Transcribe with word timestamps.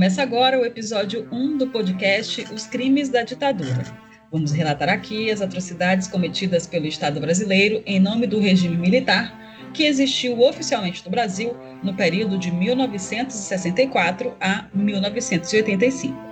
Começa 0.00 0.22
agora 0.22 0.58
o 0.58 0.64
episódio 0.64 1.28
1 1.30 1.58
do 1.58 1.66
podcast 1.66 2.46
Os 2.54 2.64
Crimes 2.66 3.10
da 3.10 3.22
Ditadura. 3.22 3.84
Vamos 4.32 4.50
relatar 4.50 4.88
aqui 4.88 5.30
as 5.30 5.42
atrocidades 5.42 6.08
cometidas 6.08 6.66
pelo 6.66 6.86
Estado 6.86 7.20
brasileiro 7.20 7.82
em 7.84 8.00
nome 8.00 8.26
do 8.26 8.40
regime 8.40 8.78
militar 8.78 9.70
que 9.74 9.84
existiu 9.84 10.40
oficialmente 10.40 11.04
no 11.04 11.10
Brasil 11.10 11.54
no 11.82 11.94
período 11.94 12.38
de 12.38 12.50
1964 12.50 14.34
a 14.40 14.70
1985. 14.72 16.29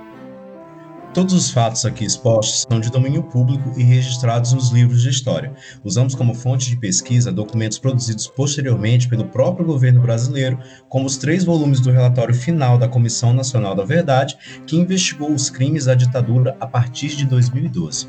Todos 1.15 1.33
os 1.33 1.51
fatos 1.51 1.87
aqui 1.87 2.05
expostos 2.05 2.67
são 2.71 2.79
de 2.79 2.91
domínio 2.91 3.23
público 3.23 3.73
e 3.79 3.83
registrados 3.83 4.53
nos 4.53 4.71
livros 4.71 5.03
de 5.03 5.09
história. 5.09 5.53
Usamos 5.83 6.15
como 6.15 6.35
fonte 6.35 6.69
de 6.69 6.77
pesquisa 6.77 7.33
documentos 7.33 7.79
produzidos 7.79 8.27
posteriormente 8.27 9.09
pelo 9.09 9.25
próprio 9.25 9.67
governo 9.67 10.03
brasileiro, 10.03 10.59
como 10.89 11.07
os 11.07 11.17
três 11.17 11.45
volumes 11.45 11.81
do 11.81 11.91
relatório 11.91 12.35
final 12.35 12.77
da 12.77 12.87
Comissão 12.87 13.33
Nacional 13.33 13.75
da 13.75 13.85
Verdade, 13.85 14.37
que 14.67 14.77
investigou 14.77 15.33
os 15.33 15.49
crimes 15.49 15.87
da 15.87 15.95
ditadura 15.95 16.55
a 16.61 16.67
partir 16.67 17.17
de 17.17 17.25
2012. 17.25 18.09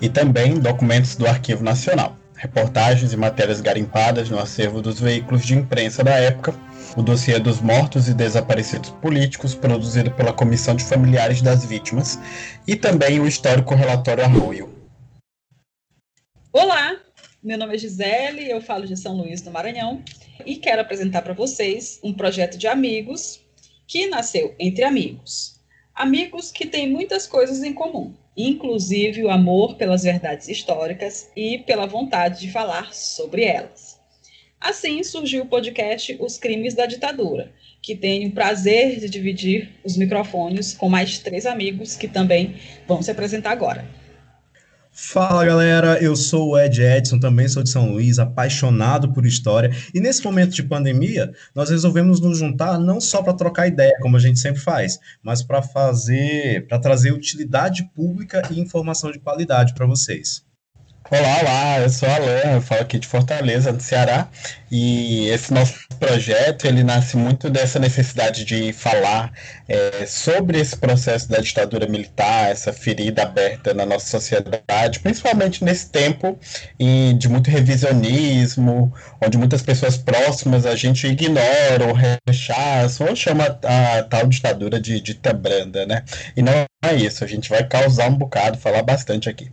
E 0.00 0.08
também 0.08 0.60
documentos 0.60 1.16
do 1.16 1.26
Arquivo 1.26 1.64
Nacional, 1.64 2.14
reportagens 2.36 3.12
e 3.12 3.16
matérias 3.16 3.62
garimpadas 3.62 4.28
no 4.28 4.38
acervo 4.38 4.82
dos 4.82 5.00
veículos 5.00 5.44
de 5.44 5.54
imprensa 5.54 6.04
da 6.04 6.12
época 6.12 6.54
o 6.98 7.02
dossiê 7.02 7.38
dos 7.38 7.60
mortos 7.60 8.08
e 8.08 8.12
desaparecidos 8.12 8.90
políticos, 8.90 9.54
produzido 9.54 10.10
pela 10.10 10.32
Comissão 10.32 10.74
de 10.74 10.82
Familiares 10.82 11.40
das 11.40 11.64
Vítimas, 11.64 12.18
e 12.66 12.74
também 12.74 13.20
o 13.20 13.26
histórico 13.26 13.72
relatório 13.72 14.24
Arroio. 14.24 14.68
Olá, 16.52 16.96
meu 17.40 17.56
nome 17.56 17.76
é 17.76 17.78
Gisele, 17.78 18.50
eu 18.50 18.60
falo 18.60 18.84
de 18.84 18.96
São 18.96 19.16
Luís 19.16 19.40
do 19.40 19.52
Maranhão 19.52 20.02
e 20.44 20.56
quero 20.56 20.82
apresentar 20.82 21.22
para 21.22 21.34
vocês 21.34 22.00
um 22.02 22.12
projeto 22.12 22.58
de 22.58 22.66
amigos 22.66 23.40
que 23.86 24.08
nasceu 24.08 24.56
entre 24.58 24.82
amigos. 24.82 25.60
Amigos 25.94 26.50
que 26.50 26.66
têm 26.66 26.90
muitas 26.90 27.28
coisas 27.28 27.62
em 27.62 27.72
comum, 27.72 28.12
inclusive 28.36 29.22
o 29.22 29.30
amor 29.30 29.76
pelas 29.76 30.02
verdades 30.02 30.48
históricas 30.48 31.30
e 31.36 31.58
pela 31.58 31.86
vontade 31.86 32.40
de 32.40 32.50
falar 32.50 32.92
sobre 32.92 33.44
elas. 33.44 33.97
Assim 34.60 35.04
surgiu 35.04 35.44
o 35.44 35.46
podcast 35.46 36.16
Os 36.18 36.36
Crimes 36.36 36.74
da 36.74 36.84
Ditadura, 36.84 37.52
que 37.80 37.94
tenho 37.94 38.28
o 38.28 38.32
prazer 38.32 38.98
de 38.98 39.08
dividir 39.08 39.70
os 39.84 39.96
microfones 39.96 40.74
com 40.74 40.88
mais 40.88 41.20
três 41.20 41.46
amigos 41.46 41.94
que 41.94 42.08
também 42.08 42.56
vão 42.86 43.00
se 43.00 43.10
apresentar 43.10 43.52
agora. 43.52 43.86
Fala 45.00 45.44
galera, 45.44 46.02
eu 46.02 46.16
sou 46.16 46.50
o 46.50 46.58
Ed 46.58 46.82
Edson, 46.82 47.20
também 47.20 47.46
sou 47.46 47.62
de 47.62 47.70
São 47.70 47.92
Luís, 47.92 48.18
apaixonado 48.18 49.12
por 49.12 49.24
história. 49.24 49.70
E 49.94 50.00
nesse 50.00 50.24
momento 50.24 50.56
de 50.56 50.62
pandemia, 50.64 51.32
nós 51.54 51.70
resolvemos 51.70 52.20
nos 52.20 52.36
juntar 52.36 52.80
não 52.80 53.00
só 53.00 53.22
para 53.22 53.34
trocar 53.34 53.68
ideia, 53.68 53.96
como 54.00 54.16
a 54.16 54.20
gente 54.20 54.40
sempre 54.40 54.60
faz, 54.60 54.98
mas 55.22 55.40
para 55.40 55.62
fazer, 55.62 56.66
para 56.66 56.80
trazer 56.80 57.12
utilidade 57.12 57.88
pública 57.94 58.42
e 58.50 58.58
informação 58.58 59.12
de 59.12 59.20
qualidade 59.20 59.72
para 59.72 59.86
vocês. 59.86 60.47
Olá, 61.10 61.38
olá, 61.40 61.80
eu 61.80 61.88
sou 61.88 62.06
Alan, 62.06 62.56
eu 62.56 62.60
falo 62.60 62.82
aqui 62.82 62.98
de 62.98 63.06
Fortaleza, 63.06 63.72
do 63.72 63.82
Ceará, 63.82 64.28
e 64.70 65.26
esse 65.30 65.54
nosso 65.54 65.74
projeto, 65.98 66.66
ele 66.66 66.82
nasce 66.84 67.16
muito 67.16 67.48
dessa 67.48 67.78
necessidade 67.78 68.44
de 68.44 68.74
falar 68.74 69.32
é, 69.66 70.04
sobre 70.04 70.60
esse 70.60 70.76
processo 70.76 71.26
da 71.30 71.38
ditadura 71.38 71.86
militar, 71.86 72.50
essa 72.50 72.74
ferida 72.74 73.22
aberta 73.22 73.72
na 73.72 73.86
nossa 73.86 74.06
sociedade, 74.06 75.00
principalmente 75.00 75.64
nesse 75.64 75.88
tempo 75.88 76.38
de 77.16 77.26
muito 77.26 77.48
revisionismo, 77.50 78.92
onde 79.24 79.38
muitas 79.38 79.62
pessoas 79.62 79.96
próximas 79.96 80.66
a 80.66 80.76
gente 80.76 81.06
ignora 81.06 81.86
ou 81.86 81.94
rechaça, 81.94 83.02
ou 83.02 83.16
chama 83.16 83.58
a 83.64 84.02
tal 84.02 84.26
ditadura 84.26 84.78
de 84.78 85.00
dita 85.00 85.32
branda, 85.32 85.86
né? 85.86 86.04
E 86.36 86.42
não 86.42 86.52
é 86.84 86.94
isso, 86.94 87.24
a 87.24 87.26
gente 87.26 87.48
vai 87.48 87.64
causar 87.64 88.10
um 88.10 88.14
bocado, 88.14 88.58
falar 88.58 88.82
bastante 88.82 89.30
aqui. 89.30 89.50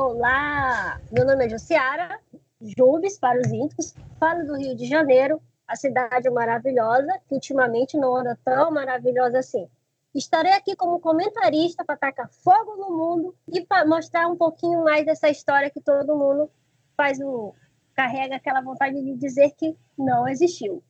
Olá, 0.00 1.00
meu 1.10 1.26
nome 1.26 1.44
é 1.44 1.48
Josiara, 1.48 2.20
Jubes 2.60 3.18
para 3.18 3.40
os 3.40 3.48
íntimos, 3.48 3.96
falo 4.20 4.46
do 4.46 4.56
Rio 4.56 4.76
de 4.76 4.86
Janeiro, 4.86 5.42
a 5.66 5.74
cidade 5.74 6.30
maravilhosa, 6.30 7.20
que 7.26 7.34
ultimamente 7.34 7.96
não 7.96 8.14
anda 8.14 8.38
tão 8.44 8.70
maravilhosa 8.70 9.40
assim. 9.40 9.68
Estarei 10.14 10.52
aqui 10.52 10.76
como 10.76 11.00
comentarista 11.00 11.84
para 11.84 11.96
tacar 11.96 12.30
fogo 12.30 12.76
no 12.76 12.96
mundo 12.96 13.34
e 13.48 13.60
para 13.60 13.84
mostrar 13.84 14.28
um 14.28 14.36
pouquinho 14.36 14.84
mais 14.84 15.04
dessa 15.04 15.28
história 15.28 15.68
que 15.68 15.80
todo 15.80 16.14
mundo 16.14 16.48
faz 16.96 17.18
o 17.18 17.52
carrega 17.92 18.36
aquela 18.36 18.60
vontade 18.60 19.02
de 19.02 19.16
dizer 19.16 19.50
que 19.56 19.76
não 19.98 20.28
existiu. 20.28 20.80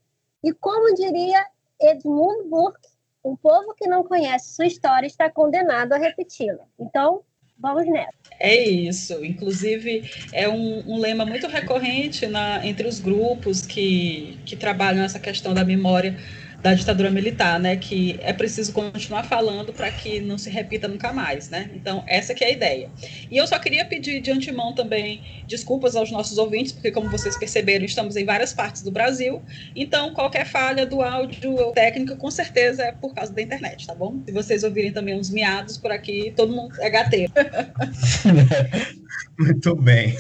E 0.45 0.53
como 0.53 0.95
diria 0.95 1.47
Edmund 1.81 2.47
Burke, 2.47 2.91
um 3.25 3.35
povo 3.35 3.73
que 3.75 3.89
não 3.89 4.05
conhece 4.05 4.53
sua 4.53 4.67
história 4.67 5.07
está 5.07 5.31
condenado 5.31 5.95
a 5.95 5.97
repeti-la. 5.97 6.67
Então, 6.79 7.25
vamos 7.59 7.87
nessa. 7.87 8.13
É 8.41 8.57
isso. 8.57 9.25
Inclusive, 9.25 10.11
é 10.33 10.49
um, 10.49 10.85
um, 10.87 10.99
lema 10.99 11.27
muito 11.27 11.47
recorrente 11.47 12.27
na, 12.27 12.65
entre 12.67 12.87
os 12.87 13.01
grupos 13.01 13.67
que, 13.67 14.39
que 14.45 14.57
trabalham 14.57 15.05
essa 15.05 15.19
questão 15.19 15.53
da 15.53 15.65
memória 15.65 16.17
da 16.61 16.75
ditadura 16.75 17.11
militar, 17.11 17.61
né? 17.61 17.77
Que 17.77 18.19
é 18.21 18.33
preciso 18.33 18.73
continuar 18.73 19.25
falando 19.25 19.73
para 19.73 19.91
que 19.91 20.21
não 20.21 20.37
se 20.37 20.51
repita 20.51 20.89
nunca 20.89 21.13
mais, 21.13 21.49
né? 21.49 21.71
Então, 21.75 22.03
essa 22.07 22.35
que 22.35 22.45
é 22.45 22.49
a 22.49 22.51
ideia. 22.51 22.91
E 23.31 23.37
eu 23.37 23.47
só 23.47 23.59
queria 23.59 23.85
pedir 23.85 24.21
de 24.21 24.31
antemão 24.31 24.75
também 24.75 25.23
desculpas 25.47 25.95
aos 25.95 26.11
nossos 26.11 26.37
ouvintes, 26.37 26.73
porque 26.73 26.91
como 26.91 27.09
vocês 27.09 27.39
perceberam, 27.39 27.85
estamos 27.85 28.17
em 28.17 28.25
várias 28.25 28.53
partes 28.53 28.83
do 28.83 28.91
Brasil. 28.91 29.41
Então, 29.75 30.13
qualquer 30.13 30.47
falha 30.47 30.85
do 30.85 31.01
áudio 31.01 31.55
ou 31.55 31.73
técnica, 31.73 32.17
com 32.17 32.31
certeza 32.31 32.83
é 32.83 32.93
por 32.93 33.15
causa 33.15 33.33
da 33.33 33.41
internet, 33.41 33.87
tá 33.87 33.95
bom? 33.95 34.21
Se 34.27 34.33
vocês 34.33 34.65
ouvirem 34.65 34.93
também 34.93 35.15
uns 35.15 35.31
miados 35.31 35.79
por 35.79 35.93
aqui, 35.93 36.33
todo 36.37 36.53
mundo 36.53 36.75
é 36.81 36.91
gateiro. 36.91 37.33
Muito 39.39 39.77
bem. 39.77 40.17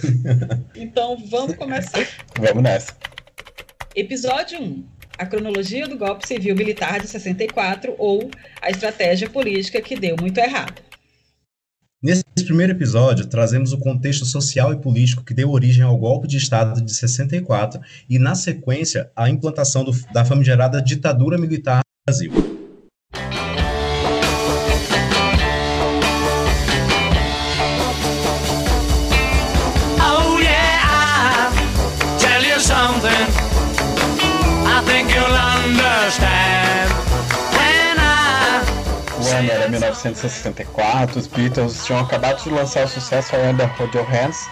Então, 0.76 1.16
vamos 1.28 1.56
começar. 1.56 2.06
Vamos 2.38 2.62
nessa. 2.62 2.96
Episódio 3.96 4.62
1 4.62 4.97
a 5.18 5.26
cronologia 5.26 5.88
do 5.88 5.98
golpe 5.98 6.26
civil-militar 6.26 7.00
de 7.00 7.08
64 7.08 7.94
ou 7.98 8.30
a 8.62 8.70
estratégia 8.70 9.28
política 9.28 9.80
que 9.80 9.98
deu 9.98 10.16
muito 10.18 10.38
errado. 10.38 10.80
Nesse 12.00 12.22
primeiro 12.44 12.72
episódio, 12.72 13.26
trazemos 13.26 13.72
o 13.72 13.78
contexto 13.78 14.24
social 14.24 14.72
e 14.72 14.76
político 14.76 15.24
que 15.24 15.34
deu 15.34 15.50
origem 15.50 15.82
ao 15.82 15.98
golpe 15.98 16.28
de 16.28 16.36
Estado 16.36 16.80
de 16.80 16.94
64 16.94 17.80
e, 18.08 18.20
na 18.20 18.36
sequência, 18.36 19.10
a 19.16 19.28
implantação 19.28 19.82
do, 19.82 19.90
da 20.12 20.24
famigerada 20.24 20.80
ditadura 20.80 21.36
militar 21.36 21.78
no 21.78 22.12
Brasil. 22.12 22.57
Ano 39.38 39.50
era 39.52 39.68
1964, 39.68 41.18
os 41.18 41.26
Beatles 41.26 41.84
tinham 41.84 42.00
acabado 42.00 42.42
de 42.42 42.50
lançar 42.50 42.84
o 42.84 42.88
sucesso 42.88 43.36
I 43.36 43.50
Under 43.50 43.68
Hold 43.76 43.94
Your 43.94 44.06
Hands, 44.10 44.48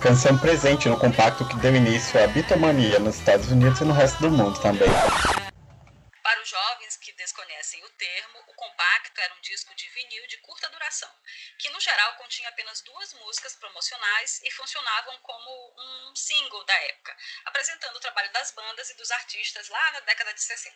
canção 0.00 0.38
presente 0.38 0.88
no 0.88 0.96
compacto 0.96 1.44
que 1.44 1.56
deu 1.56 1.74
início 1.74 2.22
à 2.22 2.26
bitomania 2.28 2.98
nos 2.98 3.16
Estados 3.16 3.50
Unidos 3.50 3.80
e 3.80 3.84
no 3.84 3.92
resto 3.92 4.20
do 4.20 4.30
mundo 4.30 4.58
também. 4.60 4.88
Desconhecem 7.26 7.84
o 7.84 7.88
termo, 7.98 8.38
o 8.46 8.54
compacto 8.54 9.20
era 9.20 9.34
um 9.34 9.40
disco 9.40 9.74
de 9.74 9.88
vinil 9.88 10.24
de 10.28 10.36
curta 10.38 10.68
duração, 10.70 11.10
que 11.58 11.68
no 11.70 11.80
geral 11.80 12.14
continha 12.14 12.48
apenas 12.50 12.80
duas 12.82 13.14
músicas 13.14 13.56
promocionais 13.56 14.40
e 14.44 14.50
funcionavam 14.52 15.18
como 15.22 15.50
um 15.76 16.14
single 16.14 16.64
da 16.64 16.74
época, 16.84 17.16
apresentando 17.46 17.96
o 17.96 18.00
trabalho 18.00 18.32
das 18.32 18.52
bandas 18.52 18.90
e 18.90 18.96
dos 18.96 19.10
artistas 19.10 19.68
lá 19.68 19.92
na 19.94 20.00
década 20.02 20.32
de 20.34 20.40
60. 20.40 20.72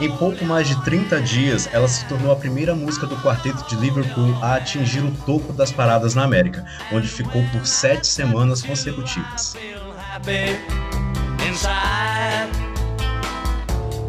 Em 0.00 0.16
pouco 0.16 0.44
mais 0.44 0.68
de 0.68 0.84
30 0.84 1.22
dias, 1.22 1.66
ela 1.74 1.88
se 1.88 2.06
tornou 2.06 2.30
a 2.30 2.36
primeira 2.36 2.72
música 2.72 3.04
do 3.04 3.20
quarteto 3.20 3.66
de 3.66 3.74
Liverpool 3.74 4.32
a 4.44 4.54
atingir 4.58 5.00
o 5.00 5.10
topo 5.26 5.52
das 5.52 5.72
paradas 5.72 6.14
na 6.14 6.22
América, 6.22 6.64
onde 6.92 7.08
ficou 7.08 7.42
por 7.50 7.66
sete 7.66 8.06
semanas 8.06 8.62
consecutivas. 8.62 9.54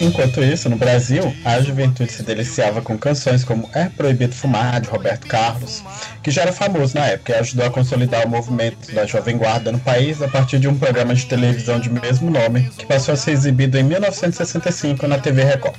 Enquanto 0.00 0.42
isso, 0.42 0.68
no 0.68 0.76
Brasil, 0.76 1.34
a 1.44 1.60
juventude 1.60 2.12
se 2.12 2.22
deliciava 2.22 2.82
com 2.82 2.98
canções 2.98 3.44
como 3.44 3.68
É 3.72 3.88
Proibido 3.88 4.34
Fumar, 4.34 4.80
de 4.80 4.88
Roberto 4.88 5.26
Carlos, 5.26 5.82
que 6.22 6.30
já 6.30 6.42
era 6.42 6.52
famoso 6.52 6.96
na 6.96 7.06
época 7.06 7.32
e 7.32 7.36
ajudou 7.36 7.66
a 7.66 7.70
consolidar 7.70 8.26
o 8.26 8.28
movimento 8.28 8.92
da 8.92 9.06
Jovem 9.06 9.38
Guarda 9.38 9.70
no 9.70 9.78
país 9.78 10.20
a 10.20 10.28
partir 10.28 10.58
de 10.58 10.68
um 10.68 10.76
programa 10.76 11.14
de 11.14 11.26
televisão 11.26 11.78
de 11.78 11.90
mesmo 11.90 12.30
nome, 12.30 12.68
que 12.76 12.86
passou 12.86 13.14
a 13.14 13.16
ser 13.16 13.32
exibido 13.32 13.78
em 13.78 13.84
1965 13.84 15.06
na 15.06 15.18
TV 15.18 15.44
Record. 15.44 15.76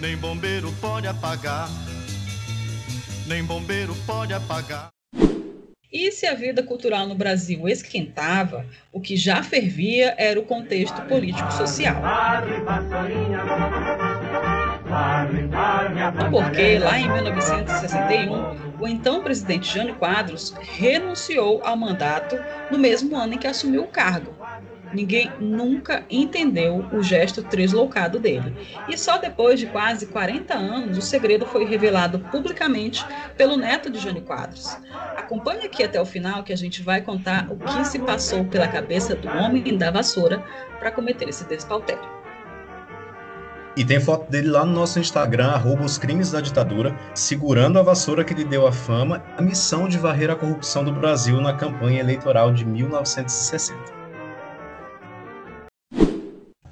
nem 0.00 0.16
bombeiro 0.16 0.72
pode 0.80 1.06
apagar, 1.06 1.70
nem 3.26 3.42
bombeiro 3.42 3.94
pode 4.06 4.34
apagar. 4.34 4.91
E 5.92 6.10
se 6.10 6.26
a 6.26 6.32
vida 6.32 6.62
cultural 6.62 7.06
no 7.06 7.14
Brasil 7.14 7.68
esquentava, 7.68 8.64
o 8.90 8.98
que 8.98 9.14
já 9.14 9.42
fervia 9.42 10.14
era 10.16 10.40
o 10.40 10.44
contexto 10.44 11.02
político-social. 11.02 12.00
Porque 16.30 16.78
lá 16.78 16.98
em 16.98 17.12
1961, 17.12 18.80
o 18.80 18.88
então 18.88 19.22
presidente 19.22 19.70
Jânio 19.70 19.94
Quadros 19.96 20.54
renunciou 20.58 21.60
ao 21.62 21.76
mandato 21.76 22.36
no 22.70 22.78
mesmo 22.78 23.14
ano 23.14 23.34
em 23.34 23.38
que 23.38 23.46
assumiu 23.46 23.82
o 23.82 23.88
cargo. 23.88 24.34
Ninguém 24.92 25.32
nunca 25.40 26.04
entendeu 26.10 26.84
o 26.92 27.02
gesto 27.02 27.42
tresloucado 27.42 28.18
dele. 28.18 28.54
E 28.88 28.96
só 28.96 29.18
depois 29.18 29.58
de 29.58 29.66
quase 29.66 30.06
40 30.06 30.54
anos 30.54 30.98
o 30.98 31.02
segredo 31.02 31.46
foi 31.46 31.64
revelado 31.64 32.18
publicamente 32.30 33.04
pelo 33.36 33.56
neto 33.56 33.90
de 33.90 33.98
Jânio 33.98 34.22
Quadros. 34.22 34.76
Acompanhe 35.16 35.64
aqui 35.64 35.82
até 35.82 36.00
o 36.00 36.06
final 36.06 36.42
que 36.42 36.52
a 36.52 36.56
gente 36.56 36.82
vai 36.82 37.00
contar 37.00 37.48
o 37.50 37.56
que 37.56 37.84
se 37.84 37.98
passou 37.98 38.44
pela 38.44 38.68
cabeça 38.68 39.14
do 39.14 39.28
homem 39.28 39.76
da 39.76 39.90
vassoura 39.90 40.44
para 40.78 40.90
cometer 40.90 41.28
esse 41.28 41.44
despautério. 41.44 42.22
E 43.74 43.84
tem 43.84 43.98
foto 43.98 44.30
dele 44.30 44.50
lá 44.50 44.66
no 44.66 44.72
nosso 44.72 44.98
Instagram, 44.98 45.48
arroba 45.48 45.82
os 45.82 45.96
crimes 45.96 46.30
da 46.30 46.42
ditadura, 46.42 46.94
segurando 47.14 47.78
a 47.78 47.82
vassoura 47.82 48.22
que 48.22 48.34
lhe 48.34 48.44
deu 48.44 48.66
a 48.66 48.72
fama, 48.72 49.24
a 49.38 49.40
missão 49.40 49.88
de 49.88 49.96
varrer 49.96 50.30
a 50.30 50.36
corrupção 50.36 50.84
do 50.84 50.92
Brasil 50.92 51.40
na 51.40 51.54
campanha 51.54 52.00
eleitoral 52.00 52.52
de 52.52 52.66
1960. 52.66 54.01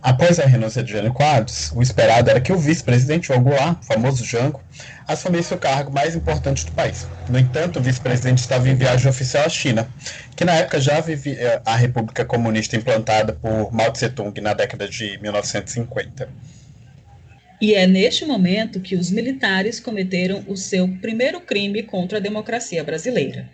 Após 0.03 0.41
a 0.41 0.47
renúncia 0.47 0.83
de 0.83 0.93
Jânio 0.93 1.13
Quadros, 1.13 1.71
o 1.75 1.83
esperado 1.83 2.31
era 2.31 2.41
que 2.41 2.53
o 2.53 2.59
vice-presidente 2.59 3.27
João 3.27 3.43
Goulart, 3.43 3.85
famoso 3.85 4.25
Jango, 4.25 4.63
assumisse 5.07 5.53
o 5.53 5.59
cargo 5.59 5.93
mais 5.93 6.17
importante 6.17 6.65
do 6.65 6.73
país. 6.73 7.07
No 7.29 7.39
entanto, 7.39 7.79
o 7.79 7.83
vice-presidente 7.83 8.39
estava 8.39 8.67
em 8.71 8.75
viagem 8.75 9.11
oficial 9.11 9.45
à 9.45 9.49
China, 9.51 9.87
que 10.35 10.43
na 10.43 10.55
época 10.55 10.81
já 10.81 11.01
vivia 11.01 11.61
a 11.67 11.77
República 11.77 12.25
Comunista 12.25 12.77
implantada 12.77 13.35
por 13.35 13.71
Mao 13.73 13.93
Tse-tung 13.93 14.41
na 14.41 14.55
década 14.55 14.89
de 14.89 15.19
1950. 15.21 16.31
E 17.61 17.75
é 17.75 17.87
neste 17.87 18.25
momento 18.25 18.81
que 18.81 18.97
os 18.97 19.11
militares 19.11 19.79
cometeram 19.79 20.43
o 20.49 20.57
seu 20.57 20.89
primeiro 21.03 21.43
crime 21.43 21.83
contra 21.83 22.17
a 22.17 22.21
democracia 22.23 22.83
brasileira. 22.83 23.51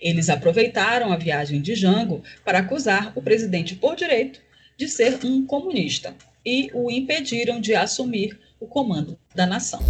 Eles 0.00 0.28
aproveitaram 0.28 1.12
a 1.12 1.16
viagem 1.16 1.60
de 1.60 1.74
Jango 1.74 2.22
para 2.44 2.60
acusar 2.60 3.12
o 3.16 3.20
presidente 3.20 3.74
por 3.74 3.96
direito 3.96 4.46
de 4.78 4.86
ser 4.86 5.18
um 5.24 5.44
comunista 5.44 6.14
e 6.46 6.70
o 6.72 6.88
impediram 6.88 7.60
de 7.60 7.74
assumir 7.74 8.38
o 8.60 8.66
comando 8.66 9.18
da 9.34 9.44
nação. 9.44 9.80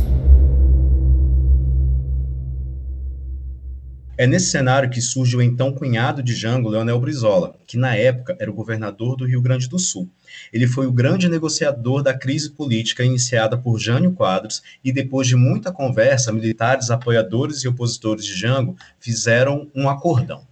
É 4.16 4.26
nesse 4.26 4.46
cenário 4.46 4.88
que 4.88 5.00
surge 5.00 5.36
o 5.36 5.42
então 5.42 5.72
cunhado 5.72 6.22
de 6.22 6.34
Jango, 6.34 6.70
Leonel 6.70 6.98
Brizola, 6.98 7.54
que 7.66 7.76
na 7.76 7.94
época 7.94 8.34
era 8.40 8.50
o 8.50 8.54
governador 8.54 9.14
do 9.14 9.26
Rio 9.26 9.42
Grande 9.42 9.68
do 9.68 9.78
Sul. 9.78 10.08
Ele 10.52 10.66
foi 10.66 10.86
o 10.86 10.92
grande 10.92 11.28
negociador 11.28 12.02
da 12.02 12.16
crise 12.16 12.50
política 12.50 13.04
iniciada 13.04 13.58
por 13.58 13.78
Jânio 13.78 14.12
Quadros 14.12 14.62
e 14.82 14.90
depois 14.90 15.28
de 15.28 15.36
muita 15.36 15.70
conversa, 15.70 16.32
militares, 16.32 16.90
apoiadores 16.90 17.58
e 17.58 17.68
opositores 17.68 18.24
de 18.24 18.34
Jango 18.34 18.74
fizeram 18.98 19.70
um 19.74 19.88
acordão 19.88 20.48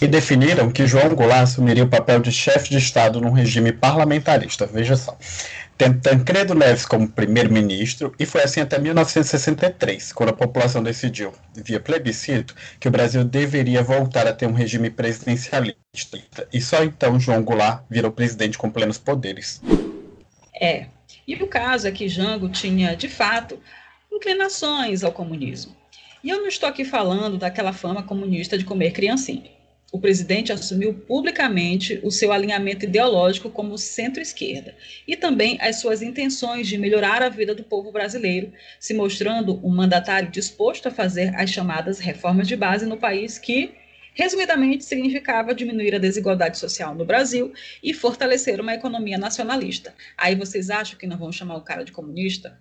e 0.00 0.08
definiram 0.08 0.72
que 0.72 0.88
João 0.88 1.14
Goulart 1.14 1.44
assumiria 1.44 1.84
o 1.84 1.88
papel 1.88 2.18
de 2.18 2.32
chefe 2.32 2.68
de 2.68 2.78
Estado 2.78 3.20
num 3.20 3.30
regime 3.30 3.72
parlamentarista. 3.72 4.66
Veja 4.66 4.96
só. 4.96 5.16
Tendo 5.78 6.00
Tancredo 6.00 6.52
Neves 6.52 6.84
como 6.84 7.08
primeiro-ministro, 7.08 8.12
e 8.18 8.26
foi 8.26 8.42
assim 8.42 8.60
até 8.60 8.76
1963, 8.76 10.12
quando 10.12 10.30
a 10.30 10.32
população 10.32 10.82
decidiu, 10.82 11.32
via 11.54 11.78
plebiscito, 11.78 12.56
que 12.80 12.88
o 12.88 12.90
Brasil 12.90 13.24
deveria 13.24 13.82
voltar 13.82 14.26
a 14.26 14.32
ter 14.32 14.46
um 14.46 14.52
regime 14.52 14.90
presidencialista. 14.90 16.18
E 16.52 16.60
só 16.60 16.82
então 16.82 17.20
João 17.20 17.42
Goulart 17.42 17.84
virou 17.88 18.10
presidente 18.10 18.58
com 18.58 18.70
plenos 18.70 18.98
poderes. 18.98 19.60
É. 20.60 20.86
E 21.26 21.36
o 21.36 21.46
caso 21.46 21.86
é 21.86 21.92
que 21.92 22.08
Jango 22.08 22.48
tinha, 22.48 22.96
de 22.96 23.08
fato, 23.08 23.60
inclinações 24.12 25.04
ao 25.04 25.12
comunismo. 25.12 25.74
E 26.22 26.30
eu 26.30 26.40
não 26.40 26.48
estou 26.48 26.68
aqui 26.68 26.84
falando 26.84 27.38
daquela 27.38 27.72
fama 27.72 28.02
comunista 28.02 28.58
de 28.58 28.64
comer 28.64 28.90
criancinha 28.90 29.53
o 29.94 30.00
presidente 30.00 30.52
assumiu 30.52 30.92
publicamente 30.92 32.00
o 32.02 32.10
seu 32.10 32.32
alinhamento 32.32 32.84
ideológico 32.84 33.48
como 33.48 33.78
centro-esquerda 33.78 34.74
e 35.06 35.14
também 35.14 35.56
as 35.60 35.76
suas 35.76 36.02
intenções 36.02 36.66
de 36.66 36.76
melhorar 36.76 37.22
a 37.22 37.28
vida 37.28 37.54
do 37.54 37.62
povo 37.62 37.92
brasileiro, 37.92 38.52
se 38.80 38.92
mostrando 38.92 39.64
um 39.64 39.68
mandatário 39.68 40.32
disposto 40.32 40.88
a 40.88 40.90
fazer 40.90 41.32
as 41.36 41.48
chamadas 41.48 42.00
reformas 42.00 42.48
de 42.48 42.56
base 42.56 42.84
no 42.86 42.96
país 42.96 43.38
que, 43.38 43.70
resumidamente, 44.14 44.84
significava 44.84 45.54
diminuir 45.54 45.94
a 45.94 46.00
desigualdade 46.00 46.58
social 46.58 46.92
no 46.92 47.04
Brasil 47.04 47.52
e 47.80 47.94
fortalecer 47.94 48.60
uma 48.60 48.74
economia 48.74 49.16
nacionalista. 49.16 49.94
Aí 50.18 50.34
vocês 50.34 50.70
acham 50.70 50.98
que 50.98 51.06
não 51.06 51.16
vão 51.16 51.30
chamar 51.30 51.54
o 51.54 51.62
cara 51.62 51.84
de 51.84 51.92
comunista? 51.92 52.58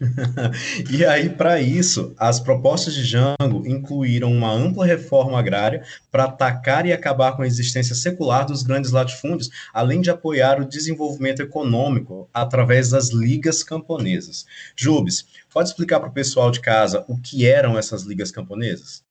e 0.90 1.04
aí, 1.04 1.28
para 1.28 1.60
isso, 1.60 2.14
as 2.18 2.40
propostas 2.40 2.94
de 2.94 3.04
Jango 3.04 3.66
incluíram 3.66 4.30
uma 4.30 4.50
ampla 4.50 4.84
reforma 4.84 5.38
agrária 5.38 5.84
para 6.10 6.24
atacar 6.24 6.86
e 6.86 6.92
acabar 6.92 7.36
com 7.36 7.42
a 7.42 7.46
existência 7.46 7.94
secular 7.94 8.46
dos 8.46 8.62
grandes 8.62 8.90
latifúndios, 8.90 9.50
além 9.72 10.00
de 10.00 10.10
apoiar 10.10 10.60
o 10.60 10.64
desenvolvimento 10.64 11.40
econômico 11.40 12.28
através 12.32 12.90
das 12.90 13.10
ligas 13.10 13.62
camponesas. 13.62 14.46
Jubes, 14.76 15.26
pode 15.52 15.68
explicar 15.68 16.00
para 16.00 16.08
o 16.08 16.12
pessoal 16.12 16.50
de 16.50 16.60
casa 16.60 17.04
o 17.08 17.20
que 17.20 17.46
eram 17.46 17.78
essas 17.78 18.02
ligas 18.02 18.30
camponesas? 18.30 19.02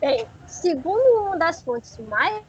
Bem, 0.00 0.26
segundo 0.46 1.22
uma 1.22 1.36
das 1.36 1.62
fontes 1.62 1.98
mais 2.08 2.42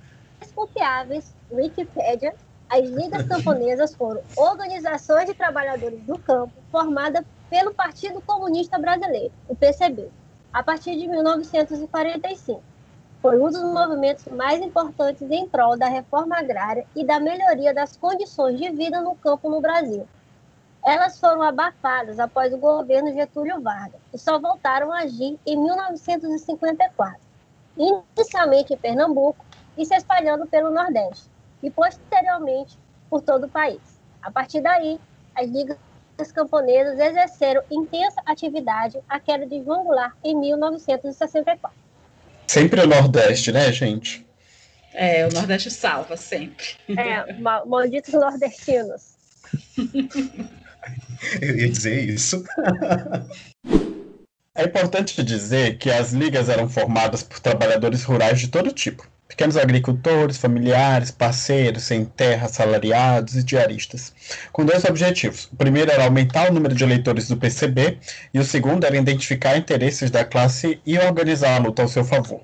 confiáveis, 0.53 1.33
Wikipedia, 1.51 2.33
as 2.69 2.89
ligas 2.89 3.23
camponesas 3.27 3.95
foram 3.95 4.21
organizações 4.35 5.27
de 5.27 5.33
trabalhadores 5.33 5.99
do 6.01 6.17
campo 6.19 6.53
formadas 6.71 7.23
pelo 7.49 7.73
Partido 7.73 8.21
Comunista 8.21 8.77
Brasileiro, 8.77 9.33
o 9.47 9.55
PCB, 9.55 10.09
a 10.51 10.63
partir 10.63 10.97
de 10.97 11.07
1945. 11.07 12.61
Foi 13.21 13.39
um 13.39 13.49
dos 13.49 13.63
movimentos 13.63 14.25
mais 14.27 14.61
importantes 14.61 15.29
em 15.29 15.47
prol 15.47 15.77
da 15.77 15.87
reforma 15.87 16.37
agrária 16.37 16.85
e 16.95 17.03
da 17.03 17.19
melhoria 17.19 17.73
das 17.73 17.97
condições 17.97 18.59
de 18.59 18.69
vida 18.71 19.01
no 19.01 19.15
campo 19.15 19.49
no 19.49 19.59
Brasil. 19.59 20.07
Elas 20.85 21.19
foram 21.19 21.41
abafadas 21.41 22.19
após 22.19 22.53
o 22.53 22.57
governo 22.57 23.13
Getúlio 23.13 23.59
Vargas 23.61 23.99
e 24.13 24.17
só 24.17 24.39
voltaram 24.39 24.91
a 24.91 24.99
agir 24.99 25.37
em 25.45 25.57
1954, 25.57 27.19
inicialmente 27.75 28.73
em 28.73 28.77
Pernambuco 28.77 29.43
e 29.77 29.85
se 29.85 29.95
espalhando 29.95 30.47
pelo 30.47 30.71
Nordeste, 30.71 31.29
e 31.61 31.69
posteriormente 31.69 32.79
por 33.09 33.21
todo 33.21 33.45
o 33.45 33.49
país. 33.49 33.99
A 34.21 34.31
partir 34.31 34.61
daí, 34.61 34.99
as 35.35 35.49
ligas 35.49 35.77
camponesas 36.31 36.99
exerceram 36.99 37.61
intensa 37.69 38.21
atividade 38.25 38.97
à 39.07 39.19
queda 39.19 39.45
de 39.45 39.63
João 39.63 39.83
Goulart 39.83 40.15
em 40.23 40.35
1964. 40.35 41.77
Sempre 42.47 42.81
o 42.81 42.87
Nordeste, 42.87 43.51
né, 43.51 43.71
gente? 43.71 44.25
É, 44.93 45.27
o 45.27 45.33
Nordeste 45.33 45.69
salva 45.69 46.17
sempre. 46.17 46.65
É, 46.89 47.33
malditos 47.65 48.13
nordestinos. 48.13 49.15
Eu 51.41 51.57
ia 51.57 51.69
dizer 51.69 52.09
isso. 52.09 52.43
É 54.55 54.63
importante 54.63 55.21
dizer 55.23 55.77
que 55.77 55.91
as 55.91 56.13
ligas 56.13 56.49
eram 56.49 56.67
formadas 56.69 57.21
por 57.21 57.39
trabalhadores 57.39 58.03
rurais 58.03 58.39
de 58.39 58.47
todo 58.47 58.71
tipo 58.71 59.07
pequenos 59.27 59.57
agricultores, 59.57 60.37
familiares, 60.37 61.11
parceiros, 61.11 61.83
sem 61.83 62.05
terra, 62.05 62.45
assalariados 62.45 63.35
e 63.35 63.43
diaristas, 63.43 64.13
com 64.51 64.65
dois 64.65 64.85
objetivos. 64.85 65.49
O 65.51 65.55
primeiro 65.55 65.91
era 65.91 66.05
aumentar 66.05 66.49
o 66.49 66.53
número 66.53 66.73
de 66.73 66.83
eleitores 66.83 67.27
do 67.27 67.37
PCB 67.37 67.97
e 68.33 68.39
o 68.39 68.43
segundo 68.43 68.85
era 68.85 68.97
identificar 68.97 69.57
interesses 69.57 70.09
da 70.09 70.23
classe 70.23 70.79
e 70.85 70.97
organizar 70.97 71.55
a 71.55 71.63
luta 71.63 71.81
ao 71.81 71.87
seu 71.87 72.03
favor. 72.03 72.41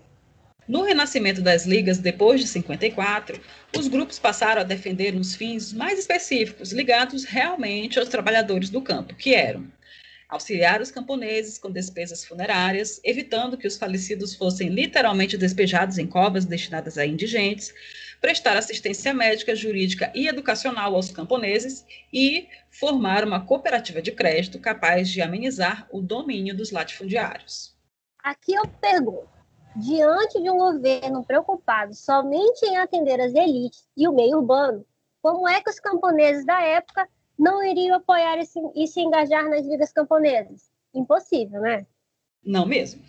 No 0.67 0.83
renascimento 0.83 1.41
das 1.41 1.65
ligas 1.65 1.97
depois 1.97 2.39
de 2.39 2.47
54, 2.47 3.39
os 3.77 3.87
grupos 3.89 4.17
passaram 4.17 4.61
a 4.61 4.65
defender 4.65 5.13
uns 5.13 5.35
fins 5.35 5.73
mais 5.73 5.99
específicos, 5.99 6.71
ligados 6.71 7.25
realmente 7.25 7.99
aos 7.99 8.07
trabalhadores 8.07 8.69
do 8.69 8.81
campo, 8.81 9.13
que 9.13 9.35
eram 9.35 9.65
auxiliar 10.33 10.81
os 10.81 10.91
camponeses 10.91 11.57
com 11.57 11.71
despesas 11.71 12.25
funerárias, 12.25 12.99
evitando 13.03 13.57
que 13.57 13.67
os 13.67 13.77
falecidos 13.77 14.35
fossem 14.35 14.69
literalmente 14.69 15.37
despejados 15.37 15.97
em 15.97 16.07
covas 16.07 16.45
destinadas 16.45 16.97
a 16.97 17.05
indigentes, 17.05 17.73
prestar 18.19 18.57
assistência 18.57 19.13
médica, 19.13 19.55
jurídica 19.55 20.11
e 20.15 20.27
educacional 20.27 20.95
aos 20.95 21.11
camponeses 21.11 21.85
e 22.11 22.47
formar 22.71 23.23
uma 23.23 23.45
cooperativa 23.45 24.01
de 24.01 24.11
crédito 24.11 24.59
capaz 24.59 25.09
de 25.09 25.21
amenizar 25.21 25.87
o 25.91 26.01
domínio 26.01 26.55
dos 26.55 26.71
latifundiários. 26.71 27.75
Aqui 28.23 28.53
eu 28.53 28.65
pergunto: 28.81 29.29
diante 29.75 30.41
de 30.41 30.49
um 30.49 30.57
governo 30.57 31.23
preocupado 31.25 31.93
somente 31.93 32.65
em 32.65 32.77
atender 32.77 33.19
as 33.19 33.33
elites 33.33 33.87
e 33.95 34.07
o 34.07 34.13
meio 34.13 34.37
urbano, 34.37 34.85
como 35.21 35.47
é 35.47 35.61
que 35.61 35.69
os 35.69 35.79
camponeses 35.79 36.45
da 36.45 36.61
época 36.61 37.07
não 37.37 37.63
iriam 37.63 37.95
apoiar 37.95 38.37
esse, 38.37 38.59
e 38.75 38.87
se 38.87 39.01
engajar 39.01 39.49
nas 39.49 39.65
ligas 39.65 39.91
camponesas? 39.91 40.69
Impossível, 40.93 41.61
né? 41.61 41.85
Não 42.43 42.65
mesmo. 42.65 43.01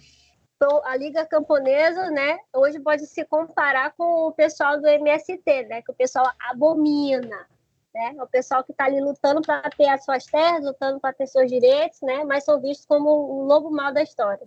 Então, 0.57 0.81
a 0.85 0.97
Liga 0.97 1.27
Camponesa, 1.27 2.11
né, 2.11 2.39
hoje 2.55 2.81
pode 2.81 3.07
se 3.07 3.25
comparar 3.25 3.93
com 3.97 4.29
o 4.29 4.33
pessoal 4.33 4.81
do 4.81 4.87
MST, 4.87 5.65
né, 5.65 5.83
que 5.83 5.91
o 5.91 5.95
pessoal 5.95 6.31
abomina, 6.39 7.47
né, 7.95 8.15
o 8.19 8.27
pessoal 8.27 8.63
que 8.65 8.73
está 8.73 8.85
ali 8.85 9.01
lutando 9.01 9.43
para 9.43 9.69
ter 9.71 9.89
as 9.89 10.05
suas 10.05 10.25
terras, 10.25 10.65
lutando 10.65 11.01
para 11.01 11.13
ter 11.13 11.27
seus 11.27 11.51
direitos, 11.51 12.01
né, 12.03 12.25
mas 12.25 12.45
são 12.45 12.61
vistos 12.61 12.87
como 12.87 13.11
o 13.11 13.45
lobo 13.45 13.71
mau 13.71 13.93
da 13.93 14.03
história. 14.03 14.45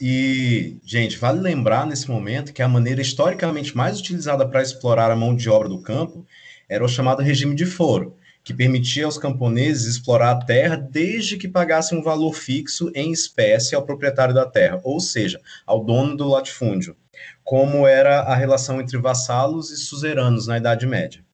E, 0.00 0.78
gente, 0.84 1.18
vale 1.18 1.40
lembrar 1.40 1.86
nesse 1.86 2.10
momento 2.10 2.52
que 2.52 2.62
a 2.62 2.68
maneira 2.68 3.00
historicamente 3.00 3.76
mais 3.76 4.00
utilizada 4.00 4.48
para 4.48 4.62
explorar 4.62 5.10
a 5.10 5.16
mão 5.16 5.34
de 5.36 5.50
obra 5.50 5.68
do 5.68 5.82
campo 5.82 6.26
era 6.68 6.84
o 6.84 6.88
chamado 6.88 7.22
regime 7.22 7.54
de 7.54 7.66
foro, 7.66 8.16
que 8.44 8.52
permitia 8.52 9.06
aos 9.06 9.16
camponeses 9.16 9.86
explorar 9.86 10.32
a 10.32 10.44
terra 10.44 10.76
desde 10.76 11.38
que 11.38 11.48
pagassem 11.48 11.98
um 11.98 12.02
valor 12.02 12.34
fixo 12.34 12.92
em 12.94 13.10
espécie 13.10 13.74
ao 13.74 13.86
proprietário 13.86 14.34
da 14.34 14.44
terra, 14.44 14.80
ou 14.84 15.00
seja, 15.00 15.40
ao 15.66 15.82
dono 15.82 16.14
do 16.14 16.28
latifúndio, 16.28 16.94
como 17.42 17.86
era 17.86 18.20
a 18.20 18.34
relação 18.34 18.80
entre 18.80 18.98
vassalos 18.98 19.70
e 19.70 19.78
suzeranos 19.78 20.46
na 20.46 20.58
Idade 20.58 20.86
Média. 20.86 21.24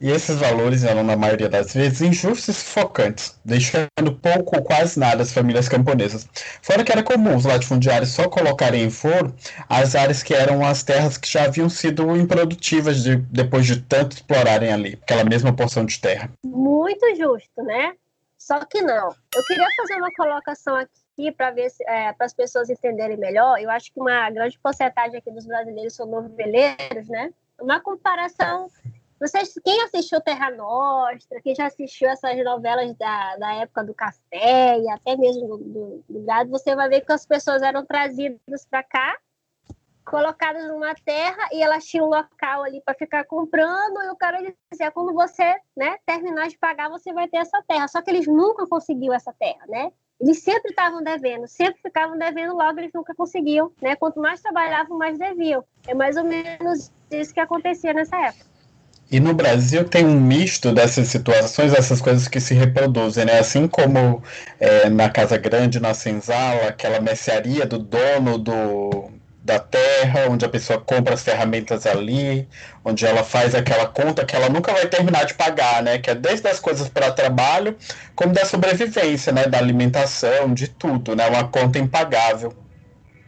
E 0.00 0.10
esses 0.10 0.38
valores 0.38 0.84
eram, 0.84 1.04
na 1.04 1.16
maioria 1.16 1.48
das 1.48 1.72
vezes, 1.72 2.00
injustos 2.00 2.48
e 2.48 2.52
sufocantes, 2.52 3.38
deixando 3.44 4.12
pouco 4.20 4.56
ou 4.56 4.62
quase 4.62 4.98
nada 4.98 5.22
as 5.22 5.32
famílias 5.32 5.68
camponesas. 5.68 6.28
Fora 6.60 6.84
que 6.84 6.90
era 6.90 7.02
comum 7.02 7.36
os 7.36 7.44
latifundiários 7.44 8.10
só 8.10 8.28
colocarem 8.28 8.82
em 8.82 8.90
foro 8.90 9.34
as 9.68 9.94
áreas 9.94 10.22
que 10.22 10.34
eram 10.34 10.64
as 10.66 10.82
terras 10.82 11.16
que 11.16 11.30
já 11.30 11.44
haviam 11.44 11.68
sido 11.68 12.16
improdutivas 12.16 13.02
de, 13.02 13.16
depois 13.16 13.66
de 13.66 13.80
tanto 13.82 14.16
explorarem 14.16 14.72
ali, 14.72 14.98
aquela 15.02 15.24
mesma 15.24 15.54
porção 15.54 15.86
de 15.86 16.00
terra. 16.00 16.28
Muito 16.44 17.14
justo, 17.16 17.62
né? 17.62 17.94
Só 18.36 18.62
que 18.64 18.82
não. 18.82 19.08
Eu 19.34 19.44
queria 19.46 19.66
fazer 19.76 19.94
uma 19.94 20.12
colocação 20.14 20.76
aqui 20.76 21.32
para 21.32 21.50
ver 21.50 21.72
é, 21.86 22.12
para 22.12 22.26
as 22.26 22.34
pessoas 22.34 22.68
entenderem 22.68 23.16
melhor. 23.16 23.58
Eu 23.58 23.70
acho 23.70 23.90
que 23.92 23.98
uma 23.98 24.28
grande 24.30 24.58
porcentagem 24.58 25.16
aqui 25.16 25.30
dos 25.30 25.46
brasileiros 25.46 25.94
são 25.94 26.04
noveleiros, 26.04 27.08
né? 27.08 27.32
Uma 27.58 27.80
comparação 27.80 28.68
vocês, 29.24 29.54
quem 29.64 29.82
assistiu 29.82 30.20
Terra 30.20 30.50
Nostra, 30.50 31.40
quem 31.40 31.54
já 31.54 31.66
assistiu 31.66 32.10
essas 32.10 32.36
novelas 32.44 32.94
da, 32.96 33.36
da 33.36 33.54
época 33.54 33.82
do 33.82 33.94
café 33.94 34.78
e 34.78 34.90
até 34.90 35.16
mesmo 35.16 35.48
do, 35.48 35.58
do, 35.58 36.04
do 36.08 36.20
gado, 36.26 36.50
você 36.50 36.76
vai 36.76 36.90
ver 36.90 37.00
que 37.00 37.12
as 37.12 37.24
pessoas 37.24 37.62
eram 37.62 37.86
trazidas 37.86 38.66
para 38.68 38.82
cá, 38.82 39.16
colocadas 40.04 40.68
numa 40.68 40.94
terra 40.94 41.48
e 41.52 41.62
elas 41.62 41.86
tinham 41.86 42.06
um 42.06 42.10
local 42.10 42.64
ali 42.64 42.82
para 42.82 42.94
ficar 42.94 43.24
comprando 43.24 44.02
e 44.02 44.10
o 44.10 44.16
cara 44.16 44.38
dizia, 44.70 44.90
quando 44.90 45.14
você 45.14 45.56
né, 45.74 45.96
terminar 46.04 46.48
de 46.48 46.58
pagar, 46.58 46.90
você 46.90 47.10
vai 47.10 47.26
ter 47.26 47.38
essa 47.38 47.62
terra. 47.66 47.88
Só 47.88 48.02
que 48.02 48.10
eles 48.10 48.26
nunca 48.26 48.66
conseguiam 48.66 49.14
essa 49.14 49.32
terra, 49.32 49.64
né? 49.68 49.90
Eles 50.20 50.42
sempre 50.42 50.70
estavam 50.70 51.02
devendo, 51.02 51.48
sempre 51.48 51.80
ficavam 51.80 52.18
devendo, 52.18 52.54
logo 52.54 52.78
eles 52.78 52.92
nunca 52.92 53.14
conseguiam, 53.14 53.72
né? 53.80 53.96
Quanto 53.96 54.20
mais 54.20 54.42
trabalhavam, 54.42 54.98
mais 54.98 55.18
deviam. 55.18 55.64
É 55.86 55.94
mais 55.94 56.16
ou 56.16 56.24
menos 56.24 56.92
isso 57.10 57.32
que 57.32 57.40
acontecia 57.40 57.94
nessa 57.94 58.16
época. 58.20 58.53
E 59.14 59.20
no 59.20 59.32
Brasil 59.32 59.84
tem 59.84 60.04
um 60.04 60.20
misto 60.20 60.72
dessas 60.72 61.06
situações, 61.06 61.72
essas 61.72 62.00
coisas 62.00 62.26
que 62.26 62.40
se 62.40 62.52
reproduzem, 62.52 63.24
né? 63.24 63.38
Assim 63.38 63.68
como 63.68 64.20
é, 64.58 64.90
na 64.90 65.08
Casa 65.08 65.38
Grande, 65.38 65.78
na 65.78 65.94
senzala, 65.94 66.66
aquela 66.66 67.00
mercearia 67.00 67.64
do 67.64 67.78
dono 67.78 68.36
do, 68.38 69.12
da 69.40 69.60
terra, 69.60 70.26
onde 70.28 70.44
a 70.44 70.48
pessoa 70.48 70.80
compra 70.80 71.14
as 71.14 71.22
ferramentas 71.22 71.86
ali, 71.86 72.48
onde 72.84 73.06
ela 73.06 73.22
faz 73.22 73.54
aquela 73.54 73.86
conta 73.86 74.24
que 74.24 74.34
ela 74.34 74.48
nunca 74.48 74.72
vai 74.72 74.86
terminar 74.88 75.26
de 75.26 75.34
pagar, 75.34 75.80
né? 75.80 75.98
Que 76.00 76.10
é 76.10 76.14
desde 76.16 76.48
as 76.48 76.58
coisas 76.58 76.88
para 76.88 77.12
trabalho, 77.12 77.76
como 78.16 78.32
da 78.32 78.44
sobrevivência, 78.44 79.32
né? 79.32 79.46
Da 79.46 79.58
alimentação, 79.58 80.52
de 80.52 80.66
tudo, 80.66 81.14
né? 81.14 81.28
Uma 81.28 81.46
conta 81.46 81.78
impagável. 81.78 82.52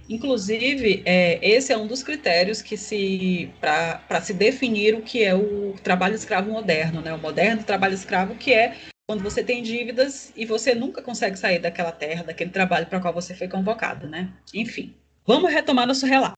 Inclusive, 0.08 1.02
é, 1.04 1.38
esse 1.46 1.72
é 1.72 1.76
um 1.76 1.86
dos 1.86 2.02
critérios 2.02 2.62
que 2.62 2.76
se 2.76 3.50
para 3.60 4.20
se 4.20 4.32
definir 4.32 4.94
o 4.94 5.02
que 5.02 5.22
é 5.22 5.34
o 5.34 5.74
trabalho 5.82 6.14
escravo 6.14 6.50
moderno, 6.50 7.00
né? 7.00 7.12
O 7.12 7.18
moderno 7.18 7.64
trabalho 7.64 7.94
escravo, 7.94 8.36
que 8.36 8.52
é 8.52 8.76
quando 9.08 9.22
você 9.22 9.42
tem 9.42 9.62
dívidas 9.62 10.32
e 10.36 10.44
você 10.44 10.74
nunca 10.74 11.02
consegue 11.02 11.38
sair 11.38 11.58
daquela 11.58 11.92
terra, 11.92 12.24
daquele 12.24 12.50
trabalho 12.50 12.86
para 12.86 13.00
qual 13.00 13.14
você 13.14 13.34
foi 13.34 13.48
convocado, 13.48 14.08
né? 14.08 14.32
Enfim, 14.54 14.94
vamos 15.24 15.52
retomar 15.52 15.86
nosso 15.86 16.06
relato. 16.06 16.34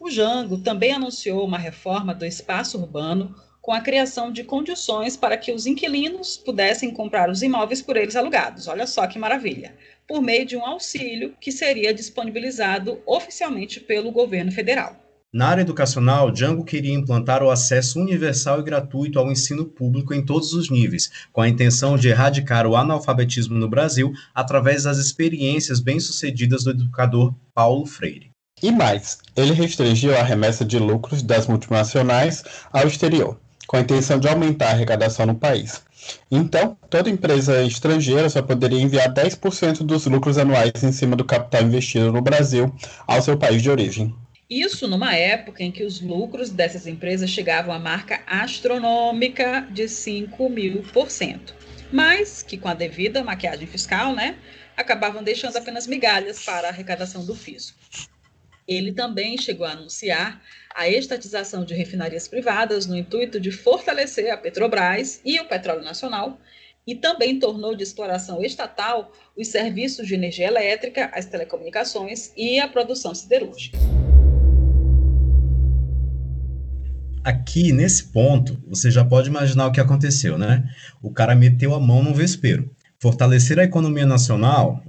O 0.00 0.10
Jango 0.10 0.58
também 0.58 0.92
anunciou 0.92 1.44
uma 1.44 1.58
reforma 1.58 2.14
do 2.14 2.24
espaço 2.24 2.78
urbano 2.78 3.34
com 3.68 3.74
a 3.74 3.82
criação 3.82 4.32
de 4.32 4.44
condições 4.44 5.14
para 5.14 5.36
que 5.36 5.52
os 5.52 5.66
inquilinos 5.66 6.38
pudessem 6.38 6.90
comprar 6.90 7.28
os 7.28 7.42
imóveis 7.42 7.82
por 7.82 7.98
eles 7.98 8.16
alugados. 8.16 8.66
Olha 8.66 8.86
só 8.86 9.06
que 9.06 9.18
maravilha! 9.18 9.74
por 10.08 10.22
meio 10.22 10.46
de 10.46 10.56
um 10.56 10.64
auxílio 10.64 11.34
que 11.38 11.52
seria 11.52 11.92
disponibilizado 11.92 12.98
oficialmente 13.04 13.78
pelo 13.78 14.10
governo 14.10 14.50
federal. 14.50 14.96
Na 15.30 15.48
área 15.48 15.60
educacional, 15.60 16.30
Django 16.30 16.64
queria 16.64 16.94
implantar 16.94 17.42
o 17.42 17.50
acesso 17.50 18.00
universal 18.00 18.60
e 18.60 18.62
gratuito 18.62 19.18
ao 19.18 19.30
ensino 19.30 19.66
público 19.66 20.14
em 20.14 20.24
todos 20.24 20.54
os 20.54 20.70
níveis, 20.70 21.10
com 21.30 21.42
a 21.42 21.48
intenção 21.50 21.98
de 21.98 22.08
erradicar 22.08 22.66
o 22.66 22.74
analfabetismo 22.74 23.54
no 23.58 23.68
Brasil 23.68 24.14
através 24.34 24.84
das 24.84 24.96
experiências 24.96 25.78
bem-sucedidas 25.78 26.64
do 26.64 26.70
educador 26.70 27.34
Paulo 27.52 27.84
Freire. 27.84 28.30
E 28.62 28.72
mais, 28.72 29.18
ele 29.36 29.52
restringiu 29.52 30.16
a 30.16 30.22
remessa 30.22 30.64
de 30.64 30.78
lucros 30.78 31.22
das 31.22 31.46
multinacionais 31.46 32.42
ao 32.72 32.88
exterior, 32.88 33.38
com 33.68 33.76
a 33.76 33.80
intenção 33.80 34.18
de 34.18 34.26
aumentar 34.26 34.68
a 34.68 34.70
arrecadação 34.70 35.26
no 35.26 35.34
país. 35.34 35.82
Então, 36.30 36.76
toda 36.88 37.10
empresa 37.10 37.62
estrangeira 37.62 38.28
só 38.30 38.40
poderia 38.40 38.80
enviar 38.80 39.12
10% 39.12 39.84
dos 39.84 40.06
lucros 40.06 40.38
anuais 40.38 40.82
em 40.82 40.90
cima 40.90 41.14
do 41.14 41.24
capital 41.24 41.62
investido 41.62 42.10
no 42.10 42.22
Brasil 42.22 42.74
ao 43.06 43.20
seu 43.20 43.36
país 43.36 43.62
de 43.62 43.70
origem. 43.70 44.14
Isso 44.48 44.88
numa 44.88 45.14
época 45.14 45.62
em 45.62 45.70
que 45.70 45.84
os 45.84 46.00
lucros 46.00 46.48
dessas 46.48 46.86
empresas 46.86 47.28
chegavam 47.28 47.74
à 47.74 47.78
marca 47.78 48.22
astronômica 48.26 49.68
de 49.70 49.86
5 49.86 50.48
mil 50.48 50.82
por 50.90 51.10
cento. 51.10 51.54
Mas 51.92 52.42
que 52.42 52.56
com 52.56 52.68
a 52.68 52.74
devida 52.74 53.22
maquiagem 53.22 53.66
fiscal, 53.66 54.14
né, 54.14 54.36
acabavam 54.74 55.22
deixando 55.22 55.56
apenas 55.56 55.86
migalhas 55.86 56.42
para 56.42 56.68
a 56.68 56.70
arrecadação 56.70 57.26
do 57.26 57.34
fisco. 57.34 57.76
Ele 58.68 58.92
também 58.92 59.38
chegou 59.38 59.66
a 59.66 59.70
anunciar 59.70 60.42
a 60.76 60.86
estatização 60.86 61.64
de 61.64 61.72
refinarias 61.72 62.28
privadas 62.28 62.84
no 62.84 62.94
intuito 62.94 63.40
de 63.40 63.50
fortalecer 63.50 64.30
a 64.30 64.36
Petrobras 64.36 65.22
e 65.24 65.40
o 65.40 65.48
petróleo 65.48 65.82
nacional, 65.82 66.38
e 66.86 66.94
também 66.94 67.38
tornou 67.38 67.74
de 67.74 67.82
exploração 67.82 68.44
estatal 68.44 69.10
os 69.34 69.48
serviços 69.48 70.06
de 70.06 70.14
energia 70.14 70.46
elétrica, 70.46 71.10
as 71.14 71.24
telecomunicações 71.24 72.30
e 72.36 72.60
a 72.60 72.68
produção 72.68 73.14
siderúrgica. 73.14 73.78
Aqui, 77.24 77.72
nesse 77.72 78.04
ponto, 78.04 78.62
você 78.66 78.90
já 78.90 79.04
pode 79.04 79.28
imaginar 79.28 79.66
o 79.66 79.72
que 79.72 79.80
aconteceu, 79.80 80.36
né? 80.36 80.62
O 81.02 81.10
cara 81.10 81.34
meteu 81.34 81.74
a 81.74 81.80
mão 81.80 82.02
no 82.02 82.14
vespeiro. 82.14 82.70
Fortalecer 82.98 83.58
a 83.58 83.64
economia 83.64 84.06
nacional 84.06 84.82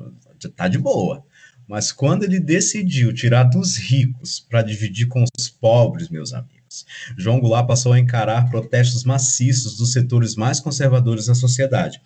tá 0.55 0.67
de 0.67 0.77
boa. 0.77 1.25
Mas 1.69 1.91
quando 1.91 2.23
ele 2.23 2.39
decidiu 2.39 3.13
tirar 3.13 3.43
dos 3.43 3.77
ricos 3.77 4.39
para 4.39 4.63
dividir 4.63 5.07
com 5.07 5.23
os 5.37 5.47
pobres, 5.47 6.09
meus 6.09 6.33
amigos, 6.33 6.83
João 7.15 7.39
Goulart 7.39 7.67
passou 7.67 7.93
a 7.93 7.99
encarar 7.99 8.49
protestos 8.49 9.03
maciços 9.03 9.77
dos 9.77 9.93
setores 9.93 10.35
mais 10.35 10.59
conservadores 10.59 11.27
da 11.27 11.35
sociedade. 11.35 12.01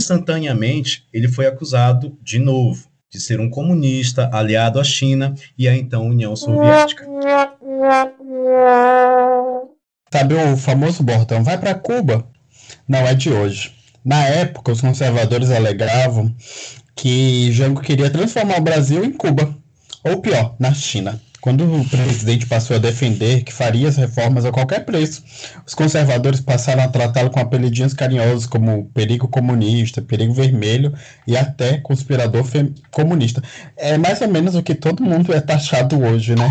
Instantaneamente, 0.00 1.06
ele 1.12 1.28
foi 1.28 1.46
acusado, 1.46 2.16
de 2.22 2.38
novo, 2.38 2.88
de 3.12 3.20
ser 3.20 3.38
um 3.38 3.50
comunista 3.50 4.30
aliado 4.32 4.80
à 4.80 4.84
China 4.84 5.34
e 5.58 5.68
à 5.68 5.76
então 5.76 6.08
União 6.08 6.34
Soviética. 6.34 7.06
Sabe 10.10 10.34
o 10.36 10.56
famoso 10.56 11.02
bordão, 11.02 11.44
vai 11.44 11.58
para 11.58 11.74
Cuba? 11.74 12.26
Não 12.88 13.00
é 13.00 13.12
de 13.12 13.30
hoje. 13.30 13.74
Na 14.02 14.24
época, 14.24 14.72
os 14.72 14.80
conservadores 14.80 15.50
alegavam 15.50 16.34
que 16.94 17.50
Jango 17.52 17.80
queria 17.80 18.10
transformar 18.10 18.58
o 18.58 18.62
Brasil 18.62 19.04
em 19.04 19.12
Cuba, 19.12 19.54
ou 20.04 20.20
pior, 20.20 20.54
na 20.58 20.72
China. 20.72 21.20
Quando 21.44 21.62
o 21.62 21.86
presidente 21.90 22.46
passou 22.46 22.76
a 22.76 22.78
defender 22.78 23.44
que 23.44 23.52
faria 23.52 23.86
as 23.86 23.98
reformas 23.98 24.46
a 24.46 24.50
qualquer 24.50 24.86
preço, 24.86 25.22
os 25.66 25.74
conservadores 25.74 26.40
passaram 26.40 26.82
a 26.82 26.88
tratá-lo 26.88 27.28
com 27.28 27.38
apelidinhos 27.38 27.92
carinhosos 27.92 28.46
como 28.46 28.86
perigo 28.94 29.28
comunista, 29.28 30.00
perigo 30.00 30.32
vermelho 30.32 30.94
e 31.26 31.36
até 31.36 31.76
conspirador 31.76 32.46
comunista. 32.90 33.42
É 33.76 33.98
mais 33.98 34.22
ou 34.22 34.28
menos 34.28 34.54
o 34.54 34.62
que 34.62 34.74
todo 34.74 35.02
mundo 35.02 35.34
é 35.34 35.40
taxado 35.42 36.02
hoje, 36.02 36.34
né? 36.34 36.48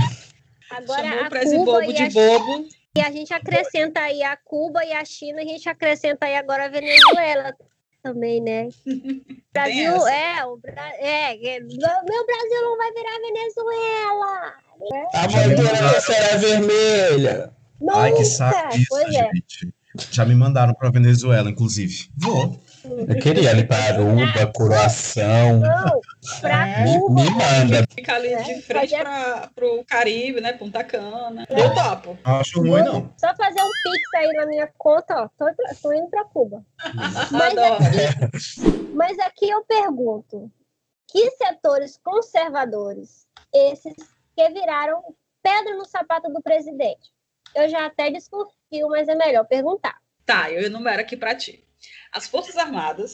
Agora, 0.69 1.03
Chamou 1.03 1.25
o 1.25 1.29
presidente 1.29 1.65
bobo 1.65 1.93
de 1.93 2.09
bobo. 2.09 2.67
E 2.95 3.01
a 3.01 3.11
gente 3.11 3.33
acrescenta 3.33 3.99
aí 3.99 4.21
a 4.21 4.37
Cuba 4.37 4.85
e 4.85 4.91
a 4.91 5.03
China, 5.03 5.41
a 5.41 5.45
gente 5.45 5.67
acrescenta 5.67 6.27
aí 6.27 6.35
agora 6.35 6.65
a 6.65 6.69
Venezuela 6.69 7.55
também, 8.03 8.41
né? 8.41 8.69
Brasil, 9.53 10.07
é, 10.07 10.45
o 10.45 10.57
Bra... 10.57 10.89
é, 10.97 11.33
é, 11.33 11.59
meu 11.61 12.25
Brasil 12.25 12.61
não 12.61 12.77
vai 12.77 12.91
virar 12.91 13.19
Venezuela. 13.21 14.53
Né? 14.91 15.07
A 15.13 15.27
bandeira 15.27 16.01
será 16.01 16.37
vermelha. 16.37 17.53
Nunca. 17.79 17.97
Ai, 17.97 18.13
que 18.13 18.25
saco 18.25 18.77
disso, 18.77 18.97
é. 18.97 19.11
gente. 19.11 19.73
Já 20.11 20.25
me 20.25 20.35
mandaram 20.35 20.73
para 20.73 20.89
Venezuela, 20.91 21.49
inclusive. 21.49 22.09
Vou. 22.17 22.59
Eu 22.85 23.19
queria 23.19 23.49
ali 23.49 23.65
para 23.65 23.83
Aruba, 23.85 24.51
Coração. 24.53 25.59
Não, 25.59 26.01
pra 26.41 26.67
É. 26.67 26.83
Me, 26.83 27.29
manda. 27.29 27.87
Fica 27.93 28.15
ali 28.15 28.35
de 28.43 28.51
É, 28.51 28.61
frente 28.61 28.95
para 28.97 29.65
o 29.65 29.85
Caribe, 29.85 30.41
né? 30.41 30.53
Punta 30.53 30.83
Cana. 30.83 31.45
Eu 31.49 31.73
topo. 31.73 32.17
Não 32.25 32.35
acho 32.39 32.59
ruim, 32.59 32.83
não. 32.83 33.13
Só 33.17 33.33
fazer 33.35 33.61
um 33.61 33.69
pix 33.83 34.13
aí 34.15 34.33
na 34.33 34.45
minha 34.45 34.67
conta, 34.77 35.23
ó. 35.23 35.29
Tô, 35.37 35.45
tô 35.81 35.93
indo 35.93 36.07
pra 36.09 36.25
Cuba. 36.25 36.63
Mas 37.31 37.57
Adoro. 37.57 37.83
Mas 38.93 39.19
aqui 39.19 39.49
eu 39.49 39.63
pergunto: 39.65 40.51
que 41.07 41.31
setores 41.31 41.99
conservadores 42.03 43.25
esses 43.53 43.95
que 44.35 44.49
viraram 44.49 45.01
pedra 45.41 45.75
no 45.75 45.85
sapato 45.85 46.31
do 46.31 46.41
presidente? 46.41 47.13
Eu 47.55 47.69
já 47.69 47.85
até 47.85 48.09
desconfio, 48.09 48.89
mas 48.89 49.07
é 49.07 49.15
melhor 49.15 49.45
perguntar. 49.45 49.95
Tá, 50.25 50.49
eu 50.51 50.63
enumero 50.63 51.01
aqui 51.01 51.15
para 51.15 51.35
ti. 51.35 51.63
As 52.11 52.27
Forças 52.27 52.57
Armadas, 52.57 53.13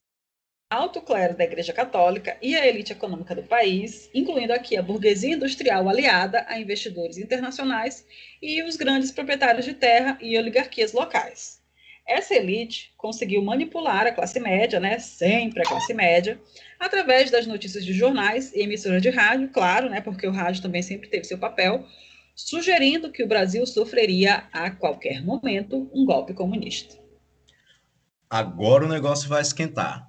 alto 0.70 1.02
clero 1.02 1.36
da 1.36 1.44
Igreja 1.44 1.74
Católica 1.74 2.38
e 2.42 2.56
a 2.56 2.68
elite 2.68 2.92
econômica 2.92 3.34
do 3.34 3.42
país, 3.42 4.08
incluindo 4.14 4.54
aqui 4.54 4.78
a 4.78 4.84
burguesia 4.84 5.34
industrial 5.34 5.90
aliada 5.90 6.46
a 6.48 6.60
investidores 6.60 7.18
internacionais 7.18 8.06
e 8.40 8.62
os 8.62 8.76
grandes 8.76 9.12
proprietários 9.12 9.66
de 9.66 9.74
terra 9.74 10.16
e 10.22 10.38
oligarquias 10.38 10.94
locais. 10.94 11.60
Essa 12.08 12.36
elite 12.36 12.94
conseguiu 12.98 13.42
manipular 13.42 14.06
a 14.06 14.12
classe 14.12 14.40
média, 14.40 14.80
né, 14.80 15.00
sempre 15.00 15.62
a 15.62 15.66
classe 15.66 15.94
média, 15.94 16.40
através 16.80 17.32
das 17.32 17.48
notícias 17.48 17.84
de 17.84 17.94
jornais 17.94 18.54
e 18.54 18.62
emissoras 18.62 19.02
de 19.02 19.10
rádio, 19.10 19.50
claro, 19.50 19.90
né, 19.90 20.02
porque 20.02 20.28
o 20.28 20.32
rádio 20.32 20.62
também 20.62 20.84
sempre 20.84 21.08
teve 21.08 21.24
seu 21.24 21.38
papel, 21.40 21.84
sugerindo 22.36 23.12
que 23.12 23.24
o 23.24 23.28
Brasil 23.28 23.66
sofreria 23.66 24.48
a 24.52 24.70
qualquer 24.70 25.24
momento 25.24 25.90
um 25.94 26.06
golpe 26.06 26.34
comunista. 26.34 26.99
Agora 28.32 28.86
o 28.86 28.88
negócio 28.88 29.28
vai 29.28 29.42
esquentar. 29.42 30.08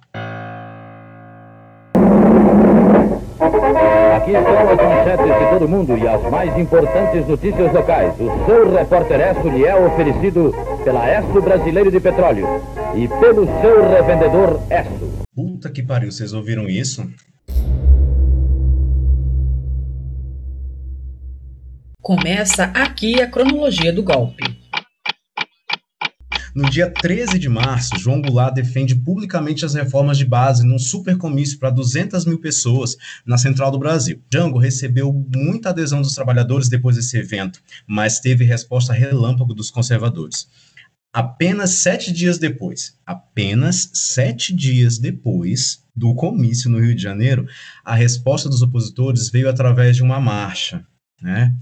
Aqui 4.15 4.31
estão 4.33 4.59
as 4.59 4.77
manchetes 4.77 5.39
de 5.39 5.49
todo 5.49 5.67
mundo 5.67 5.97
e 5.97 6.07
as 6.07 6.21
mais 6.29 6.55
importantes 6.55 7.27
notícias 7.27 7.73
locais. 7.73 8.13
O 8.19 8.45
seu 8.45 8.71
repórter 8.71 9.19
Esso 9.19 9.49
lhe 9.49 9.65
é 9.65 9.75
oferecido 9.75 10.53
pela 10.83 11.09
Esso 11.09 11.41
Brasileiro 11.41 11.89
de 11.89 11.99
Petróleo 11.99 12.45
e 12.95 13.07
pelo 13.07 13.47
seu 13.59 13.89
revendedor 13.89 14.61
Esso. 14.69 15.23
Puta 15.35 15.71
que 15.71 15.81
pariu, 15.81 16.11
vocês 16.11 16.31
ouviram 16.31 16.69
isso? 16.69 17.11
Começa 21.99 22.65
aqui 22.65 23.19
a 23.19 23.25
cronologia 23.25 23.91
do 23.91 24.03
golpe. 24.03 24.60
No 26.53 26.67
dia 26.67 26.89
13 26.89 27.39
de 27.39 27.47
março, 27.47 27.97
João 27.97 28.21
Goulart 28.21 28.53
defende 28.53 28.93
publicamente 28.93 29.63
as 29.63 29.73
reformas 29.73 30.17
de 30.17 30.25
base 30.25 30.65
num 30.65 30.77
super 30.77 31.17
comício 31.17 31.57
para 31.57 31.69
200 31.69 32.25
mil 32.25 32.39
pessoas 32.39 32.97
na 33.25 33.37
Central 33.37 33.71
do 33.71 33.79
Brasil. 33.79 34.21
Jango 34.31 34.59
recebeu 34.59 35.13
muita 35.33 35.69
adesão 35.69 36.01
dos 36.01 36.13
trabalhadores 36.13 36.67
depois 36.67 36.97
desse 36.97 37.17
evento, 37.17 37.61
mas 37.87 38.19
teve 38.19 38.43
resposta 38.43 38.91
relâmpago 38.91 39.53
dos 39.53 39.71
conservadores. 39.71 40.45
Apenas 41.13 41.71
sete 41.71 42.11
dias 42.11 42.37
depois, 42.37 42.97
apenas 43.05 43.89
sete 43.93 44.53
dias 44.53 44.97
depois 44.97 45.85
do 45.95 46.13
comício 46.15 46.69
no 46.69 46.79
Rio 46.79 46.95
de 46.95 47.01
Janeiro, 47.01 47.47
a 47.83 47.95
resposta 47.95 48.49
dos 48.49 48.61
opositores 48.61 49.29
veio 49.29 49.49
através 49.49 49.95
de 49.95 50.03
uma 50.03 50.19
marcha, 50.19 50.85
né? 51.21 51.55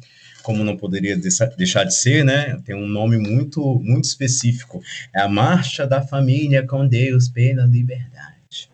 Como 0.50 0.64
não 0.64 0.76
poderia 0.76 1.16
deixar 1.16 1.84
de 1.84 1.94
ser, 1.94 2.26
né? 2.26 2.60
Tem 2.66 2.74
um 2.74 2.88
nome 2.88 3.20
muito, 3.20 3.62
muito 3.84 4.06
específico. 4.06 4.82
É 5.16 5.22
a 5.22 5.30
Marcha 5.30 5.86
da 5.86 6.02
Família 6.02 6.66
com 6.66 6.88
Deus 6.88 7.30
pela 7.30 7.68
Liberdade. 7.68 8.68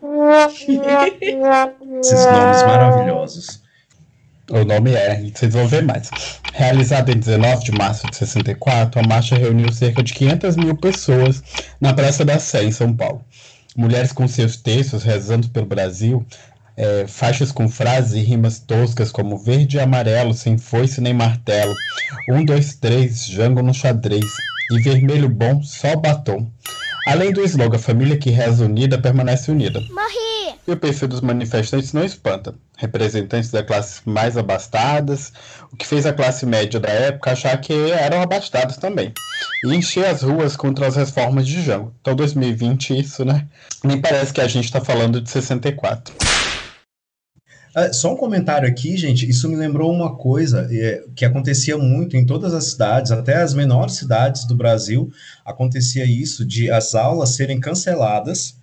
Esses 2.00 2.24
nomes 2.24 2.62
maravilhosos. 2.62 3.60
O 4.50 4.64
nome 4.64 4.94
é, 4.94 5.20
vocês 5.34 5.52
vão 5.52 5.68
ver 5.68 5.82
mais. 5.82 6.40
Realizada 6.50 7.12
em 7.12 7.18
19 7.18 7.64
de 7.64 7.72
março 7.72 8.08
de 8.08 8.16
64, 8.16 8.98
a 8.98 9.02
marcha 9.02 9.36
reuniu 9.36 9.70
cerca 9.70 10.02
de 10.02 10.14
500 10.14 10.56
mil 10.56 10.78
pessoas 10.78 11.42
na 11.78 11.92
Praça 11.92 12.24
da 12.24 12.38
Sé, 12.38 12.64
em 12.64 12.72
São 12.72 12.96
Paulo. 12.96 13.22
Mulheres 13.76 14.12
com 14.12 14.26
seus 14.26 14.56
textos 14.56 15.02
rezando 15.02 15.50
pelo 15.50 15.66
Brasil, 15.66 16.24
é, 16.76 17.06
faixas 17.06 17.50
com 17.50 17.68
frases 17.68 18.12
e 18.12 18.20
rimas 18.20 18.58
toscas 18.58 19.10
como 19.10 19.38
verde 19.38 19.76
e 19.76 19.80
amarelo, 19.80 20.34
sem 20.34 20.58
foice 20.58 21.00
nem 21.00 21.14
martelo, 21.14 21.74
um, 22.30 22.44
dois, 22.44 22.74
três, 22.74 23.26
jango 23.26 23.62
no 23.62 23.72
xadrez, 23.72 24.26
e 24.72 24.78
vermelho 24.80 25.28
bom, 25.28 25.62
só 25.62 25.96
batom. 25.96 26.50
Além 27.06 27.32
do 27.32 27.42
slogan 27.44 27.78
Família 27.78 28.16
que 28.16 28.30
reza 28.30 28.64
unida, 28.64 28.98
permanece 28.98 29.50
unida. 29.50 29.80
Morri! 29.80 30.56
E 30.66 30.72
o 30.72 30.76
perfil 30.76 31.06
dos 31.06 31.20
manifestantes 31.20 31.92
não 31.92 32.04
espanta. 32.04 32.52
Representantes 32.76 33.52
da 33.52 33.62
classe 33.62 34.00
mais 34.04 34.36
abastadas, 34.36 35.32
o 35.72 35.76
que 35.76 35.86
fez 35.86 36.04
a 36.04 36.12
classe 36.12 36.44
média 36.44 36.80
da 36.80 36.88
época 36.88 37.30
achar 37.30 37.56
que 37.60 37.72
eram 37.92 38.20
abastados 38.20 38.76
também. 38.76 39.12
E 39.64 39.72
encher 39.72 40.06
as 40.06 40.22
ruas 40.22 40.56
contra 40.56 40.88
as 40.88 40.96
reformas 40.96 41.46
de 41.46 41.62
Jango. 41.62 41.94
Então 42.00 42.16
2020 42.16 42.98
isso, 42.98 43.24
né? 43.24 43.46
Nem 43.84 44.00
parece 44.00 44.32
que 44.32 44.40
a 44.40 44.48
gente 44.48 44.64
está 44.64 44.80
falando 44.80 45.20
de 45.20 45.30
64. 45.30 46.25
Uh, 47.76 47.92
só 47.92 48.14
um 48.14 48.16
comentário 48.16 48.66
aqui, 48.66 48.96
gente. 48.96 49.28
Isso 49.28 49.48
me 49.50 49.56
lembrou 49.56 49.92
uma 49.92 50.16
coisa 50.16 50.66
é, 50.70 51.04
que 51.14 51.26
acontecia 51.26 51.76
muito 51.76 52.16
em 52.16 52.24
todas 52.24 52.54
as 52.54 52.70
cidades, 52.70 53.12
até 53.12 53.36
as 53.36 53.52
menores 53.52 53.96
cidades 53.96 54.46
do 54.46 54.56
Brasil, 54.56 55.12
acontecia 55.44 56.06
isso 56.06 56.44
de 56.44 56.70
as 56.70 56.94
aulas 56.94 57.36
serem 57.36 57.60
canceladas 57.60 58.58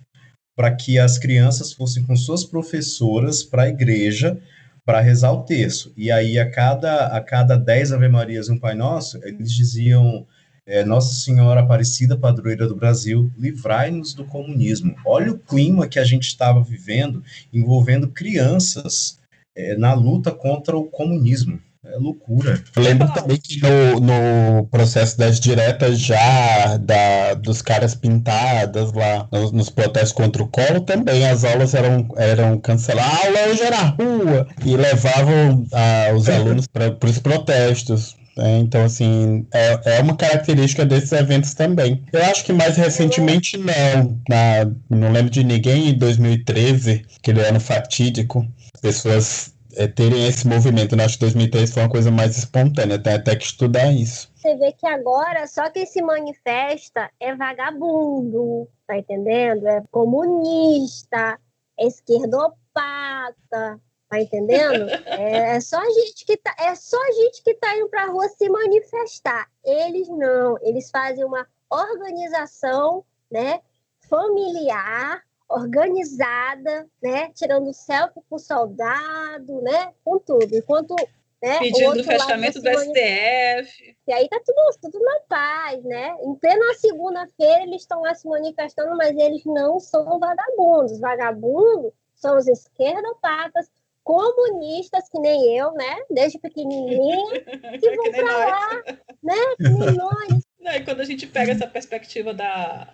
para 0.56 0.74
que 0.74 0.98
as 0.98 1.16
crianças 1.16 1.72
fossem 1.72 2.02
com 2.04 2.16
suas 2.16 2.44
professoras 2.44 3.44
para 3.44 3.64
a 3.64 3.68
igreja 3.68 4.36
para 4.84 5.00
rezar 5.00 5.32
o 5.32 5.44
terço. 5.44 5.92
E 5.96 6.10
aí, 6.10 6.38
a 6.38 6.50
cada, 6.50 7.06
a 7.06 7.20
cada 7.20 7.56
dez 7.56 7.92
Ave 7.92 8.08
Marias 8.08 8.48
e 8.48 8.52
um 8.52 8.58
Pai 8.58 8.74
Nosso, 8.74 9.18
eles 9.24 9.52
diziam 9.52 10.26
é, 10.66 10.84
Nossa 10.84 11.14
Senhora 11.14 11.60
Aparecida, 11.60 12.16
padroeira 12.16 12.66
do 12.66 12.76
Brasil, 12.76 13.30
livrai-nos 13.36 14.14
do 14.14 14.24
comunismo. 14.24 14.94
Olha 15.04 15.32
o 15.32 15.38
clima 15.38 15.86
que 15.86 15.98
a 15.98 16.04
gente 16.04 16.26
estava 16.26 16.62
vivendo, 16.62 17.22
envolvendo 17.52 18.08
crianças 18.08 19.18
é, 19.54 19.76
na 19.76 19.92
luta 19.92 20.30
contra 20.30 20.76
o 20.76 20.84
comunismo. 20.84 21.60
É 21.86 21.98
loucura. 21.98 22.64
Lembro 22.78 23.12
também 23.12 23.36
que 23.36 23.60
no, 23.60 24.00
no 24.00 24.66
processo 24.68 25.18
das 25.18 25.38
diretas 25.38 25.98
já 26.00 26.78
da, 26.78 27.34
dos 27.34 27.60
caras 27.60 27.94
pintadas 27.94 28.90
lá 28.94 29.28
nos, 29.30 29.52
nos 29.52 29.68
protestos 29.68 30.12
contra 30.12 30.42
o 30.42 30.48
colo, 30.48 30.80
também 30.80 31.28
as 31.28 31.44
aulas 31.44 31.74
eram, 31.74 32.08
eram 32.16 32.58
canceladas. 32.58 33.12
A 33.12 33.26
aula 33.26 33.52
hoje 33.52 33.62
era 33.62 33.76
na 33.76 33.88
rua 33.90 34.48
e 34.64 34.76
levavam 34.76 35.66
ah, 35.72 36.14
os 36.16 36.26
alunos 36.26 36.66
para 36.66 36.96
os 37.04 37.18
protestos. 37.18 38.16
É, 38.38 38.58
então, 38.58 38.84
assim, 38.84 39.46
é, 39.52 39.98
é 39.98 40.02
uma 40.02 40.16
característica 40.16 40.84
desses 40.84 41.12
eventos 41.12 41.54
também. 41.54 42.04
Eu 42.12 42.22
acho 42.24 42.44
que 42.44 42.52
mais 42.52 42.76
recentemente 42.76 43.56
não. 43.56 44.20
Na, 44.28 44.64
não 44.90 45.12
lembro 45.12 45.30
de 45.30 45.44
ninguém 45.44 45.90
em 45.90 45.98
2013, 45.98 47.06
aquele 47.16 47.40
ano 47.40 47.60
fatídico, 47.60 48.46
pessoas 48.82 49.54
é, 49.76 49.86
terem 49.86 50.26
esse 50.26 50.46
movimento. 50.46 50.94
Eu 50.96 51.04
acho 51.04 51.14
que 51.14 51.20
2013 51.20 51.72
foi 51.72 51.82
uma 51.82 51.88
coisa 51.88 52.10
mais 52.10 52.36
espontânea, 52.36 52.98
tem 52.98 53.14
até 53.14 53.36
que 53.36 53.44
estudar 53.44 53.92
isso. 53.92 54.30
Você 54.34 54.56
vê 54.56 54.72
que 54.72 54.86
agora 54.86 55.46
só 55.46 55.70
quem 55.70 55.86
se 55.86 56.02
manifesta 56.02 57.10
é 57.20 57.34
vagabundo, 57.34 58.68
tá 58.86 58.98
entendendo? 58.98 59.66
É 59.66 59.82
comunista, 59.90 61.38
é 61.78 61.86
esquerdopata, 61.86 63.80
tá 64.14 64.20
entendendo? 64.20 64.88
É, 65.06 65.56
é 65.56 65.60
só 65.60 65.78
a 65.78 65.90
gente 65.90 66.24
que 66.24 66.36
tá, 66.36 66.54
é 66.58 66.74
só 66.74 66.96
a 66.96 67.12
gente 67.12 67.42
que 67.42 67.54
tá 67.54 67.76
indo 67.76 67.88
pra 67.88 68.06
rua 68.06 68.28
se 68.28 68.48
manifestar. 68.48 69.48
Eles 69.64 70.08
não, 70.08 70.56
eles 70.62 70.90
fazem 70.90 71.24
uma 71.24 71.46
organização, 71.68 73.04
né, 73.30 73.60
familiar, 74.08 75.22
organizada, 75.48 76.86
né, 77.02 77.30
tirando 77.34 77.72
selfie 77.72 78.20
com 78.28 78.38
soldado, 78.38 79.60
né, 79.62 79.92
com 80.04 80.18
tudo. 80.18 80.56
Enquanto 80.56 80.94
né, 81.42 81.58
pedindo 81.58 82.00
o 82.00 82.04
fechamento 82.04 82.60
do 82.60 82.70
STF. 82.70 83.96
E 84.06 84.12
aí 84.12 84.28
tá 84.28 84.40
tudo, 84.44 84.78
tudo 84.80 84.98
na 85.04 85.20
paz, 85.28 85.84
né? 85.84 86.16
Em 86.22 86.34
plena 86.36 86.72
segunda-feira 86.74 87.64
eles 87.64 87.82
estão 87.82 88.00
lá 88.00 88.14
se 88.14 88.26
manifestando, 88.26 88.96
mas 88.96 89.14
eles 89.16 89.44
não 89.44 89.78
são 89.78 90.18
vagabundos. 90.18 90.98
Vagabundos 90.98 91.92
são 92.14 92.38
os 92.38 92.46
esquerdopatas, 92.46 93.70
comunistas, 94.04 95.08
que 95.08 95.18
nem 95.18 95.56
eu, 95.56 95.72
né? 95.72 95.96
Desde 96.10 96.38
pequenininha, 96.38 97.16
que 97.80 97.96
vão 97.96 98.04
que 98.04 98.10
pra 98.10 98.36
lá, 98.36 98.82
né? 99.22 99.34
Que 99.56 99.68
nem 99.68 99.92
nós. 99.96 100.44
E 100.66 100.80
quando 100.80 101.00
a 101.00 101.04
gente 101.04 101.26
pega 101.26 101.52
essa 101.52 101.66
perspectiva 101.66 102.32
da, 102.32 102.88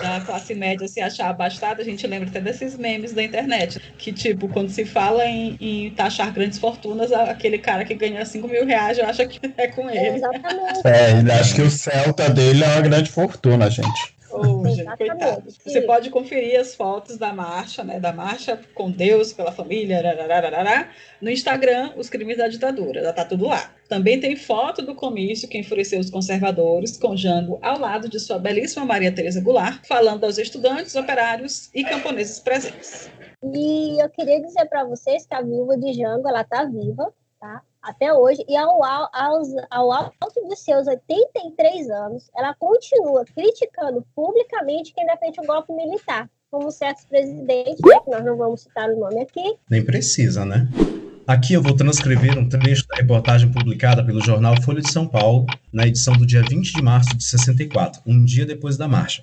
da 0.00 0.20
classe 0.20 0.54
média 0.54 0.86
se 0.86 1.00
achar 1.00 1.28
abastada, 1.30 1.82
a 1.82 1.84
gente 1.84 2.06
lembra 2.06 2.28
até 2.28 2.40
desses 2.40 2.76
memes 2.76 3.12
da 3.12 3.22
internet. 3.22 3.80
Que, 3.98 4.12
tipo, 4.12 4.48
quando 4.48 4.70
se 4.70 4.84
fala 4.84 5.24
em, 5.26 5.56
em 5.60 5.90
taxar 5.90 6.32
grandes 6.32 6.58
fortunas, 6.58 7.10
aquele 7.10 7.58
cara 7.58 7.84
que 7.84 7.94
ganha 7.94 8.24
5 8.24 8.46
mil 8.46 8.64
reais 8.64 8.96
já 8.96 9.08
acha 9.08 9.26
que 9.26 9.40
é 9.56 9.66
com 9.66 9.90
ele. 9.90 10.18
Exatamente. 10.18 10.86
É, 10.86 11.18
ele 11.18 11.32
acha 11.32 11.54
que 11.56 11.62
o 11.62 11.70
Celta 11.70 12.30
dele 12.30 12.62
é 12.62 12.68
uma 12.68 12.80
grande 12.80 13.10
fortuna, 13.10 13.68
gente. 13.68 14.19
Gente, 14.74 14.96
coitado. 14.96 15.50
Você 15.64 15.82
pode 15.82 16.10
conferir 16.10 16.58
as 16.58 16.74
fotos 16.74 17.16
da 17.18 17.32
marcha, 17.32 17.82
né? 17.82 17.98
Da 17.98 18.12
marcha 18.12 18.60
com 18.74 18.90
Deus, 18.90 19.32
pela 19.32 19.52
família, 19.52 20.02
no 21.20 21.30
Instagram, 21.30 21.92
os 21.96 22.08
crimes 22.08 22.38
da 22.38 22.48
ditadura. 22.48 23.02
Já 23.02 23.12
tá 23.12 23.24
tudo 23.24 23.46
lá. 23.46 23.74
Também 23.88 24.20
tem 24.20 24.36
foto 24.36 24.82
do 24.82 24.94
comício 24.94 25.48
que 25.48 25.58
enfureceu 25.58 25.98
os 25.98 26.10
conservadores, 26.10 26.96
com 26.96 27.16
Jango 27.16 27.58
ao 27.60 27.78
lado 27.78 28.08
de 28.08 28.20
sua 28.20 28.38
belíssima 28.38 28.86
Maria 28.86 29.12
Tereza 29.12 29.40
Goulart, 29.40 29.84
falando 29.86 30.24
aos 30.24 30.38
estudantes, 30.38 30.94
operários 30.94 31.70
e 31.74 31.82
camponeses 31.82 32.38
presentes. 32.38 33.10
E 33.42 34.02
eu 34.02 34.08
queria 34.10 34.40
dizer 34.40 34.66
para 34.66 34.84
vocês 34.84 35.26
que 35.26 35.34
a 35.34 35.42
viúva 35.42 35.76
de 35.76 35.92
Jango, 35.94 36.28
ela 36.28 36.44
tá 36.44 36.64
viva, 36.64 37.12
tá? 37.40 37.62
Até 37.82 38.12
hoje, 38.12 38.44
e 38.48 38.56
ao, 38.56 38.82
ao, 38.84 39.42
ao 39.70 39.92
alto 39.92 40.48
dos 40.48 40.58
seus 40.60 40.86
83 40.86 41.90
anos, 41.90 42.30
ela 42.36 42.54
continua 42.54 43.24
criticando 43.24 44.04
publicamente 44.14 44.92
quem 44.92 45.06
defende 45.06 45.40
o 45.40 45.46
golpe 45.46 45.72
militar, 45.72 46.28
como 46.50 46.70
certos 46.70 47.04
presidentes, 47.04 47.80
né, 47.84 48.00
que 48.04 48.10
nós 48.10 48.24
não 48.24 48.36
vamos 48.36 48.62
citar 48.62 48.90
o 48.90 48.98
nome 48.98 49.22
aqui. 49.22 49.56
Nem 49.70 49.84
precisa, 49.84 50.44
né? 50.44 50.68
Aqui 51.26 51.54
eu 51.54 51.62
vou 51.62 51.76
transcrever 51.76 52.36
um 52.36 52.48
trecho 52.48 52.86
da 52.88 52.96
reportagem 52.96 53.52
publicada 53.52 54.04
pelo 54.04 54.20
jornal 54.20 54.60
Folha 54.62 54.80
de 54.82 54.90
São 54.90 55.06
Paulo, 55.06 55.46
na 55.72 55.86
edição 55.86 56.12
do 56.14 56.26
dia 56.26 56.42
20 56.42 56.72
de 56.72 56.82
março 56.82 57.16
de 57.16 57.22
64, 57.22 58.02
um 58.04 58.24
dia 58.24 58.44
depois 58.44 58.76
da 58.76 58.88
marcha. 58.88 59.22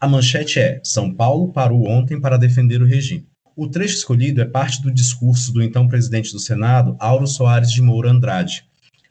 A 0.00 0.08
manchete 0.08 0.58
é: 0.58 0.80
São 0.82 1.14
Paulo 1.14 1.52
parou 1.52 1.88
ontem 1.88 2.20
para 2.20 2.36
defender 2.36 2.82
o 2.82 2.86
regime. 2.86 3.28
O 3.56 3.68
trecho 3.68 3.94
escolhido 3.94 4.40
é 4.40 4.44
parte 4.44 4.82
do 4.82 4.92
discurso 4.92 5.52
do 5.52 5.62
então 5.62 5.86
presidente 5.86 6.32
do 6.32 6.40
Senado, 6.40 6.96
Auro 6.98 7.24
Soares 7.24 7.70
de 7.70 7.80
Moura 7.80 8.10
Andrade. 8.10 8.64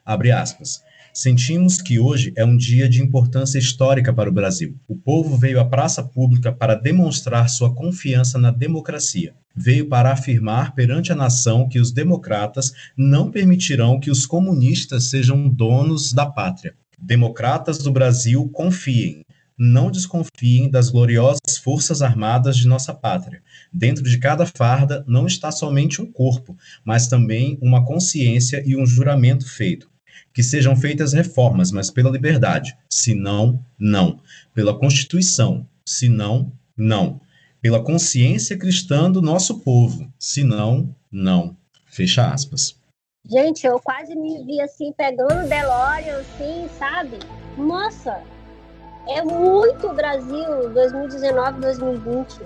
Abre 0.04 0.32
aspas. 0.32 0.82
Sentimos 1.14 1.80
que 1.80 1.98
hoje 1.98 2.30
é 2.36 2.44
um 2.44 2.54
dia 2.54 2.86
de 2.86 3.00
importância 3.00 3.58
histórica 3.58 4.12
para 4.12 4.28
o 4.28 4.32
Brasil. 4.32 4.76
O 4.86 4.94
povo 4.96 5.38
veio 5.38 5.58
à 5.58 5.64
praça 5.64 6.02
pública 6.02 6.52
para 6.52 6.74
demonstrar 6.74 7.48
sua 7.48 7.74
confiança 7.74 8.38
na 8.38 8.50
democracia. 8.50 9.32
Veio 9.56 9.88
para 9.88 10.12
afirmar 10.12 10.74
perante 10.74 11.10
a 11.10 11.16
nação 11.16 11.66
que 11.66 11.78
os 11.78 11.90
democratas 11.90 12.70
não 12.94 13.30
permitirão 13.30 13.98
que 13.98 14.10
os 14.10 14.26
comunistas 14.26 15.08
sejam 15.08 15.48
donos 15.48 16.12
da 16.12 16.26
pátria. 16.26 16.74
Democratas 16.98 17.78
do 17.78 17.90
Brasil, 17.90 18.46
confiem. 18.52 19.23
Não 19.56 19.90
desconfiem 19.90 20.68
das 20.68 20.90
gloriosas 20.90 21.58
forças 21.62 22.02
armadas 22.02 22.56
de 22.56 22.66
nossa 22.66 22.92
pátria. 22.92 23.42
Dentro 23.72 24.02
de 24.02 24.18
cada 24.18 24.44
farda 24.46 25.04
não 25.06 25.26
está 25.26 25.52
somente 25.52 26.02
um 26.02 26.10
corpo, 26.10 26.56
mas 26.84 27.06
também 27.06 27.56
uma 27.62 27.84
consciência 27.84 28.62
e 28.66 28.76
um 28.76 28.84
juramento 28.84 29.48
feito. 29.48 29.88
Que 30.32 30.42
sejam 30.42 30.74
feitas 30.74 31.12
reformas, 31.12 31.70
mas 31.70 31.90
pela 31.90 32.10
liberdade. 32.10 32.76
Se 32.90 33.14
não, 33.14 33.64
não. 33.78 34.20
Pela 34.52 34.76
Constituição. 34.76 35.66
Se 35.86 36.08
não, 36.08 36.52
não. 36.76 37.20
Pela 37.60 37.82
consciência 37.82 38.58
cristã 38.58 39.10
do 39.10 39.22
nosso 39.22 39.60
povo. 39.60 40.12
Se 40.18 40.42
não, 40.42 40.94
não. 41.10 41.56
Fecha 41.86 42.26
aspas. 42.26 42.76
Gente, 43.26 43.66
eu 43.66 43.80
quase 43.80 44.14
me 44.14 44.44
vi 44.44 44.60
assim, 44.60 44.92
pegando 44.92 45.32
o 45.32 45.48
DeLorean, 45.48 46.20
assim, 46.20 46.68
sabe? 46.78 47.18
Nossa, 47.56 48.20
é 49.08 49.22
muito 49.22 49.92
Brasil 49.92 50.70
2019, 50.70 51.60
2020. 51.60 52.36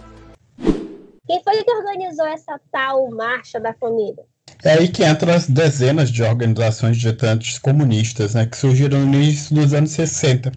Quem 1.27 1.43
foi 1.43 1.63
que 1.63 1.71
organizou 1.71 2.27
essa 2.27 2.59
tal 2.73 3.11
Marcha 3.11 3.61
da 3.61 3.75
Família? 3.75 4.25
É 4.65 4.73
aí 4.73 4.89
que 4.89 5.05
entram 5.05 5.35
as 5.35 5.47
dezenas 5.47 6.11
de 6.11 6.23
organizações 6.23 6.97
de 6.97 7.09
estudantes 7.09 7.59
comunistas, 7.59 8.35
né, 8.35 8.47
que 8.47 8.57
surgiram 8.57 9.01
no 9.01 9.15
início 9.15 9.55
dos 9.55 9.73
anos 9.73 9.91
60. 9.91 10.51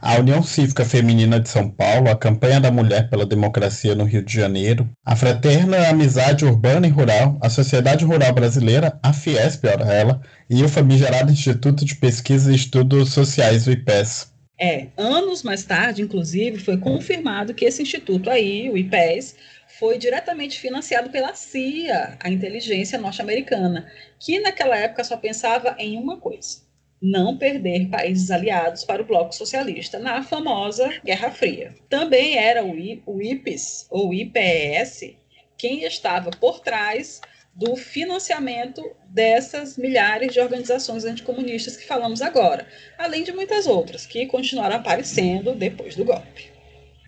A 0.00 0.16
União 0.18 0.42
Cívica 0.42 0.84
Feminina 0.84 1.40
de 1.40 1.48
São 1.48 1.68
Paulo, 1.68 2.10
a 2.10 2.16
Campanha 2.16 2.60
da 2.60 2.70
Mulher 2.70 3.08
pela 3.08 3.26
Democracia 3.26 3.94
no 3.94 4.04
Rio 4.04 4.24
de 4.24 4.32
Janeiro, 4.32 4.88
a 5.04 5.16
Fraterna 5.16 5.88
Amizade 5.88 6.44
Urbana 6.44 6.86
e 6.86 6.90
Rural, 6.90 7.36
a 7.40 7.48
Sociedade 7.48 8.04
Rural 8.04 8.32
Brasileira, 8.32 8.98
a 9.02 9.12
Fiesp, 9.12 9.64
ora 9.64 9.92
ela, 9.92 10.20
e 10.48 10.62
o 10.62 10.68
famigerado 10.68 11.32
Instituto 11.32 11.84
de 11.84 11.96
Pesquisa 11.96 12.52
e 12.52 12.54
Estudos 12.54 13.12
Sociais, 13.12 13.66
o 13.66 13.72
IPES. 13.72 14.37
É, 14.60 14.88
anos 14.96 15.42
mais 15.44 15.64
tarde, 15.64 16.02
inclusive, 16.02 16.58
foi 16.58 16.76
confirmado 16.78 17.54
que 17.54 17.64
esse 17.64 17.80
instituto 17.80 18.28
aí, 18.28 18.68
o 18.68 18.76
IPES, 18.76 19.36
foi 19.78 19.96
diretamente 19.98 20.58
financiado 20.58 21.10
pela 21.10 21.34
CIA, 21.34 22.18
a 22.18 22.28
inteligência 22.28 22.98
norte-americana, 22.98 23.90
que 24.18 24.40
naquela 24.40 24.76
época 24.76 25.04
só 25.04 25.16
pensava 25.16 25.76
em 25.78 25.96
uma 25.96 26.16
coisa: 26.16 26.62
não 27.00 27.38
perder 27.38 27.88
países 27.88 28.32
aliados 28.32 28.82
para 28.82 29.00
o 29.00 29.04
bloco 29.04 29.32
socialista 29.32 30.00
na 30.00 30.24
famosa 30.24 30.92
Guerra 31.04 31.30
Fria. 31.30 31.74
Também 31.88 32.36
era 32.36 32.64
o, 32.64 32.76
I, 32.76 33.00
o 33.06 33.22
IPES, 33.22 33.86
ou 33.88 34.12
IPES, 34.12 35.14
quem 35.56 35.84
estava 35.84 36.30
por 36.30 36.60
trás 36.60 37.20
do 37.58 37.74
financiamento 37.74 38.80
dessas 39.10 39.76
milhares 39.76 40.32
de 40.32 40.38
organizações 40.38 41.04
anticomunistas 41.04 41.76
que 41.76 41.88
falamos 41.88 42.22
agora, 42.22 42.64
além 42.96 43.24
de 43.24 43.32
muitas 43.32 43.66
outras 43.66 44.06
que 44.06 44.26
continuaram 44.26 44.76
aparecendo 44.76 45.56
depois 45.56 45.96
do 45.96 46.04
golpe. 46.04 46.52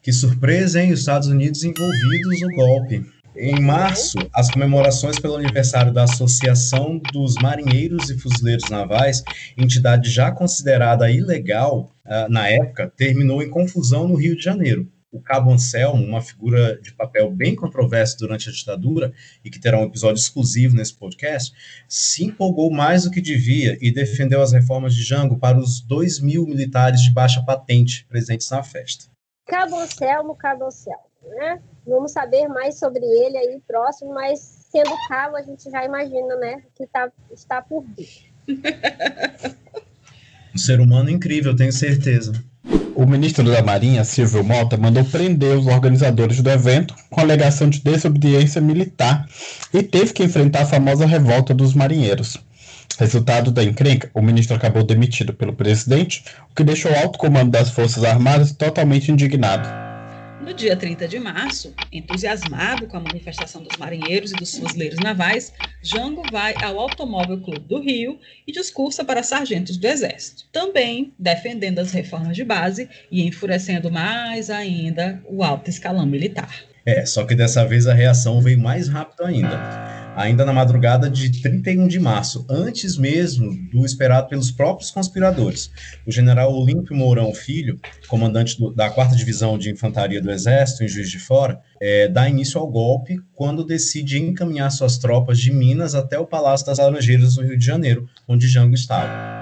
Que 0.03 0.13
surpresa, 0.13 0.83
hein? 0.83 0.93
Os 0.93 1.01
Estados 1.01 1.29
Unidos 1.29 1.63
envolvidos 1.63 2.41
no 2.41 2.49
golpe. 2.57 3.07
Em 3.37 3.61
março, 3.61 4.19
as 4.35 4.51
comemorações 4.51 5.21
pelo 5.21 5.37
aniversário 5.37 5.93
da 5.93 6.03
Associação 6.03 7.01
dos 7.13 7.37
Marinheiros 7.37 8.11
e 8.11 8.19
Fuzileiros 8.19 8.69
Navais, 8.69 9.23
entidade 9.57 10.11
já 10.11 10.33
considerada 10.33 11.09
ilegal 11.09 11.93
uh, 12.05 12.29
na 12.29 12.49
época, 12.49 12.93
terminou 12.97 13.41
em 13.41 13.49
confusão 13.49 14.09
no 14.09 14.17
Rio 14.17 14.37
de 14.37 14.43
Janeiro 14.43 14.91
o 15.13 15.21
Cabo 15.21 15.53
Anselmo, 15.53 16.05
uma 16.05 16.23
figura 16.23 16.81
de 16.81 16.93
papel 16.93 17.31
bem 17.31 17.57
controverso 17.57 18.17
durante 18.19 18.49
a 18.49 18.53
ditadura 18.53 19.13
e 19.45 19.51
que 19.51 19.59
terá 19.59 19.79
um 19.79 19.85
episódio 19.85 20.21
exclusivo 20.21 20.77
nesse 20.77 20.95
podcast, 20.95 21.53
se 21.89 22.25
empolgou 22.25 22.71
mais 22.71 23.05
do 23.05 23.11
que 23.11 23.21
devia 23.21 23.77
e 23.81 23.91
defendeu 23.91 24.41
as 24.41 24.53
reformas 24.53 24.95
de 24.95 25.03
Jango 25.03 25.39
para 25.39 25.59
os 25.59 25.81
2 25.81 26.21
mil 26.21 26.47
militares 26.47 27.03
de 27.03 27.13
baixa 27.13 27.43
patente 27.43 28.07
presentes 28.07 28.49
na 28.51 28.63
festa. 28.63 29.07
Cabo 29.47 29.81
Anselmo, 29.81 30.37
Cabo 30.37 30.67
Anselmo, 30.67 31.03
né? 31.25 31.61
Vamos 31.85 32.13
saber 32.13 32.47
mais 32.47 32.79
sobre 32.79 33.05
ele 33.05 33.37
aí 33.37 33.61
próximo, 33.67 34.15
mas 34.15 34.61
sendo 34.71 34.93
cabo 35.09 35.37
a 35.37 35.43
gente 35.43 35.69
já 35.69 35.85
imagina, 35.85 36.37
né, 36.37 36.63
que 36.77 36.87
tá, 36.87 37.11
está 37.33 37.61
por 37.61 37.83
vir. 37.83 38.31
um 40.55 40.59
ser 40.59 40.81
humano 40.81 41.11
incrível, 41.11 41.57
tenho 41.57 41.73
certeza. 41.73 42.33
O 42.95 43.07
ministro 43.07 43.45
da 43.45 43.63
Marinha, 43.63 44.05
Silvio 44.05 44.45
Mota, 44.45 44.77
mandou 44.77 45.05
prender 45.05 45.57
os 45.57 45.67
organizadores 45.67 46.43
do 46.43 46.51
evento 46.51 46.95
com 47.09 47.21
alegação 47.21 47.69
de 47.69 47.81
desobediência 47.81 48.61
militar 48.61 49.27
e 49.73 49.83
teve 49.83 50.13
que 50.13 50.23
enfrentar 50.23 50.63
a 50.63 50.67
famosa 50.67 51.07
revolta 51.07 51.55
dos 51.55 51.75
marinheiros. 51.75 52.37
Resultado 52.99 53.51
da 53.51 53.65
encrenca, 53.65 54.11
o 54.13 54.21
ministro 54.21 54.55
acabou 54.55 54.83
demitido 54.83 55.33
pelo 55.33 55.55
presidente, 55.55 56.23
o 56.51 56.55
que 56.55 56.63
deixou 56.63 56.93
o 56.93 56.99
alto 56.99 57.19
comando 57.19 57.51
das 57.51 57.71
Forças 57.71 58.05
Armadas 58.05 58.53
totalmente 58.53 59.11
indignado. 59.11 59.90
No 60.43 60.55
dia 60.55 60.75
30 60.75 61.07
de 61.07 61.19
março, 61.19 61.77
entusiasmado 61.93 62.87
com 62.87 62.97
a 62.97 63.01
manifestação 63.01 63.63
dos 63.63 63.77
marinheiros 63.77 64.33
e 64.33 64.37
dos 64.37 64.57
fuzileiros 64.57 64.99
navais, 64.99 65.53
Jango 65.83 66.25
vai 66.31 66.57
ao 66.63 66.79
Automóvel 66.79 67.41
Clube 67.41 67.69
do 67.69 67.79
Rio 67.79 68.19
e 68.47 68.53
discursa 68.53 69.05
para 69.05 69.23
sargentos 69.23 69.77
do 69.77 69.87
Exército, 69.87 70.45
também 70.51 71.13
defendendo 71.19 71.79
as 71.79 71.93
reformas 71.93 72.35
de 72.35 72.45
base 72.45 72.89
e 73.11 73.23
enfurecendo 73.23 73.91
mais 73.91 74.49
ainda 74.49 75.23
o 75.27 75.45
alto 75.45 75.69
escalão 75.69 76.07
militar. 76.07 76.65
É, 76.87 77.05
só 77.05 77.25
que 77.25 77.35
dessa 77.35 77.65
vez 77.67 77.87
a 77.87 77.93
reação 77.93 78.41
veio 78.41 78.59
mais 78.59 78.89
rápido 78.89 79.25
ainda 79.25 79.90
ainda 80.21 80.45
na 80.45 80.53
madrugada 80.53 81.09
de 81.09 81.41
31 81.41 81.89
de 81.89 81.99
março, 81.99 82.45
antes 82.49 82.99
mesmo 82.99 83.57
do 83.71 83.87
esperado 83.87 84.29
pelos 84.29 84.51
próprios 84.51 84.91
conspiradores. 84.91 85.71
O 86.07 86.13
general 86.13 86.53
Olímpio 86.53 86.95
Mourão 86.95 87.33
Filho, 87.33 87.81
comandante 88.07 88.59
do, 88.59 88.71
da 88.71 88.91
4 88.91 89.17
Divisão 89.17 89.57
de 89.57 89.71
Infantaria 89.71 90.21
do 90.21 90.31
Exército, 90.31 90.85
em 90.85 90.89
Juiz 90.89 91.11
de 91.11 91.19
Fora, 91.19 91.59
é, 91.81 92.07
dá 92.07 92.29
início 92.29 92.61
ao 92.61 92.71
golpe 92.71 93.19
quando 93.35 93.65
decide 93.65 94.19
encaminhar 94.19 94.71
suas 94.71 94.99
tropas 94.99 95.39
de 95.39 95.51
Minas 95.51 95.95
até 95.95 96.19
o 96.19 96.27
Palácio 96.27 96.67
das 96.67 96.79
Laranjeiras, 96.79 97.37
no 97.37 97.43
Rio 97.43 97.57
de 97.57 97.65
Janeiro, 97.65 98.07
onde 98.29 98.47
Jango 98.47 98.75
estava. 98.75 99.40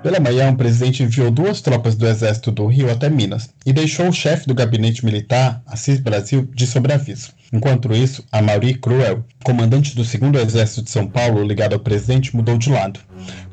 Pela 0.00 0.20
manhã, 0.20 0.52
o 0.52 0.56
presidente 0.56 1.02
enviou 1.02 1.28
duas 1.28 1.60
tropas 1.60 1.96
do 1.96 2.06
Exército 2.06 2.52
do 2.52 2.66
Rio 2.66 2.90
até 2.90 3.10
Minas 3.10 3.50
e 3.66 3.72
deixou 3.72 4.08
o 4.08 4.12
chefe 4.12 4.46
do 4.46 4.54
gabinete 4.54 5.04
militar, 5.04 5.60
Assis 5.66 5.98
Brasil, 5.98 6.48
de 6.54 6.68
sobreaviso. 6.68 7.30
Enquanto 7.52 7.92
isso, 7.92 8.24
a 8.30 8.40
Mauri 8.40 8.74
Cruel, 8.74 9.24
comandante 9.42 9.96
do 9.96 10.04
2 10.04 10.44
Exército 10.44 10.82
de 10.82 10.90
São 10.90 11.08
Paulo, 11.08 11.42
ligado 11.42 11.72
ao 11.72 11.80
presidente, 11.80 12.34
mudou 12.36 12.56
de 12.56 12.70
lado. 12.70 13.00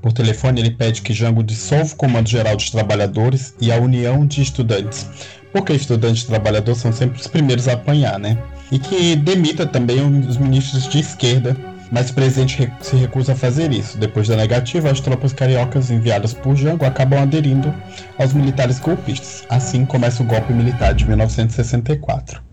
Por 0.03 0.13
telefone, 0.13 0.61
ele 0.61 0.71
pede 0.71 1.01
que 1.01 1.13
Jango 1.13 1.41
dissolva 1.41 1.91
o 1.93 1.95
Comando 1.95 2.29
Geral 2.29 2.55
dos 2.55 2.69
Trabalhadores 2.69 3.55
e 3.59 3.71
a 3.71 3.79
União 3.79 4.25
de 4.27 4.43
Estudantes, 4.43 5.07
porque 5.51 5.73
estudantes 5.73 6.23
e 6.23 6.27
trabalhadores 6.27 6.79
são 6.79 6.93
sempre 6.93 7.19
os 7.19 7.27
primeiros 7.27 7.67
a 7.67 7.73
apanhar, 7.73 8.19
né? 8.19 8.37
E 8.71 8.77
que 8.77 9.15
demita 9.15 9.65
também 9.65 9.99
os 10.27 10.37
ministros 10.37 10.87
de 10.89 10.99
esquerda 10.99 11.57
mas 11.91 12.09
o 12.09 12.13
presidente 12.13 12.71
se 12.81 12.95
recusa 12.95 13.33
a 13.33 13.35
fazer 13.35 13.71
isso. 13.71 13.97
Depois 13.97 14.27
da 14.27 14.35
negativa, 14.35 14.89
as 14.89 14.99
tropas 14.99 15.33
cariocas 15.33 15.91
enviadas 15.91 16.33
por 16.33 16.55
Jango 16.55 16.85
acabam 16.85 17.21
aderindo 17.21 17.73
aos 18.17 18.33
militares 18.33 18.79
golpistas. 18.79 19.45
Assim 19.49 19.85
começa 19.85 20.23
o 20.23 20.25
golpe 20.25 20.53
militar 20.53 20.93
de 20.93 21.05
1964. 21.05 22.43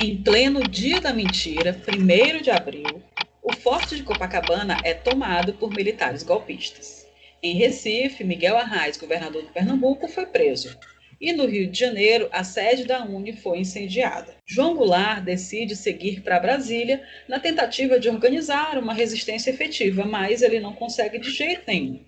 Em 0.00 0.16
pleno 0.22 0.68
dia 0.68 1.00
da 1.00 1.12
mentira, 1.12 1.74
1 1.88 2.42
de 2.42 2.50
abril, 2.50 3.02
o 3.42 3.54
forte 3.54 3.96
de 3.96 4.02
Copacabana 4.02 4.76
é 4.84 4.92
tomado 4.92 5.54
por 5.54 5.70
militares 5.70 6.22
golpistas. 6.22 7.06
Em 7.42 7.54
Recife, 7.54 8.24
Miguel 8.24 8.58
Arraes, 8.58 8.96
governador 8.96 9.42
de 9.42 9.48
Pernambuco, 9.48 10.08
foi 10.08 10.26
preso 10.26 10.76
e 11.20 11.32
no 11.32 11.46
Rio 11.46 11.70
de 11.70 11.78
Janeiro, 11.78 12.28
a 12.30 12.44
sede 12.44 12.84
da 12.84 13.04
Uni 13.04 13.32
foi 13.32 13.58
incendiada. 13.58 14.34
João 14.46 14.74
Goulart 14.74 15.24
decide 15.24 15.74
seguir 15.74 16.20
para 16.20 16.40
Brasília 16.40 17.02
na 17.28 17.40
tentativa 17.40 17.98
de 17.98 18.08
organizar 18.08 18.78
uma 18.78 18.92
resistência 18.92 19.50
efetiva, 19.50 20.04
mas 20.04 20.42
ele 20.42 20.60
não 20.60 20.72
consegue 20.72 21.18
de 21.18 21.30
jeito 21.30 21.62
nenhum. 21.66 22.00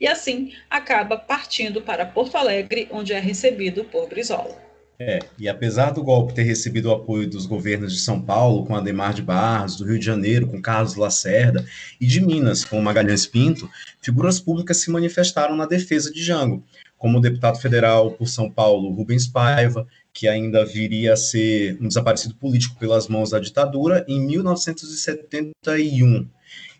E 0.00 0.06
assim 0.06 0.52
acaba 0.68 1.16
partindo 1.16 1.80
para 1.80 2.04
Porto 2.04 2.36
Alegre, 2.36 2.88
onde 2.90 3.12
é 3.12 3.18
recebido 3.18 3.84
por 3.84 4.08
Brizola. 4.08 4.66
É, 4.98 5.18
e 5.38 5.46
apesar 5.46 5.90
do 5.90 6.02
golpe 6.02 6.32
ter 6.32 6.42
recebido 6.42 6.86
o 6.86 6.92
apoio 6.92 7.28
dos 7.28 7.44
governos 7.44 7.92
de 7.92 8.00
São 8.00 8.20
Paulo, 8.20 8.64
com 8.64 8.74
Ademar 8.74 9.12
de 9.12 9.20
Barros, 9.20 9.76
do 9.76 9.84
Rio 9.84 9.98
de 9.98 10.04
Janeiro, 10.04 10.46
com 10.46 10.60
Carlos 10.60 10.94
Lacerda, 10.94 11.66
e 12.00 12.06
de 12.06 12.18
Minas, 12.20 12.64
com 12.64 12.80
Magalhães 12.80 13.26
Pinto, 13.26 13.70
figuras 14.00 14.40
públicas 14.40 14.78
se 14.78 14.90
manifestaram 14.90 15.54
na 15.54 15.66
defesa 15.66 16.10
de 16.10 16.22
Jango, 16.22 16.64
como 16.98 17.18
o 17.18 17.20
deputado 17.20 17.58
federal 17.58 18.12
por 18.12 18.28
São 18.28 18.50
Paulo, 18.50 18.90
Rubens 18.90 19.26
Paiva, 19.26 19.86
que 20.12 20.26
ainda 20.26 20.64
viria 20.64 21.12
a 21.12 21.16
ser 21.16 21.76
um 21.80 21.88
desaparecido 21.88 22.34
político 22.34 22.76
pelas 22.78 23.08
mãos 23.08 23.30
da 23.30 23.38
ditadura 23.38 24.04
em 24.08 24.26
1971 24.26 26.26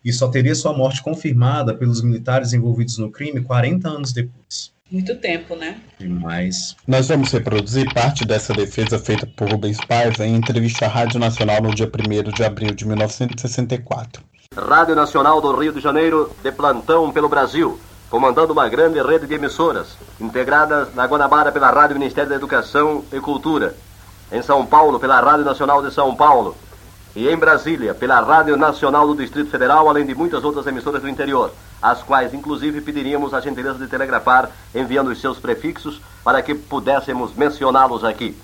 e 0.04 0.12
só 0.12 0.28
teria 0.28 0.54
sua 0.54 0.72
morte 0.72 1.02
confirmada 1.02 1.74
pelos 1.74 2.00
militares 2.00 2.52
envolvidos 2.52 2.96
no 2.96 3.10
crime 3.10 3.42
40 3.42 3.88
anos 3.88 4.12
depois. 4.12 4.72
Muito 4.88 5.16
tempo, 5.16 5.56
né? 5.56 5.80
Demais. 5.98 6.76
Nós 6.86 7.08
vamos 7.08 7.32
reproduzir 7.32 7.92
parte 7.92 8.24
dessa 8.24 8.54
defesa 8.54 9.00
feita 9.00 9.26
por 9.26 9.50
Rubens 9.50 9.78
Paiva 9.84 10.24
em 10.24 10.36
entrevista 10.36 10.86
à 10.86 10.88
Rádio 10.88 11.18
Nacional 11.18 11.60
no 11.60 11.74
dia 11.74 11.90
1 11.90 12.30
de 12.30 12.44
abril 12.44 12.72
de 12.72 12.86
1964. 12.86 14.22
Rádio 14.56 14.94
Nacional 14.94 15.40
do 15.40 15.56
Rio 15.56 15.72
de 15.72 15.80
Janeiro, 15.80 16.30
de 16.40 16.52
plantão 16.52 17.10
pelo 17.10 17.28
Brasil 17.28 17.80
comandando 18.10 18.52
uma 18.52 18.68
grande 18.68 19.00
rede 19.02 19.26
de 19.26 19.34
emissoras, 19.34 19.96
integradas 20.20 20.94
na 20.94 21.06
Guanabara 21.06 21.50
pela 21.50 21.70
Rádio 21.70 21.98
Ministério 21.98 22.30
da 22.30 22.36
Educação 22.36 23.04
e 23.12 23.20
Cultura, 23.20 23.74
em 24.30 24.42
São 24.42 24.64
Paulo 24.64 25.00
pela 25.00 25.20
Rádio 25.20 25.44
Nacional 25.44 25.82
de 25.82 25.92
São 25.92 26.14
Paulo 26.14 26.56
e 27.14 27.28
em 27.28 27.36
Brasília 27.36 27.94
pela 27.94 28.20
Rádio 28.20 28.56
Nacional 28.56 29.06
do 29.06 29.16
Distrito 29.16 29.50
Federal, 29.50 29.88
além 29.88 30.06
de 30.06 30.14
muitas 30.14 30.44
outras 30.44 30.66
emissoras 30.66 31.02
do 31.02 31.08
interior, 31.08 31.52
as 31.82 32.02
quais 32.02 32.32
inclusive 32.32 32.80
pediríamos 32.80 33.34
a 33.34 33.40
gentileza 33.40 33.78
de 33.78 33.88
telegrafar 33.88 34.50
enviando 34.74 35.10
os 35.10 35.20
seus 35.20 35.38
prefixos 35.38 36.00
para 36.22 36.42
que 36.42 36.54
pudéssemos 36.54 37.34
mencioná-los 37.34 38.04
aqui. 38.04 38.36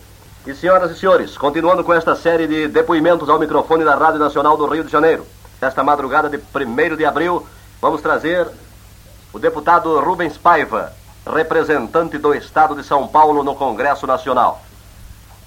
E 0.44 0.54
senhoras 0.54 0.90
e 0.90 0.98
senhores, 0.98 1.38
continuando 1.38 1.84
com 1.84 1.94
esta 1.94 2.16
série 2.16 2.48
de 2.48 2.66
depoimentos 2.66 3.28
ao 3.28 3.38
microfone 3.38 3.84
da 3.84 3.94
Rádio 3.94 4.18
Nacional 4.18 4.56
do 4.56 4.66
Rio 4.66 4.82
de 4.82 4.90
Janeiro, 4.90 5.24
esta 5.60 5.84
madrugada 5.84 6.28
de 6.28 6.36
1 6.36 6.96
de 6.96 7.04
abril, 7.04 7.46
vamos 7.80 8.02
trazer 8.02 8.48
o 9.32 9.38
deputado 9.38 9.98
Rubens 9.98 10.36
Paiva, 10.36 10.92
representante 11.26 12.18
do 12.18 12.34
Estado 12.34 12.74
de 12.74 12.84
São 12.84 13.08
Paulo 13.08 13.42
no 13.42 13.54
Congresso 13.54 14.06
Nacional. 14.06 14.60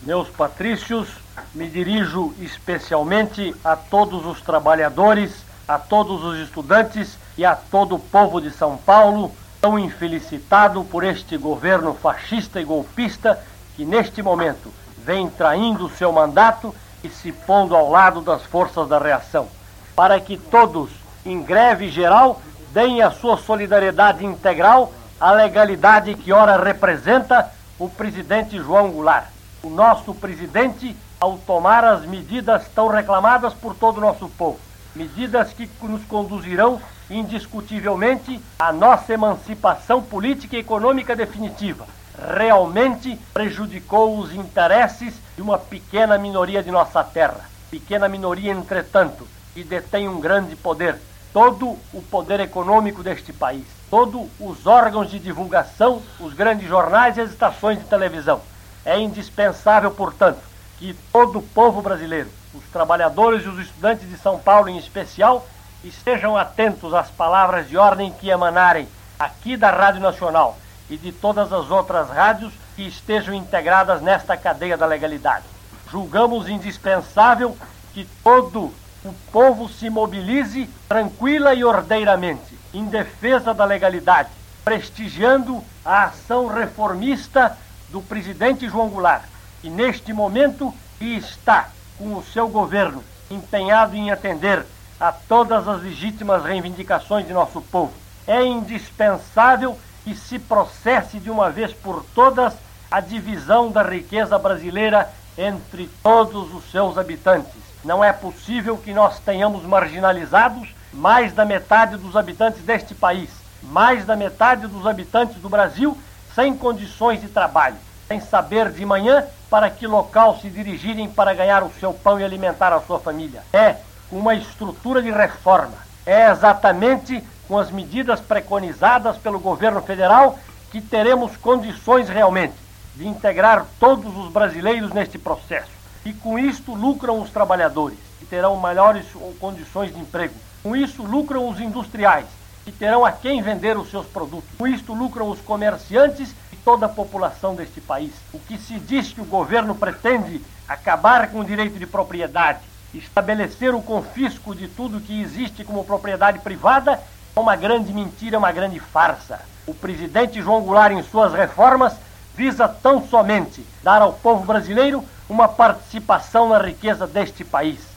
Meus 0.01 0.27
patrícios, 0.27 1.07
me 1.53 1.67
dirijo 1.69 2.33
especialmente 2.39 3.55
a 3.63 3.75
todos 3.75 4.25
os 4.25 4.41
trabalhadores, 4.41 5.45
a 5.67 5.77
todos 5.77 6.23
os 6.23 6.39
estudantes 6.39 7.17
e 7.37 7.45
a 7.45 7.55
todo 7.55 7.95
o 7.95 7.99
povo 7.99 8.41
de 8.41 8.49
São 8.49 8.75
Paulo, 8.75 9.31
tão 9.61 9.77
infelicitado 9.77 10.83
por 10.85 11.03
este 11.03 11.37
governo 11.37 11.93
fascista 11.93 12.59
e 12.59 12.65
golpista 12.65 13.39
que 13.75 13.85
neste 13.85 14.23
momento 14.23 14.73
vem 14.97 15.29
traindo 15.29 15.89
seu 15.89 16.11
mandato 16.11 16.73
e 17.03 17.09
se 17.09 17.31
pondo 17.31 17.75
ao 17.75 17.91
lado 17.91 18.21
das 18.21 18.43
forças 18.43 18.87
da 18.87 18.97
reação, 18.97 19.47
para 19.95 20.19
que 20.19 20.37
todos, 20.37 20.89
em 21.23 21.41
greve 21.43 21.89
geral, 21.89 22.41
deem 22.75 23.01
a 23.01 23.09
sua 23.09 23.37
solidariedade 23.37 24.25
integral 24.25 24.91
à 25.17 25.31
legalidade 25.31 26.13
que 26.13 26.33
ora 26.33 26.61
representa 26.61 27.49
o 27.79 27.87
presidente 27.87 28.57
João 28.57 28.91
Goulart. 28.91 29.27
O 29.63 29.69
nosso 29.69 30.13
presidente, 30.13 30.93
ao 31.17 31.37
tomar 31.37 31.85
as 31.85 32.05
medidas 32.05 32.67
tão 32.75 32.89
reclamadas 32.89 33.53
por 33.53 33.73
todo 33.75 33.99
o 33.99 34.01
nosso 34.01 34.27
povo, 34.27 34.59
medidas 34.93 35.53
que 35.53 35.69
nos 35.83 36.03
conduzirão 36.03 36.81
indiscutivelmente 37.09 38.41
à 38.59 38.73
nossa 38.73 39.13
emancipação 39.13 40.01
política 40.01 40.57
e 40.57 40.59
econômica 40.59 41.15
definitiva, 41.15 41.87
realmente 42.35 43.17
prejudicou 43.33 44.19
os 44.19 44.33
interesses 44.33 45.13
de 45.37 45.41
uma 45.41 45.57
pequena 45.57 46.17
minoria 46.17 46.61
de 46.61 46.71
nossa 46.71 47.01
terra. 47.05 47.49
Pequena 47.71 48.09
minoria, 48.09 48.51
entretanto, 48.51 49.25
que 49.53 49.63
detém 49.63 50.09
um 50.09 50.19
grande 50.19 50.57
poder 50.57 50.99
todo 51.35 51.77
o 51.93 52.01
poder 52.01 52.39
econômico 52.39 53.03
deste 53.03 53.33
país, 53.33 53.65
todos 53.89 54.25
os 54.39 54.65
órgãos 54.65 55.11
de 55.11 55.19
divulgação, 55.19 56.01
os 56.17 56.33
grandes 56.33 56.65
jornais 56.65 57.17
e 57.17 57.21
as 57.21 57.29
estações 57.29 57.77
de 57.77 57.83
televisão. 57.83 58.39
É 58.85 58.97
indispensável, 58.97 59.91
portanto, 59.91 60.39
que 60.79 60.93
todo 61.11 61.39
o 61.39 61.41
povo 61.41 61.81
brasileiro, 61.81 62.29
os 62.53 62.63
trabalhadores 62.71 63.43
e 63.43 63.49
os 63.49 63.59
estudantes 63.59 64.09
de 64.09 64.17
São 64.17 64.39
Paulo 64.39 64.69
em 64.69 64.77
especial, 64.77 65.45
estejam 65.83 66.37
atentos 66.37 66.93
às 66.93 67.09
palavras 67.09 67.67
de 67.67 67.75
ordem 67.75 68.13
que 68.13 68.29
emanarem 68.29 68.87
aqui 69.19 69.57
da 69.57 69.71
Rádio 69.71 69.99
Nacional 69.99 70.57
e 70.89 70.95
de 70.95 71.11
todas 71.11 71.51
as 71.51 71.69
outras 71.69 72.09
rádios 72.09 72.53
que 72.77 72.87
estejam 72.87 73.33
integradas 73.33 74.01
nesta 74.01 74.37
cadeia 74.37 74.77
da 74.77 74.85
legalidade. 74.85 75.43
Julgamos 75.91 76.47
indispensável 76.47 77.57
que 77.93 78.07
todo 78.23 78.73
o 79.05 79.13
povo 79.31 79.69
se 79.69 79.87
mobilize 79.87 80.67
tranquila 80.89 81.53
e 81.53 81.63
ordeiramente 81.63 82.57
em 82.73 82.85
defesa 82.85 83.53
da 83.53 83.63
legalidade, 83.63 84.29
prestigiando 84.63 85.63
a 85.85 86.05
ação 86.05 86.47
reformista 86.47 87.55
do 87.89 88.01
presidente 88.01 88.67
João 88.67 88.89
Goulart, 88.89 89.23
que 89.61 89.69
neste 89.69 90.11
momento 90.11 90.73
está 90.99 91.69
com 91.99 92.15
o 92.15 92.23
seu 92.23 92.47
governo 92.47 93.03
empenhado 93.29 93.95
em 93.95 94.09
atender 94.09 94.65
a 94.99 95.11
todas 95.11 95.67
as 95.67 95.83
legítimas 95.83 96.43
reivindicações 96.43 97.27
de 97.27 97.33
nosso 97.33 97.61
povo. 97.61 97.93
É 98.25 98.43
indispensável 98.43 99.77
que 100.03 100.15
se 100.15 100.39
processe 100.39 101.19
de 101.19 101.29
uma 101.29 101.51
vez 101.51 101.73
por 101.73 102.03
todas 102.15 102.55
a 102.89 102.99
divisão 102.99 103.71
da 103.71 103.83
riqueza 103.83 104.39
brasileira 104.39 105.13
entre 105.37 105.87
todos 106.01 106.53
os 106.55 106.71
seus 106.71 106.97
habitantes 106.97 107.65
não 107.85 108.03
é 108.03 108.11
possível 108.11 108.77
que 108.77 108.93
nós 108.93 109.19
tenhamos 109.19 109.63
marginalizados 109.63 110.73
mais 110.91 111.31
da 111.33 111.45
metade 111.45 111.97
dos 111.97 112.15
habitantes 112.15 112.63
deste 112.63 112.95
país, 112.95 113.29
mais 113.61 114.03
da 114.05 114.15
metade 114.15 114.65
dos 114.65 114.87
habitantes 114.87 115.35
do 115.35 115.47
Brasil 115.47 115.95
sem 116.33 116.57
condições 116.57 117.21
de 117.21 117.27
trabalho, 117.27 117.75
sem 118.07 118.19
saber 118.19 118.71
de 118.71 118.83
manhã 118.83 119.23
para 119.51 119.69
que 119.69 119.85
local 119.85 120.37
se 120.39 120.49
dirigirem 120.49 121.07
para 121.07 121.33
ganhar 121.35 121.63
o 121.63 121.71
seu 121.79 121.93
pão 121.93 122.19
e 122.19 122.23
alimentar 122.23 122.73
a 122.73 122.81
sua 122.81 122.99
família. 122.99 123.43
É 123.53 123.75
uma 124.11 124.33
estrutura 124.33 125.01
de 125.01 125.11
reforma. 125.11 125.77
É 126.05 126.29
exatamente 126.31 127.23
com 127.47 127.57
as 127.57 127.69
medidas 127.69 128.19
preconizadas 128.19 129.15
pelo 129.17 129.39
governo 129.39 129.81
federal 129.81 130.39
que 130.71 130.81
teremos 130.81 131.37
condições 131.37 132.09
realmente 132.09 132.55
de 132.95 133.07
integrar 133.07 133.65
todos 133.79 134.17
os 134.17 134.31
brasileiros 134.31 134.91
neste 134.91 135.19
processo 135.19 135.84
e 136.05 136.13
com 136.13 136.37
isto 136.37 136.73
lucram 136.73 137.19
os 137.19 137.31
trabalhadores, 137.31 137.97
que 138.19 138.25
terão 138.25 138.61
melhores 138.61 139.05
condições 139.39 139.91
de 139.91 139.99
emprego. 139.99 140.35
Com 140.61 140.75
isso 140.75 141.01
lucram 141.01 141.49
os 141.49 141.59
industriais, 141.59 142.27
que 142.63 142.71
terão 142.71 143.03
a 143.03 143.11
quem 143.11 143.41
vender 143.41 143.75
os 143.75 143.89
seus 143.89 144.05
produtos. 144.05 144.49
Com 144.57 144.67
isto 144.67 144.93
lucram 144.93 145.29
os 145.29 145.41
comerciantes 145.41 146.33
e 146.53 146.55
toda 146.57 146.85
a 146.85 146.89
população 146.89 147.55
deste 147.55 147.81
país. 147.81 148.11
O 148.31 148.39
que 148.39 148.57
se 148.57 148.79
diz 148.79 149.11
que 149.11 149.21
o 149.21 149.25
governo 149.25 149.73
pretende 149.73 150.41
acabar 150.67 151.29
com 151.29 151.39
o 151.39 151.45
direito 151.45 151.79
de 151.79 151.87
propriedade, 151.87 152.59
estabelecer 152.93 153.73
o 153.73 153.81
confisco 153.81 154.55
de 154.55 154.67
tudo 154.67 155.01
que 155.01 155.21
existe 155.21 155.63
como 155.63 155.83
propriedade 155.83 156.39
privada, 156.39 156.99
Uma 157.37 157.57
grande 157.57 157.91
mentira, 157.91 158.37
uma 158.37 158.49
grande 158.49 158.79
farsa. 158.79 159.41
O 159.67 159.73
presidente 159.73 160.41
João 160.41 160.61
Goulart, 160.61 160.93
em 160.93 161.03
suas 161.03 161.33
reformas, 161.33 161.93
visa 162.33 162.65
tão 162.65 163.05
somente 163.05 163.61
dar 163.83 164.01
ao 164.01 164.13
povo 164.13 164.45
brasileiro 164.45 165.03
uma 165.29 165.47
participação 165.47 166.49
na 166.49 166.61
riqueza 166.61 167.07
deste 167.07 167.43
país. 167.43 167.93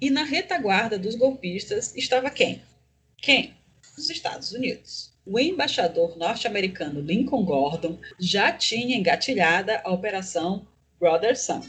E 0.00 0.10
na 0.10 0.24
retaguarda 0.24 0.98
dos 0.98 1.14
golpistas 1.14 1.94
estava 1.96 2.28
quem? 2.28 2.60
Quem? 3.18 3.54
Os 3.96 4.10
Estados 4.10 4.52
Unidos. 4.52 5.12
O 5.24 5.38
embaixador 5.38 6.18
norte-americano 6.18 7.00
Lincoln 7.00 7.44
Gordon 7.44 7.98
já 8.18 8.50
tinha 8.50 8.96
engatilhada 8.96 9.80
a 9.84 9.92
Operação 9.92 10.66
Brother 10.98 11.38
Sun, 11.38 11.60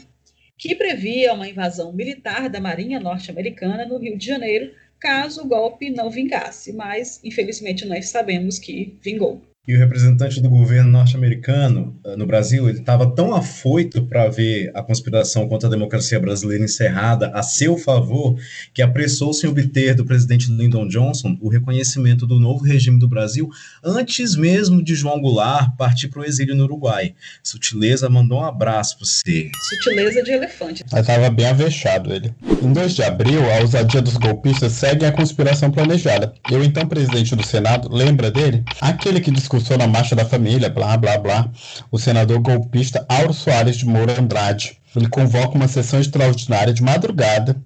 que 0.58 0.74
previa 0.74 1.32
uma 1.32 1.48
invasão 1.48 1.92
militar 1.92 2.48
da 2.48 2.60
Marinha 2.60 2.98
norte-americana 2.98 3.86
no 3.86 3.98
Rio 3.98 4.18
de 4.18 4.26
Janeiro, 4.26 4.74
caso 4.98 5.42
o 5.42 5.46
golpe 5.46 5.90
não 5.90 6.10
vingasse, 6.10 6.72
mas 6.72 7.20
infelizmente 7.22 7.84
nós 7.84 8.08
sabemos 8.08 8.58
que 8.58 8.98
vingou. 9.00 9.40
E 9.66 9.74
o 9.74 9.78
representante 9.78 10.42
do 10.42 10.50
governo 10.50 10.90
norte-americano 10.90 11.98
uh, 12.04 12.14
no 12.18 12.26
Brasil, 12.26 12.68
ele 12.68 12.80
estava 12.80 13.10
tão 13.10 13.34
afoito 13.34 14.04
para 14.04 14.28
ver 14.28 14.70
a 14.74 14.82
conspiração 14.82 15.48
contra 15.48 15.68
a 15.68 15.70
democracia 15.70 16.20
brasileira 16.20 16.62
encerrada 16.62 17.30
a 17.32 17.42
seu 17.42 17.78
favor, 17.78 18.38
que 18.74 18.82
apressou-se 18.82 19.46
em 19.46 19.48
obter 19.48 19.94
do 19.94 20.04
presidente 20.04 20.52
Lyndon 20.52 20.86
Johnson 20.86 21.38
o 21.40 21.48
reconhecimento 21.48 22.26
do 22.26 22.38
novo 22.38 22.62
regime 22.62 22.98
do 22.98 23.08
Brasil 23.08 23.48
antes 23.82 24.36
mesmo 24.36 24.84
de 24.84 24.94
João 24.94 25.18
Goulart 25.18 25.74
partir 25.78 26.08
para 26.08 26.20
o 26.20 26.24
exílio 26.26 26.54
no 26.54 26.64
Uruguai. 26.64 27.14
Sutileza 27.42 28.10
mandou 28.10 28.40
um 28.40 28.44
abraço 28.44 28.98
para 28.98 29.06
você. 29.06 29.50
Sutileza 29.70 30.22
de 30.22 30.30
elefante. 30.30 30.84
Estava 30.94 31.30
bem 31.30 31.46
avexado 31.46 32.12
ele. 32.12 32.34
Em 32.62 32.70
2 32.70 32.94
de 32.94 33.02
abril, 33.02 33.40
a 33.50 33.60
ousadia 33.60 34.02
dos 34.02 34.18
golpistas 34.18 34.72
segue 34.72 35.06
a 35.06 35.12
conspiração 35.12 35.70
planejada. 35.70 36.34
Eu, 36.50 36.62
então 36.62 36.86
presidente 36.86 37.34
do 37.34 37.42
Senado, 37.42 37.88
lembra 37.90 38.30
dele? 38.30 38.62
Aquele 38.78 39.20
que 39.20 39.30
discutiu 39.30 39.53
discursou 39.54 39.78
na 39.78 39.86
Marcha 39.86 40.16
da 40.16 40.24
Família, 40.24 40.68
blá, 40.68 40.96
blá, 40.96 41.16
blá, 41.16 41.48
o 41.90 41.98
senador 41.98 42.40
golpista 42.40 43.04
Auro 43.08 43.32
Soares 43.32 43.76
de 43.76 43.86
Moura 43.86 44.20
Andrade. 44.20 44.78
Ele 44.96 45.08
convoca 45.08 45.54
uma 45.54 45.68
sessão 45.68 46.00
extraordinária 46.00 46.72
de 46.72 46.82
madrugada. 46.82 47.56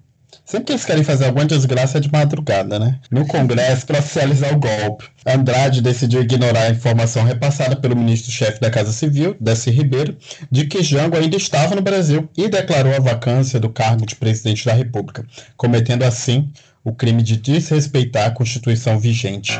Sempre 0.45 0.65
que 0.65 0.71
eles 0.73 0.85
querem 0.85 1.03
fazer 1.03 1.25
alguma 1.25 1.45
desgraça 1.45 1.97
é 1.97 2.01
de 2.01 2.11
madrugada, 2.11 2.79
né? 2.79 2.99
No 3.09 3.25
Congresso 3.25 3.85
para 3.85 3.99
oficializar 3.99 4.53
o 4.53 4.59
golpe. 4.59 5.05
Andrade 5.25 5.81
decidiu 5.81 6.21
ignorar 6.21 6.63
a 6.63 6.69
informação 6.69 7.23
repassada 7.23 7.75
pelo 7.75 7.95
ministro-chefe 7.95 8.59
da 8.59 8.69
Casa 8.69 8.91
Civil, 8.91 9.35
Desi 9.39 9.69
Ribeiro, 9.69 10.17
de 10.51 10.65
que 10.65 10.83
Jango 10.83 11.17
ainda 11.17 11.37
estava 11.37 11.75
no 11.75 11.81
Brasil 11.81 12.29
e 12.37 12.47
declarou 12.47 12.95
a 12.95 12.99
vacância 12.99 13.59
do 13.59 13.69
cargo 13.69 14.05
de 14.05 14.15
presidente 14.15 14.65
da 14.65 14.73
República, 14.73 15.25
cometendo 15.55 16.03
assim 16.03 16.51
o 16.83 16.93
crime 16.93 17.21
de 17.21 17.37
desrespeitar 17.37 18.27
a 18.27 18.31
Constituição 18.31 18.99
vigente. 18.99 19.53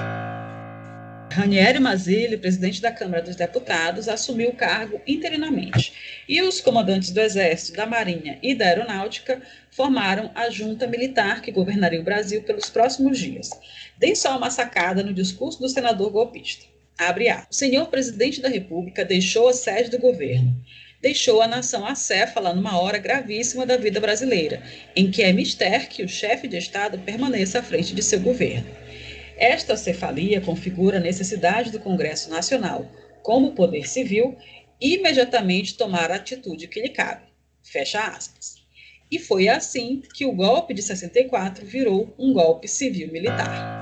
Ranieri 1.32 1.80
Mazzilli, 1.80 2.38
presidente 2.38 2.82
da 2.82 2.92
Câmara 2.92 3.22
dos 3.22 3.36
Deputados, 3.36 4.10
assumiu 4.10 4.50
o 4.50 4.56
cargo 4.56 5.00
interinamente. 5.06 5.94
E 6.28 6.42
os 6.42 6.60
comandantes 6.60 7.12
do 7.12 7.22
Exército, 7.22 7.78
da 7.78 7.86
Marinha 7.86 8.40
e 8.42 8.56
da 8.56 8.66
Aeronáutica 8.66 9.40
formaram 9.70 10.32
a 10.34 10.50
junta 10.50 10.88
militar 10.88 11.42
que 11.42 11.52
governaria 11.52 12.02
o 12.02 12.04
Brasil 12.04 12.42
pelos 12.42 12.70
próximos 12.70 13.20
dias. 13.20 13.52
Deem 13.98 14.16
só 14.16 14.36
uma 14.38 14.50
sacada 14.50 15.04
no 15.04 15.14
discurso 15.14 15.60
do 15.60 15.70
senador 15.70 16.10
golpista. 16.10 16.66
Abre 16.98 17.30
a. 17.30 17.46
O 17.50 17.54
senhor 17.54 17.88
presidente 17.88 18.42
da 18.42 18.50
República 18.50 19.06
deixou 19.06 19.48
a 19.48 19.54
sede 19.54 19.92
do 19.92 20.00
governo. 20.00 20.56
Deixou 21.00 21.42
a 21.42 21.48
nação 21.48 21.86
acéfala 21.86 22.54
numa 22.54 22.78
hora 22.78 22.98
gravíssima 22.98 23.66
da 23.66 23.78
vida 23.78 24.02
brasileira, 24.02 24.62
em 24.96 25.10
que 25.10 25.22
é 25.22 25.32
mister 25.32 25.88
que 25.88 26.04
o 26.04 26.10
chefe 26.10 26.48
de 26.48 26.58
Estado 26.58 26.98
permaneça 27.00 27.60
à 27.60 27.64
frente 27.64 27.96
de 27.96 28.04
seu 28.04 28.20
governo. 28.20 28.68
Esta 29.40 29.78
cefalia 29.78 30.42
configura 30.42 30.98
a 30.98 31.00
necessidade 31.00 31.72
do 31.72 31.80
Congresso 31.80 32.30
Nacional, 32.30 32.86
como 33.24 33.56
poder 33.56 33.88
civil, 33.88 34.38
imediatamente 34.82 35.78
tomar 35.78 36.12
a 36.12 36.16
atitude 36.16 36.68
que 36.68 36.82
lhe 36.82 36.90
cabe. 36.90 37.24
Fecha 37.64 38.02
aspas. 38.02 38.56
E 39.10 39.18
foi 39.18 39.48
assim 39.48 40.02
que 40.14 40.26
o 40.26 40.34
golpe 40.34 40.74
de 40.74 40.82
64 40.82 41.66
virou 41.66 42.14
um 42.20 42.34
golpe 42.34 42.68
civil-militar. 42.68 43.80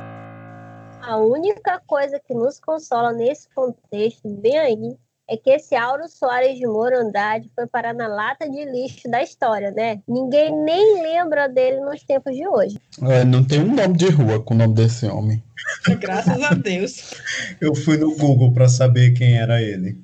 A 1.01 1.17
única 1.17 1.79
coisa 1.87 2.19
que 2.19 2.35
nos 2.35 2.59
consola 2.59 3.11
nesse 3.11 3.49
contexto, 3.49 4.29
bem 4.29 4.59
aí, 4.59 4.95
é 5.29 5.35
que 5.35 5.49
esse 5.49 5.75
Auro 5.75 6.07
Soares 6.07 6.57
de 6.57 6.65
Moura 6.65 7.01
Andrade 7.01 7.51
foi 7.53 7.67
parar 7.67 7.93
na 7.93 8.07
lata 8.07 8.49
de 8.49 8.63
lixo 8.63 9.09
da 9.09 9.21
história, 9.21 9.71
né? 9.71 9.99
Ninguém 10.07 10.55
nem 10.63 11.01
lembra 11.01 11.49
dele 11.49 11.81
nos 11.81 12.01
tempos 12.01 12.33
de 12.33 12.47
hoje. 12.47 12.79
É, 13.03 13.25
não 13.25 13.43
tem 13.43 13.59
um 13.59 13.75
nome 13.75 13.97
de 13.97 14.09
rua 14.09 14.41
com 14.41 14.53
o 14.53 14.57
nome 14.57 14.73
desse 14.73 15.05
homem. 15.05 15.43
Graças 15.99 16.41
a 16.43 16.53
Deus. 16.53 17.13
Eu 17.59 17.75
fui 17.75 17.97
no 17.97 18.15
Google 18.15 18.53
para 18.53 18.69
saber 18.69 19.11
quem 19.11 19.37
era 19.37 19.61
ele. 19.61 19.97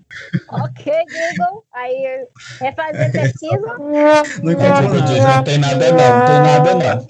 Ok, 0.49 0.91
Google. 0.93 1.63
Aí, 1.73 2.27
refazer 2.59 3.11
pesquisa. 3.13 3.77
Não 4.43 4.51
encontrou 4.51 4.93
nada. 4.93 5.35
Não 5.37 5.43
tem 5.43 5.57
nada 5.57 5.91
não, 5.91 6.19
não 6.19 6.25
tem 6.27 6.39
nada 6.41 6.75
não. 6.75 7.07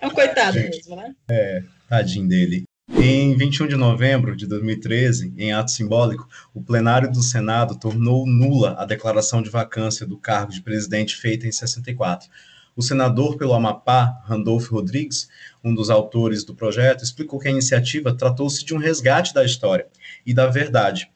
É 0.00 0.06
um 0.06 0.10
coitado 0.10 0.56
mesmo, 0.56 0.96
né? 0.96 1.14
É, 1.28 1.62
tadinho 1.88 2.28
dele. 2.28 2.64
Em 2.86 3.34
21 3.34 3.66
de 3.66 3.76
novembro 3.76 4.36
de 4.36 4.46
2013, 4.46 5.32
em 5.38 5.54
ato 5.54 5.70
simbólico, 5.70 6.28
o 6.52 6.62
plenário 6.62 7.10
do 7.10 7.22
Senado 7.22 7.78
tornou 7.78 8.26
nula 8.26 8.76
a 8.78 8.84
declaração 8.84 9.40
de 9.40 9.48
vacância 9.48 10.06
do 10.06 10.18
cargo 10.18 10.52
de 10.52 10.60
presidente 10.60 11.16
feita 11.16 11.46
em 11.46 11.52
64. 11.52 12.28
O 12.76 12.82
senador 12.82 13.38
pelo 13.38 13.54
Amapá, 13.54 14.20
Randolfo 14.24 14.74
Rodrigues, 14.74 15.30
um 15.62 15.74
dos 15.74 15.88
autores 15.88 16.44
do 16.44 16.54
projeto, 16.54 17.02
explicou 17.02 17.40
que 17.40 17.48
a 17.48 17.50
iniciativa 17.50 18.14
tratou-se 18.14 18.62
de 18.62 18.74
um 18.74 18.78
resgate 18.78 19.32
da 19.32 19.44
história 19.44 19.86
e 20.26 20.34
da 20.34 20.46
verdade. 20.46 21.10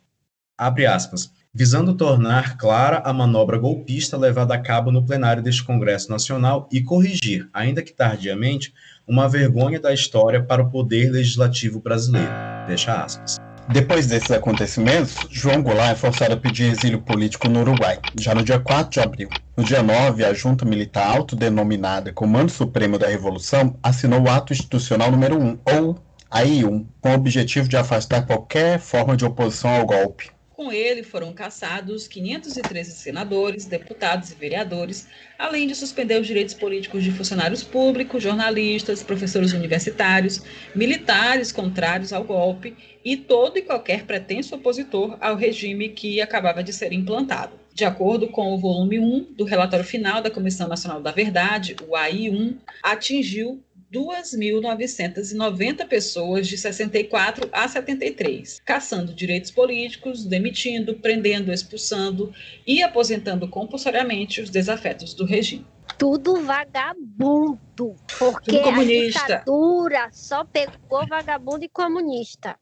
Abre 0.57 0.87
aspas. 0.87 1.31
Visando 1.53 1.95
tornar 1.95 2.57
clara 2.57 2.99
a 3.05 3.13
manobra 3.13 3.59
golpista 3.59 4.17
levada 4.17 4.55
a 4.55 4.59
cabo 4.59 4.93
no 4.93 5.05
plenário 5.05 5.43
deste 5.43 5.65
Congresso 5.65 6.11
Nacional 6.11 6.69
e 6.71 6.81
corrigir, 6.83 7.49
ainda 7.53 7.83
que 7.83 7.93
tardiamente, 7.93 8.73
uma 9.09 9.29
vergonha 9.29 9.81
da 9.81 9.93
história 9.93 10.43
para 10.43 10.63
o 10.63 10.71
poder 10.71 11.11
legislativo 11.11 11.81
brasileiro. 11.81 12.31
Fecha 12.67 13.03
aspas. 13.03 13.39
Depois 13.71 14.07
desses 14.07 14.31
acontecimentos, 14.31 15.17
João 15.31 15.63
Goulart 15.63 15.93
é 15.93 15.95
forçado 15.95 16.35
a 16.35 16.37
pedir 16.37 16.71
exílio 16.71 17.01
político 17.01 17.49
no 17.49 17.61
Uruguai, 17.61 17.99
já 18.19 18.35
no 18.35 18.43
dia 18.43 18.59
4 18.59 18.91
de 18.91 19.01
abril. 19.01 19.29
No 19.57 19.65
dia 19.65 19.83
9, 19.83 20.25
a 20.25 20.33
junta 20.33 20.65
militar 20.65 21.17
autodenominada 21.17 22.13
Comando 22.13 22.51
Supremo 22.51 22.99
da 22.99 23.09
Revolução 23.09 23.77
assinou 23.83 24.23
o 24.23 24.31
ato 24.31 24.53
institucional 24.53 25.11
número 25.11 25.39
1, 25.39 25.59
ou 25.67 25.99
AI-1, 26.31 26.87
com 27.01 27.11
o 27.11 27.15
objetivo 27.15 27.69
de 27.69 27.77
afastar 27.77 28.27
qualquer 28.27 28.79
forma 28.79 29.17
de 29.17 29.25
oposição 29.25 29.71
ao 29.71 29.85
golpe. 29.85 30.31
Com 30.59 30.73
ele 30.73 31.05
foram 31.05 31.33
cassados 31.33 32.09
513 32.09 32.91
senadores, 32.91 33.65
deputados 33.65 34.33
e 34.33 34.35
vereadores, 34.35 35.07
além 35.39 35.69
de 35.69 35.75
suspender 35.77 36.21
os 36.21 36.27
direitos 36.27 36.53
políticos 36.53 37.05
de 37.05 37.13
funcionários 37.13 37.63
públicos, 37.63 38.21
jornalistas, 38.21 39.01
professores 39.01 39.53
universitários, 39.53 40.43
militares 40.75 41.53
contrários 41.53 42.13
ao 42.13 42.25
golpe 42.25 42.77
e 43.05 43.17
todo 43.17 43.57
e 43.57 43.63
qualquer 43.63 44.05
pretenso 44.05 44.57
opositor 44.57 45.17
ao 45.21 45.37
regime 45.37 45.91
que 45.91 46.21
acabava 46.21 46.61
de 46.61 46.73
ser 46.73 46.93
implantado. 46.93 47.53
De 47.73 47.85
acordo 47.85 48.27
com 48.27 48.53
o 48.53 48.59
volume 48.59 48.99
1 48.99 49.35
do 49.35 49.45
relatório 49.45 49.85
final 49.85 50.21
da 50.21 50.29
Comissão 50.29 50.67
Nacional 50.67 51.01
da 51.01 51.13
Verdade, 51.13 51.77
o 51.87 51.93
AI1 51.93 52.57
atingiu 52.83 53.63
2.990 53.93 55.87
pessoas 55.89 56.47
de 56.47 56.59
64 56.59 57.49
a 57.53 57.67
73, 57.67 58.61
caçando 58.65 59.15
direitos 59.15 59.51
políticos, 59.51 60.25
demitindo, 60.25 60.95
prendendo, 60.97 61.53
expulsando 61.53 62.33
e 62.67 62.83
aposentando 62.83 63.49
compulsoriamente 63.49 64.41
os 64.41 64.51
desafetos 64.51 65.15
do 65.15 65.25
regime. 65.25 65.67
Tudo 65.97 66.43
vagabundo, 66.43 67.97
porque 68.19 68.57
a 68.59 68.85
ditadura 68.85 70.09
só 70.13 70.45
pegou 70.45 71.07
vagabundo 71.09 71.65
e 71.65 71.69
comunista. 71.69 72.57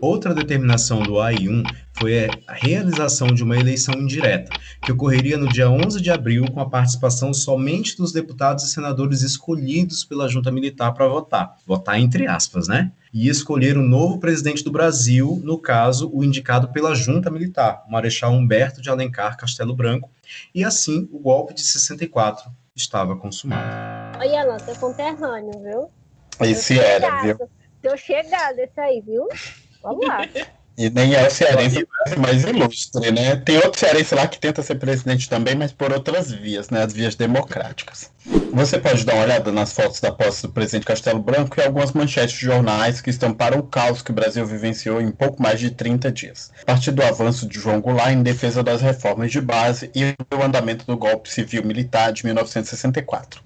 Outra 0.00 0.34
determinação 0.34 1.02
do 1.02 1.14
AI1 1.14 1.64
foi 1.94 2.28
a 2.46 2.52
realização 2.52 3.28
de 3.28 3.42
uma 3.42 3.56
eleição 3.56 3.94
indireta, 3.94 4.52
que 4.82 4.92
ocorreria 4.92 5.38
no 5.38 5.48
dia 5.48 5.70
11 5.70 6.02
de 6.02 6.10
abril 6.10 6.44
com 6.52 6.60
a 6.60 6.68
participação 6.68 7.32
somente 7.32 7.96
dos 7.96 8.12
deputados 8.12 8.64
e 8.64 8.70
senadores 8.70 9.22
escolhidos 9.22 10.04
pela 10.04 10.28
junta 10.28 10.50
militar 10.50 10.92
para 10.92 11.08
votar. 11.08 11.56
Votar 11.66 11.98
entre 11.98 12.26
aspas, 12.26 12.68
né? 12.68 12.92
E 13.12 13.28
escolher 13.28 13.78
o 13.78 13.82
novo 13.82 14.18
presidente 14.18 14.62
do 14.62 14.70
Brasil, 14.70 15.40
no 15.42 15.58
caso, 15.58 16.10
o 16.12 16.22
indicado 16.22 16.68
pela 16.68 16.94
junta 16.94 17.30
militar, 17.30 17.82
o 17.88 17.92
Marechal 17.92 18.32
Humberto 18.32 18.82
de 18.82 18.90
Alencar 18.90 19.38
Castelo 19.38 19.74
Branco, 19.74 20.10
e 20.54 20.62
assim 20.62 21.08
o 21.10 21.18
golpe 21.18 21.54
de 21.54 21.62
64 21.62 22.50
estava 22.74 23.16
consumado. 23.16 23.64
Olha, 24.18 24.42
Alan, 24.42 24.58
teu 24.58 24.74
conterrâneo, 24.76 25.52
viu? 25.62 25.90
Esse 26.46 26.78
era, 26.78 27.22
viu? 27.22 27.38
Teu 27.80 27.96
chegado 27.96 28.58
esse 28.58 28.78
aí, 28.78 29.00
viu? 29.00 29.26
Vamos 29.86 30.04
lá. 30.04 30.28
E 30.76 30.90
nem 30.90 31.14
é 31.14 31.26
o 31.26 31.30
cearense 31.30 31.86
mais 32.18 32.42
ilustre, 32.42 33.12
né? 33.12 33.36
Tem 33.36 33.56
outro 33.56 33.78
cearense 33.78 34.14
lá 34.14 34.26
que 34.26 34.38
tenta 34.38 34.62
ser 34.62 34.74
presidente 34.74 35.28
também, 35.28 35.54
mas 35.54 35.72
por 35.72 35.92
outras 35.92 36.30
vias, 36.30 36.68
né? 36.70 36.82
As 36.82 36.92
vias 36.92 37.14
democráticas. 37.14 38.10
Você 38.52 38.78
pode 38.78 39.04
dar 39.04 39.14
uma 39.14 39.22
olhada 39.22 39.52
nas 39.52 39.72
fotos 39.72 40.00
da 40.00 40.10
posse 40.10 40.42
do 40.42 40.52
presidente 40.52 40.84
Castelo 40.84 41.20
Branco 41.20 41.58
e 41.58 41.62
algumas 41.62 41.92
manchetes 41.92 42.36
de 42.36 42.44
jornais 42.44 43.00
que 43.00 43.08
estamparam 43.08 43.60
o 43.60 43.62
caos 43.62 44.02
que 44.02 44.10
o 44.10 44.14
Brasil 44.14 44.44
vivenciou 44.44 45.00
em 45.00 45.12
pouco 45.12 45.40
mais 45.40 45.60
de 45.60 45.70
30 45.70 46.10
dias. 46.10 46.52
A 46.62 46.64
partir 46.66 46.90
do 46.90 47.02
avanço 47.02 47.48
de 47.48 47.60
João 47.60 47.80
Goulart 47.80 48.12
em 48.12 48.22
defesa 48.22 48.60
das 48.60 48.82
reformas 48.82 49.30
de 49.30 49.40
base 49.40 49.90
e 49.94 50.14
o 50.34 50.42
andamento 50.42 50.84
do 50.84 50.96
golpe 50.96 51.32
civil-militar 51.32 52.12
de 52.12 52.24
1964. 52.24 53.40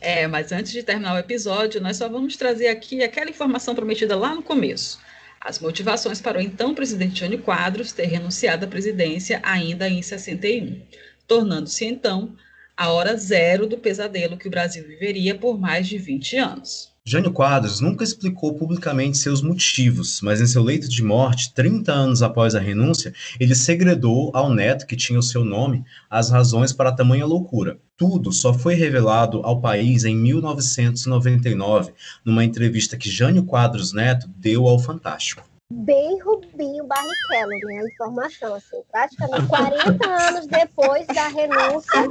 É, 0.00 0.26
mas 0.26 0.52
antes 0.52 0.72
de 0.72 0.82
terminar 0.82 1.14
o 1.14 1.18
episódio, 1.18 1.80
nós 1.80 1.96
só 1.96 2.08
vamos 2.08 2.36
trazer 2.36 2.68
aqui 2.68 3.02
aquela 3.02 3.30
informação 3.30 3.74
prometida 3.74 4.14
lá 4.16 4.34
no 4.34 4.42
começo 4.42 4.98
as 5.46 5.60
motivações 5.60 6.20
para 6.20 6.38
o 6.38 6.42
então 6.42 6.74
presidente 6.74 7.20
Jânio 7.20 7.40
Quadros 7.40 7.92
ter 7.92 8.06
renunciado 8.06 8.64
à 8.64 8.68
presidência 8.68 9.40
ainda 9.44 9.88
em 9.88 10.02
61, 10.02 10.82
tornando-se 11.24 11.84
então 11.84 12.34
a 12.76 12.90
hora 12.90 13.16
zero 13.16 13.64
do 13.64 13.78
pesadelo 13.78 14.36
que 14.36 14.48
o 14.48 14.50
Brasil 14.50 14.84
viveria 14.84 15.36
por 15.36 15.56
mais 15.56 15.86
de 15.86 15.98
20 15.98 16.36
anos. 16.36 16.92
Jânio 17.08 17.30
Quadros 17.30 17.78
nunca 17.80 18.02
explicou 18.02 18.54
publicamente 18.54 19.16
seus 19.16 19.40
motivos, 19.40 20.20
mas 20.20 20.40
em 20.40 20.46
seu 20.46 20.60
leito 20.60 20.88
de 20.88 21.04
morte, 21.04 21.54
30 21.54 21.92
anos 21.92 22.20
após 22.20 22.56
a 22.56 22.58
renúncia, 22.58 23.14
ele 23.38 23.54
segredou 23.54 24.32
ao 24.34 24.52
neto, 24.52 24.88
que 24.88 24.96
tinha 24.96 25.16
o 25.16 25.22
seu 25.22 25.44
nome, 25.44 25.84
as 26.10 26.30
razões 26.30 26.72
para 26.72 26.90
tamanha 26.90 27.24
loucura. 27.24 27.78
Tudo 27.96 28.32
só 28.32 28.52
foi 28.52 28.74
revelado 28.74 29.40
ao 29.44 29.60
país 29.60 30.04
em 30.04 30.16
1999, 30.16 31.92
numa 32.24 32.42
entrevista 32.42 32.96
que 32.96 33.08
Jânio 33.08 33.44
Quadros 33.44 33.92
Neto 33.92 34.28
deu 34.36 34.66
ao 34.66 34.76
Fantástico 34.76 35.44
bem 35.70 36.20
Rubinho 36.22 36.84
Barrichello, 36.84 37.58
né? 37.64 37.80
A 37.80 37.86
informação, 37.86 38.54
assim, 38.54 38.82
praticamente 38.90 39.46
40 39.46 40.06
anos 40.08 40.46
depois 40.46 41.06
da 41.08 41.28
renúncia, 41.28 42.08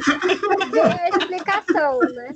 veio 0.72 0.84
a 0.84 1.10
explicação, 1.10 1.99
né? 1.99 2.36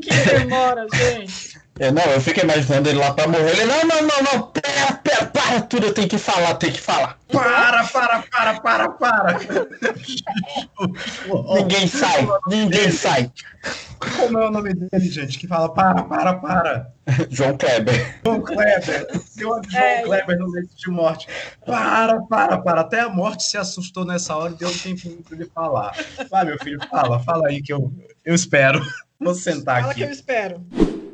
Que 0.00 0.10
demora, 0.10 0.86
gente. 0.94 1.60
É, 1.80 1.90
não, 1.90 2.04
eu 2.04 2.20
fico 2.20 2.40
imaginando 2.40 2.88
ele 2.88 2.98
lá 2.98 3.12
pra 3.12 3.26
morrer. 3.26 3.50
Ele, 3.50 3.64
não, 3.64 3.82
não, 3.84 4.02
não, 4.02 4.22
não, 4.32 4.46
pera, 4.52 4.92
pera, 5.02 5.26
para 5.26 5.60
tudo, 5.62 5.86
eu 5.86 5.94
tenho 5.94 6.08
que 6.08 6.18
falar, 6.18 6.54
tenho 6.54 6.72
que 6.72 6.80
falar. 6.80 7.18
Para, 7.34 7.84
para, 7.84 8.22
para, 8.22 8.60
para, 8.60 8.88
para. 8.90 9.38
ninguém 11.56 11.86
sai, 11.86 12.28
ninguém 12.48 12.90
sai. 12.90 13.30
Como 14.16 14.38
é 14.38 14.48
o 14.48 14.50
nome 14.50 14.74
dele, 14.74 15.10
gente? 15.10 15.38
Que 15.38 15.46
fala 15.46 15.72
para, 15.72 16.02
para, 16.02 16.34
para. 16.34 16.92
João 17.30 17.56
Kleber. 17.56 18.20
João 18.24 18.40
Kleber. 18.40 19.06
Seu 19.24 19.48
João 19.48 19.60
é, 19.74 20.02
Kleber 20.02 20.38
no 20.38 20.46
leito 20.50 20.76
de 20.76 20.90
morte. 20.90 21.26
Para, 21.64 22.20
para, 22.22 22.58
para. 22.58 22.80
Até 22.82 23.00
a 23.00 23.08
morte 23.08 23.44
se 23.44 23.56
assustou 23.56 24.04
nessa 24.04 24.36
hora 24.36 24.52
e 24.52 24.56
deu 24.56 24.70
tempo 24.78 25.10
para 25.22 25.36
ele 25.36 25.50
falar. 25.54 25.96
Vai, 26.30 26.44
meu 26.44 26.58
filho, 26.58 26.78
fala, 26.88 27.18
fala 27.20 27.48
aí 27.48 27.62
que 27.62 27.72
eu, 27.72 27.92
eu 28.24 28.34
espero. 28.34 28.80
Vou 29.18 29.34
sentar 29.34 29.80
fala 29.80 29.92
aqui. 29.92 29.94
Fala 29.94 29.94
que 29.94 30.02
eu 30.02 30.10
espero. 30.10 30.66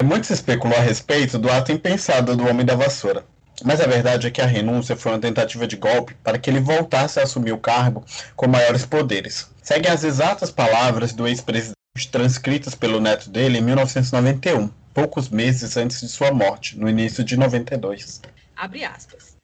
Muito 0.02 0.26
se 0.26 0.32
especulou 0.32 0.76
a 0.76 0.80
respeito 0.80 1.38
do 1.38 1.50
ato 1.50 1.70
impensado 1.72 2.36
do 2.36 2.48
Homem 2.48 2.64
da 2.64 2.74
Vassoura. 2.74 3.24
Mas 3.64 3.80
a 3.80 3.86
verdade 3.86 4.26
é 4.26 4.30
que 4.30 4.40
a 4.40 4.46
renúncia 4.46 4.96
foi 4.96 5.12
uma 5.12 5.18
tentativa 5.18 5.66
de 5.66 5.76
golpe 5.76 6.14
para 6.22 6.38
que 6.38 6.48
ele 6.48 6.60
voltasse 6.60 7.18
a 7.20 7.24
assumir 7.24 7.52
o 7.52 7.58
cargo 7.58 8.04
com 8.36 8.46
maiores 8.46 8.84
poderes. 8.84 9.50
Seguem 9.62 9.90
as 9.90 10.04
exatas 10.04 10.50
palavras 10.50 11.12
do 11.12 11.26
ex-presidente 11.26 11.80
transcritas 12.10 12.74
pelo 12.74 13.00
neto 13.00 13.28
dele 13.28 13.58
em 13.58 13.62
1991, 13.62 14.70
poucos 14.94 15.28
meses 15.28 15.76
antes 15.76 16.00
de 16.00 16.08
sua 16.08 16.32
morte, 16.32 16.78
no 16.78 16.88
início 16.88 17.24
de 17.24 17.36
92. 17.36 18.22
Abre 18.56 18.84
aspas. 18.84 19.36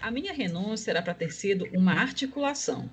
A 0.00 0.10
minha 0.10 0.32
renúncia 0.32 0.90
era 0.90 1.02
para 1.02 1.14
ter 1.14 1.32
sido 1.32 1.66
uma 1.72 1.92
articulação. 1.92 2.88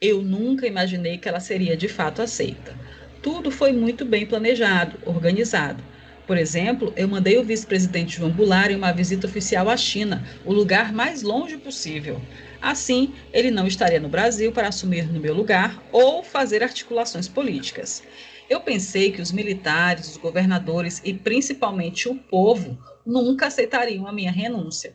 Eu 0.00 0.22
nunca 0.22 0.66
imaginei 0.66 1.18
que 1.18 1.28
ela 1.28 1.40
seria 1.40 1.76
de 1.76 1.88
fato 1.88 2.20
aceita. 2.20 2.74
Tudo 3.22 3.50
foi 3.50 3.72
muito 3.72 4.04
bem 4.04 4.26
planejado, 4.26 4.98
organizado. 5.04 5.82
Por 6.28 6.36
exemplo, 6.36 6.92
eu 6.94 7.08
mandei 7.08 7.38
o 7.38 7.42
vice-presidente 7.42 8.18
João 8.18 8.30
Goulart 8.30 8.70
em 8.70 8.76
uma 8.76 8.92
visita 8.92 9.26
oficial 9.26 9.66
à 9.66 9.78
China, 9.78 10.28
o 10.44 10.52
lugar 10.52 10.92
mais 10.92 11.22
longe 11.22 11.56
possível. 11.56 12.20
Assim, 12.60 13.14
ele 13.32 13.50
não 13.50 13.66
estaria 13.66 13.98
no 13.98 14.10
Brasil 14.10 14.52
para 14.52 14.68
assumir 14.68 15.10
no 15.10 15.18
meu 15.18 15.32
lugar 15.32 15.82
ou 15.90 16.22
fazer 16.22 16.62
articulações 16.62 17.26
políticas. 17.26 18.02
Eu 18.46 18.60
pensei 18.60 19.10
que 19.10 19.22
os 19.22 19.32
militares, 19.32 20.10
os 20.10 20.16
governadores 20.18 21.00
e 21.02 21.14
principalmente 21.14 22.10
o 22.10 22.14
povo 22.14 22.78
nunca 23.06 23.46
aceitariam 23.46 24.06
a 24.06 24.12
minha 24.12 24.30
renúncia. 24.30 24.92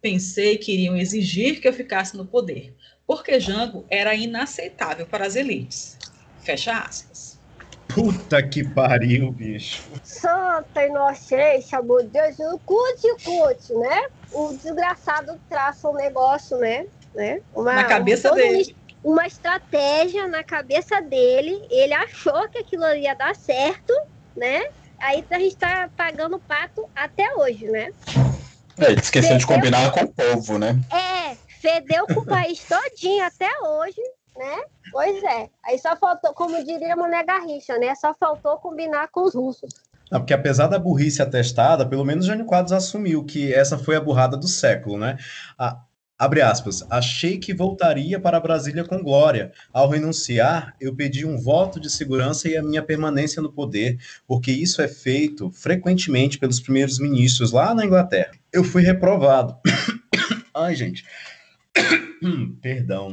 Pensei 0.00 0.56
que 0.56 0.72
iriam 0.72 0.96
exigir 0.96 1.60
que 1.60 1.66
eu 1.66 1.72
ficasse 1.72 2.16
no 2.16 2.24
poder, 2.24 2.76
porque 3.04 3.40
Jango 3.40 3.84
era 3.90 4.14
inaceitável 4.14 5.04
para 5.08 5.26
as 5.26 5.34
elites. 5.34 5.98
Fecha 6.38 6.78
aspas. 6.78 7.35
Puta 7.96 8.42
que 8.42 8.62
pariu, 8.62 9.32
bicho. 9.32 9.82
Santa 10.04 10.84
inocência, 10.84 11.80
meu 11.80 12.02
Deus. 12.02 12.36
Curte, 12.66 13.24
curte, 13.24 13.72
né? 13.72 14.02
O 14.30 14.52
desgraçado 14.52 15.40
traça 15.48 15.88
um 15.88 15.94
negócio, 15.94 16.58
né? 16.58 16.84
né? 17.14 17.40
Uma, 17.54 17.72
na 17.72 17.84
cabeça 17.84 18.30
dele. 18.32 18.76
Uma 19.02 19.26
estratégia 19.26 20.28
na 20.28 20.44
cabeça 20.44 21.00
dele. 21.00 21.58
Ele 21.70 21.94
achou 21.94 22.46
que 22.50 22.58
aquilo 22.58 22.84
ia 22.94 23.14
dar 23.14 23.34
certo, 23.34 23.94
né? 24.36 24.66
Aí 24.98 25.24
a 25.30 25.38
gente 25.38 25.56
tá 25.56 25.88
pagando 25.96 26.38
pato 26.38 26.86
até 26.94 27.34
hoje, 27.34 27.64
né? 27.64 27.92
É, 28.78 28.92
ele 28.92 29.00
esqueceu 29.00 29.30
fedeu, 29.30 29.38
de 29.38 29.46
combinar 29.46 29.90
com 29.92 30.00
o 30.00 30.08
povo, 30.08 30.58
né? 30.58 30.78
É, 30.92 31.34
fedeu 31.62 32.06
com 32.06 32.20
o 32.20 32.26
país 32.26 32.62
todinho 32.62 33.24
até 33.24 33.48
hoje, 33.62 34.02
né? 34.36 34.62
Pois 34.92 35.22
é. 35.22 35.48
Aí 35.64 35.78
só 35.78 35.96
faltou, 35.96 36.32
como 36.34 36.62
diria 36.64 36.96
Mané 36.96 37.24
Garrincha, 37.24 37.78
né? 37.78 37.94
Só 37.94 38.14
faltou 38.14 38.56
combinar 38.58 39.08
com 39.08 39.22
os 39.24 39.34
russos. 39.34 39.70
Não, 40.10 40.20
porque 40.20 40.34
apesar 40.34 40.68
da 40.68 40.78
burrice 40.78 41.20
atestada, 41.20 41.84
pelo 41.84 42.04
menos 42.04 42.26
Jânio 42.26 42.46
Quadros 42.46 42.72
assumiu 42.72 43.24
que 43.24 43.52
essa 43.52 43.76
foi 43.76 43.96
a 43.96 44.00
burrada 44.00 44.36
do 44.36 44.46
século, 44.46 44.98
né? 44.98 45.18
A, 45.58 45.80
abre 46.18 46.40
aspas, 46.40 46.84
achei 46.88 47.38
que 47.38 47.52
voltaria 47.52 48.20
para 48.20 48.38
Brasília 48.38 48.84
com 48.84 49.02
glória. 49.02 49.52
Ao 49.72 49.88
renunciar, 49.88 50.74
eu 50.80 50.94
pedi 50.94 51.26
um 51.26 51.36
voto 51.36 51.80
de 51.80 51.90
segurança 51.90 52.48
e 52.48 52.56
a 52.56 52.62
minha 52.62 52.82
permanência 52.82 53.42
no 53.42 53.52
poder, 53.52 53.98
porque 54.26 54.52
isso 54.52 54.80
é 54.80 54.86
feito 54.86 55.50
frequentemente 55.50 56.38
pelos 56.38 56.60
primeiros 56.60 57.00
ministros 57.00 57.50
lá 57.50 57.74
na 57.74 57.84
Inglaterra. 57.84 58.30
Eu 58.52 58.62
fui 58.62 58.82
reprovado. 58.82 59.56
Ai, 60.54 60.74
gente. 60.76 61.04
Perdão. 62.62 63.10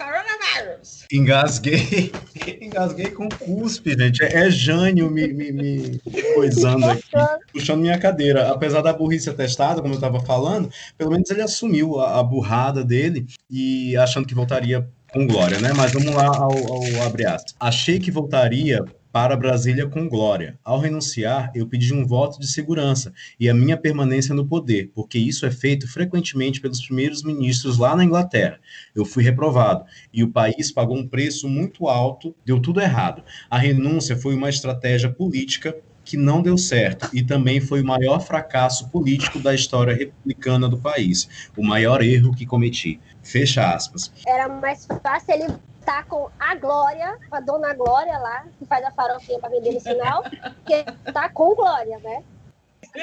Engasguei. 1.12 2.12
Engasguei 2.62 3.12
com 3.12 3.30
cuspe, 3.30 3.96
gente. 3.98 4.24
É, 4.24 4.50
Jânio 4.50 5.10
me, 5.10 5.28
me, 5.28 5.52
me 5.52 6.00
coisando 6.36 6.86
aqui, 6.86 7.04
puxando 7.52 7.82
minha 7.82 7.98
cadeira. 7.98 8.52
Apesar 8.52 8.82
da 8.82 8.94
burrice 8.94 9.30
atestada, 9.30 9.82
como 9.82 9.94
eu 9.94 9.98
estava 9.98 10.20
falando, 10.22 10.70
pelo 10.98 11.12
menos 11.12 11.30
ele 11.30 11.42
assumiu 11.42 12.00
a, 12.00 12.20
a 12.20 12.24
burrada 12.24 12.84
dele 12.84 13.26
e 13.50 13.96
achando 13.98 14.28
que 14.28 14.36
voltaria 14.36 14.88
com 15.12 15.28
glória, 15.28 15.60
né? 15.60 15.72
Mas 15.76 15.92
vamos 15.92 16.14
lá 16.14 16.28
ao, 16.28 16.52
ao 16.52 17.04
abre 17.06 17.26
aspas. 17.26 17.56
Achei 17.60 18.00
que 18.00 18.12
voltaria 18.12 18.84
para 19.14 19.38
Brasília 19.38 19.86
com 19.86 20.10
glória. 20.10 20.58
Ao 20.64 20.80
renunciar, 20.80 21.52
eu 21.54 21.68
pedi 21.68 21.94
um 21.94 22.04
voto 22.04 22.40
de 22.40 22.48
segurança 22.48 23.14
e 23.40 23.48
a 23.48 23.54
minha 23.54 23.78
permanência 23.78 24.34
no 24.34 24.48
poder, 24.48 24.90
porque 24.96 25.20
isso 25.20 25.46
é 25.46 25.52
feito 25.52 25.88
frequentemente 25.88 26.60
pelos 26.60 26.84
primeiros 26.84 27.22
ministros 27.22 27.78
lá 27.78 27.96
na 27.96 28.04
Inglaterra. 28.04 28.60
Eu 28.96 29.06
fui 29.06 29.24
reprovado 29.24 29.86
e 30.12 30.24
o 30.24 30.32
país 30.32 30.72
pagou 30.72 30.98
um 30.98 31.08
preço 31.08 31.48
muito 31.48 31.88
alto, 31.88 32.36
deu 32.44 32.60
tudo 32.60 32.82
errado. 32.82 33.24
A 33.52 33.60
renúncia 33.60 34.18
foi 34.18 34.34
uma 34.34 34.50
estratégia 34.50 35.12
política 35.12 35.78
que 36.04 36.18
não 36.18 36.42
deu 36.42 36.58
certo 36.58 37.08
e 37.14 37.24
também 37.24 37.62
foi 37.62 37.82
o 37.82 37.86
maior 37.86 38.20
fracasso 38.20 38.90
político 38.90 39.38
da 39.40 39.54
história 39.54 39.94
republicana 39.94 40.68
do 40.68 40.80
país, 40.80 41.52
o 41.56 41.64
maior 41.64 42.02
erro 42.02 42.36
que 42.36 42.48
cometi. 42.48 43.00
Fecha 43.22 43.74
aspas. 43.74 44.12
Era 44.26 44.50
mais 44.50 44.88
fácil 45.04 45.36
ele 45.36 45.54
tá 45.84 46.04
com 46.04 46.30
a 46.40 46.56
Glória, 46.56 47.18
a 47.32 47.40
dona 47.40 47.74
Glória 47.74 48.18
lá, 48.18 48.46
que 48.58 48.66
faz 48.66 48.84
a 48.86 48.92
farofinha 48.92 49.40
para 49.40 49.50
vender 49.50 49.74
no 49.74 49.80
sinal, 49.80 50.24
que 50.66 50.84
tá 51.12 51.30
com 51.30 51.56
Glória, 51.56 52.00
né? 52.00 52.24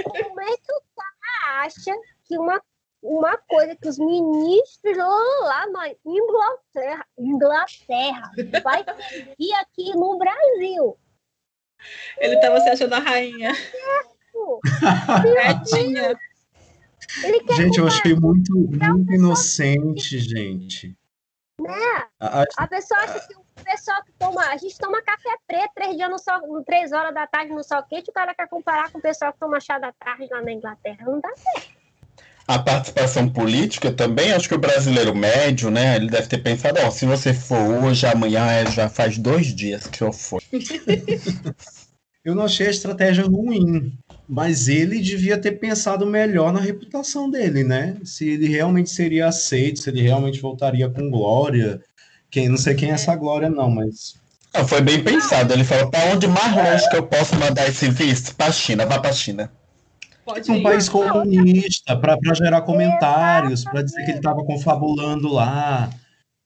Como 0.03 0.41
é 0.41 0.57
que 0.57 0.72
o 0.72 0.83
cara 0.97 1.64
acha 1.64 1.93
que 2.24 2.39
uma, 2.39 2.61
uma 3.03 3.37
coisa 3.49 3.76
que 3.76 3.89
os 3.89 3.99
ministros 3.99 4.97
lá 4.97 5.66
na 5.68 5.89
Inglaterra, 6.05 7.07
Inglaterra 7.18 8.31
vai 8.62 8.85
vir 9.39 9.53
aqui 9.55 9.95
no 9.95 10.18
Brasil? 10.18 10.97
Ele 12.18 12.35
estava 12.35 12.61
se 12.61 12.68
achando 12.68 12.95
a 12.95 12.99
rainha. 12.99 13.53
Certo. 15.22 15.81
Gente, 17.57 17.78
eu 17.78 17.87
achei 17.87 18.14
muito, 18.14 18.55
muito 18.55 19.12
inocente, 19.12 20.18
gente. 20.18 20.97
Né? 21.63 22.05
A, 22.19 22.45
a, 22.57 22.67
pessoa 22.67 23.01
acha 23.01 23.21
que 23.27 23.35
o 23.35 23.65
pessoal 23.65 24.03
que 24.05 24.13
toma. 24.19 24.43
A 24.47 24.57
gente 24.57 24.79
toma 24.79 25.03
café 25.03 25.37
preto 25.47 25.71
três 25.75 25.97
dias 25.97 26.11
no 26.11 26.19
sol, 26.19 26.65
três 26.65 26.93
horas 26.93 27.13
da 27.15 27.27
tarde 27.27 27.53
no 27.53 27.63
sol 27.63 27.83
quente, 27.83 28.11
o 28.11 28.13
cara 28.13 28.35
quer 28.35 28.49
comparar 28.49 28.91
com 28.91 28.99
o 28.99 29.03
pessoal 29.03 29.33
que 29.33 29.39
toma 29.39 29.61
chá 29.61 29.79
da 29.79 29.93
tarde 29.93 30.29
lá 30.31 30.41
na 30.43 30.53
Inglaterra. 30.53 31.05
Não 31.05 31.21
dá 31.21 31.31
certo. 31.37 31.71
a 32.47 32.59
participação 32.59 33.29
política 33.29 33.93
também, 33.93 34.33
acho 34.33 34.49
que 34.49 34.55
o 34.55 34.59
brasileiro 34.59 35.15
médio, 35.15 35.71
né, 35.71 35.97
ele 35.97 36.09
deve 36.09 36.29
ter 36.29 36.39
pensado, 36.39 36.81
ó, 36.85 36.91
se 36.91 37.07
você 37.07 37.33
for 37.33 37.85
hoje, 37.85 38.07
amanhã 38.07 38.47
é, 38.47 38.67
já 38.71 38.89
faz 38.89 39.19
dois 39.19 39.55
dias 39.55 39.87
que 39.87 40.03
eu 40.03 40.13
for. 40.13 40.43
eu 42.25 42.35
não 42.35 42.45
achei 42.45 42.67
a 42.67 42.71
estratégia 42.71 43.25
ruim, 43.25 43.97
mas 44.31 44.68
ele 44.68 45.01
devia 45.01 45.37
ter 45.37 45.59
pensado 45.59 46.07
melhor 46.07 46.53
na 46.53 46.61
reputação 46.61 47.28
dele, 47.28 47.64
né? 47.64 47.97
Se 48.05 48.28
ele 48.28 48.47
realmente 48.47 48.89
seria 48.89 49.26
aceito, 49.26 49.81
se 49.81 49.91
ele 49.91 50.03
realmente 50.03 50.41
voltaria 50.41 50.89
com 50.89 51.11
glória. 51.11 51.83
Quem, 52.31 52.49
não 52.49 52.57
sei 52.57 52.76
quem 52.76 52.91
é 52.91 52.93
essa 52.93 53.16
glória, 53.16 53.51
não, 53.51 53.68
mas. 53.68 54.14
Não, 54.55 54.68
foi 54.68 54.81
bem 54.83 55.03
pensado. 55.03 55.53
Ele 55.53 55.64
falou: 55.64 55.91
para 55.91 56.14
onde 56.14 56.28
mais 56.28 56.55
longe 56.55 56.89
que 56.89 56.97
eu 56.97 57.03
posso 57.09 57.35
mandar 57.35 57.68
esse 57.68 57.91
visto? 57.91 58.37
Para 58.37 58.47
a 58.47 58.53
China, 58.53 58.87
vá 58.87 59.01
para 59.01 59.11
a 59.11 59.14
China. 59.14 59.51
Pode 60.24 60.49
um 60.49 60.62
país 60.62 60.89
comunista, 60.89 61.97
para 61.97 62.16
gerar 62.35 62.62
comentários, 62.62 63.64
para 63.64 63.83
dizer 63.83 64.05
que 64.05 64.11
ele 64.12 64.18
estava 64.18 64.45
confabulando 64.45 65.26
lá, 65.26 65.91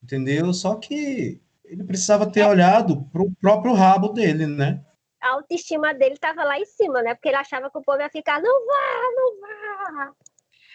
entendeu? 0.03 0.55
Só 0.55 0.77
que 0.77 1.39
ele 1.67 1.85
precisava 1.85 2.25
ter 2.25 2.47
olhado 2.47 3.03
para 3.13 3.21
o 3.21 3.31
próprio 3.39 3.75
rabo 3.75 4.09
dele, 4.09 4.47
né? 4.47 4.81
A 5.25 5.31
autoestima 5.31 5.95
dele 5.95 6.15
estava 6.15 6.45
lá 6.45 6.59
em 6.59 6.67
cima, 6.67 7.01
né? 7.03 7.15
Porque 7.15 7.29
ele 7.29 7.37
achava 7.37 7.71
que 7.71 7.79
o 7.79 7.83
povo 7.83 7.99
ia 7.99 8.11
ficar, 8.11 8.43
não 8.43 8.67
vá, 8.67 9.11
não 9.17 9.41
vá. 9.41 10.13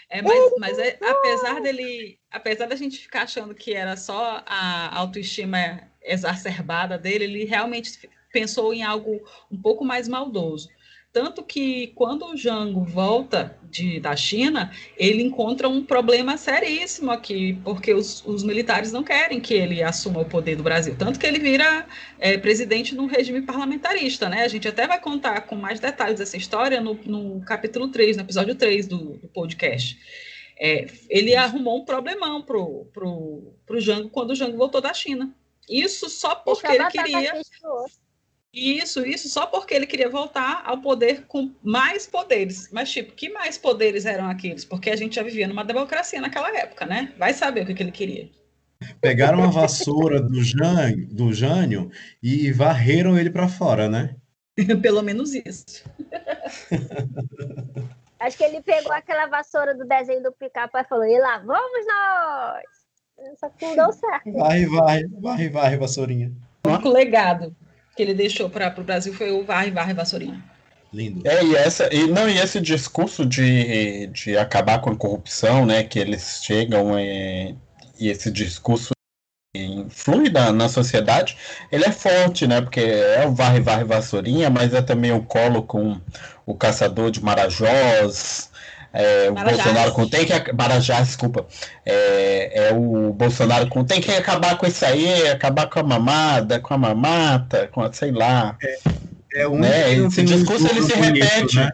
É, 0.09 0.23
mas, 0.23 0.53
mas 0.57 0.79
é, 0.79 0.97
apesar 1.07 1.61
dele, 1.61 2.19
apesar 2.31 2.65
da 2.65 2.75
gente 2.75 2.97
ficar 2.97 3.23
achando 3.23 3.53
que 3.53 3.75
era 3.75 3.95
só 3.95 4.43
a 4.43 4.97
autoestima 4.97 5.87
exacerbada 6.01 6.97
dele, 6.97 7.25
ele 7.25 7.45
realmente 7.45 8.09
pensou 8.33 8.73
em 8.73 8.81
algo 8.81 9.21
um 9.51 9.61
pouco 9.61 9.85
mais 9.85 10.07
maldoso. 10.07 10.67
Tanto 11.11 11.43
que 11.43 11.87
quando 11.95 12.25
o 12.25 12.37
Jango 12.37 12.83
volta 12.83 13.57
de, 13.63 13.99
da 13.99 14.15
China, 14.15 14.71
ele 14.95 15.23
encontra 15.23 15.67
um 15.67 15.83
problema 15.83 16.37
seríssimo 16.37 17.09
aqui, 17.09 17.59
porque 17.63 17.93
os, 17.93 18.23
os 18.25 18.43
militares 18.43 18.91
não 18.91 19.03
querem 19.03 19.41
que 19.41 19.55
ele 19.55 19.81
assuma 19.81 20.21
o 20.21 20.25
poder 20.25 20.55
do 20.55 20.61
Brasil. 20.61 20.95
Tanto 20.95 21.19
que 21.19 21.25
ele 21.25 21.39
vira 21.39 21.87
é, 22.19 22.37
presidente 22.37 22.93
de 22.93 23.01
um 23.01 23.07
regime 23.07 23.41
parlamentarista, 23.41 24.29
né? 24.29 24.43
A 24.43 24.47
gente 24.47 24.67
até 24.67 24.87
vai 24.87 24.99
contar 24.99 25.41
com 25.41 25.55
mais 25.55 25.79
detalhes 25.79 26.19
dessa 26.19 26.37
história 26.37 26.79
no, 26.79 26.93
no 27.05 27.41
capítulo 27.41 27.87
3, 27.87 28.17
no 28.17 28.23
episódio 28.23 28.53
3 28.53 28.85
do, 28.85 29.17
do 29.17 29.27
podcast. 29.29 29.97
É, 30.59 30.85
ele 31.09 31.35
arrumou 31.35 31.79
um 31.79 31.85
problemão 31.85 32.43
pro, 32.43 32.85
pro, 32.93 33.53
pro 33.65 33.79
Jango 33.79 34.09
quando 34.09 34.31
o 34.31 34.35
Jango 34.35 34.57
voltou 34.57 34.79
da 34.79 34.93
China. 34.93 35.33
Isso 35.67 36.07
só 36.07 36.35
porque 36.35 36.67
ele 36.67 36.85
queria. 36.87 37.33
Isso, 38.51 39.05
isso 39.05 39.29
só 39.29 39.45
porque 39.45 39.75
ele 39.75 39.85
queria 39.85 40.09
voltar 40.09 40.63
ao 40.65 40.81
poder 40.81 41.25
com 41.27 41.51
mais 41.61 42.07
poderes. 42.07 42.69
Mas, 42.71 42.91
tipo, 42.91 43.13
que 43.13 43.29
mais 43.29 43.57
poderes 43.57 44.05
eram 44.05 44.27
aqueles? 44.27 44.65
Porque 44.65 44.89
a 44.89 44.95
gente 44.95 45.15
já 45.15 45.23
vivia 45.23 45.47
numa 45.47 45.63
democracia 45.63 46.19
naquela 46.19 46.49
época, 46.57 46.85
né? 46.85 47.13
Vai 47.17 47.33
saber 47.33 47.61
o 47.61 47.65
que, 47.67 47.75
que 47.75 47.83
ele 47.83 47.91
queria. 47.91 48.29
Pegaram 48.99 49.43
a 49.43 49.47
vassoura 49.47 50.21
do, 50.21 50.41
Jânio, 50.41 51.07
do 51.07 51.31
Jânio 51.31 51.91
e 52.23 52.51
varreram 52.51 53.19
ele 53.19 53.29
para 53.29 53.47
fora, 53.47 53.87
né? 53.87 54.15
Pelo 54.81 55.03
menos 55.03 55.33
isso. 55.33 55.83
Acho 58.19 58.37
que 58.37 58.43
ele 58.43 58.61
pegou 58.61 58.91
aquela 58.91 59.27
vassoura 59.27 59.75
do 59.75 59.85
desenho 59.85 60.23
do 60.23 60.31
pica-pau 60.31 60.81
e 60.81 60.85
falou: 60.85 61.05
e 61.05 61.19
lá 61.19 61.37
vamos 61.39 61.85
nós! 61.85 62.63
Só 63.39 63.49
que 63.49 63.65
não 63.65 63.75
deu 63.75 63.93
certo. 63.93 64.31
Vai, 64.33 64.65
vai, 64.65 65.03
vai, 65.21 65.49
vai, 65.49 65.77
vassourinha. 65.77 66.31
O 66.65 66.69
único 66.69 66.89
legado 66.89 67.55
que 67.99 68.03
ele 68.03 68.13
deixou 68.13 68.49
para 68.49 68.73
o 68.77 68.83
Brasil 68.83 69.13
foi 69.13 69.29
o 69.29 69.43
Varre, 69.43 69.71
Varre, 69.71 69.93
Vassourinha. 69.93 70.41
Lindo. 70.93 71.21
É, 71.27 71.43
e, 71.43 71.53
essa, 71.53 71.93
e, 71.93 72.07
não, 72.07 72.29
e 72.29 72.37
esse 72.37 72.61
discurso 72.61 73.25
de, 73.25 74.07
de 74.07 74.37
acabar 74.37 74.79
com 74.79 74.89
a 74.89 74.95
corrupção, 74.95 75.65
né, 75.65 75.83
que 75.83 75.99
eles 75.99 76.39
chegam 76.41 76.97
é, 76.97 77.53
e 77.99 78.07
esse 78.07 78.31
discurso 78.31 78.91
influi 79.53 80.29
na, 80.29 80.53
na 80.53 80.69
sociedade, 80.69 81.35
ele 81.69 81.83
é 81.83 81.91
forte, 81.91 82.47
né, 82.47 82.61
porque 82.61 82.79
é 82.79 83.27
o 83.27 83.35
varre, 83.35 83.59
varre, 83.59 83.83
vassourinha, 83.83 84.49
mas 84.49 84.73
é 84.73 84.81
também 84.81 85.11
o 85.11 85.21
colo 85.21 85.63
com 85.63 85.99
o 86.45 86.55
caçador 86.55 87.11
de 87.11 87.21
Marajós, 87.21 88.48
é, 88.91 89.29
o 89.29 89.33
Bolsonaro 89.33 89.91
com 89.93 90.07
tem 90.07 90.25
que 90.25 90.53
Marajá, 90.53 91.01
desculpa. 91.01 91.45
É, 91.85 92.69
é, 92.69 92.73
o 92.73 93.13
Bolsonaro 93.13 93.67
com 93.67 93.83
tem 93.83 94.01
que 94.01 94.11
acabar 94.11 94.57
com 94.57 94.65
isso 94.65 94.83
aí, 94.83 95.27
acabar 95.27 95.67
com 95.67 95.79
a 95.79 95.83
mamada, 95.83 96.59
com 96.59 96.73
a 96.73 96.77
mamata, 96.77 97.67
com 97.67 97.81
a, 97.81 97.93
sei 97.93 98.11
lá. 98.11 98.57
É, 98.61 99.41
é 99.41 99.47
o 99.47 99.55
né? 99.55 99.93
Esse 99.93 100.23
discurso 100.23 100.67
ele 100.67 100.81
se 100.81 100.95
bonito, 100.95 101.23
repete. 101.23 101.55
Né? 101.57 101.71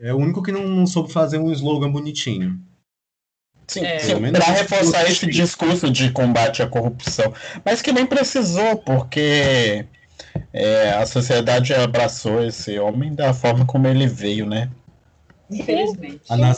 É 0.00 0.12
o 0.12 0.18
único 0.18 0.42
que 0.42 0.52
não, 0.52 0.66
não 0.66 0.86
soube 0.86 1.12
fazer 1.12 1.38
um 1.38 1.50
slogan 1.50 1.90
bonitinho. 1.90 2.58
Sim, 3.66 3.84
é. 3.84 3.98
sim 4.00 4.32
para 4.32 4.44
reforçar 4.46 5.08
esse 5.08 5.26
discurso 5.26 5.90
de 5.90 6.10
combate 6.10 6.62
à 6.62 6.66
corrupção. 6.66 7.32
Mas 7.64 7.80
que 7.80 7.92
nem 7.92 8.04
precisou, 8.04 8.76
porque 8.78 9.86
é, 10.52 10.90
a 10.90 11.06
sociedade 11.06 11.72
abraçou 11.72 12.44
esse 12.44 12.78
homem 12.78 13.14
da 13.14 13.32
forma 13.32 13.64
como 13.64 13.86
ele 13.86 14.06
veio, 14.06 14.44
né? 14.44 14.68
Infelizmente. 15.50 16.22
A, 16.28 16.36
na 16.36 16.54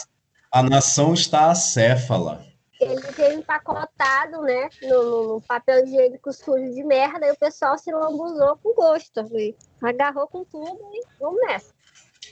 a 0.53 0.62
nação 0.62 1.14
está 1.14 1.51
acéfala. 1.51 2.45
Ele 2.78 3.01
veio 3.12 3.38
empacotado, 3.38 4.43
né, 4.43 4.68
no, 4.82 5.34
no, 5.34 5.40
papel 5.40 5.84
higiênico 5.84 6.32
sujo 6.32 6.74
de 6.74 6.82
merda, 6.82 7.26
e 7.26 7.30
o 7.30 7.36
pessoal 7.36 7.78
se 7.78 7.90
lambuzou 7.90 8.59
com 8.59 8.74
gosto. 8.74 9.20
Ali. 9.20 9.57
Agarrou 9.80 10.26
com 10.26 10.45
tudo 10.45 10.78
e 10.93 11.03
vamos 11.18 11.40
nessa. 11.47 11.72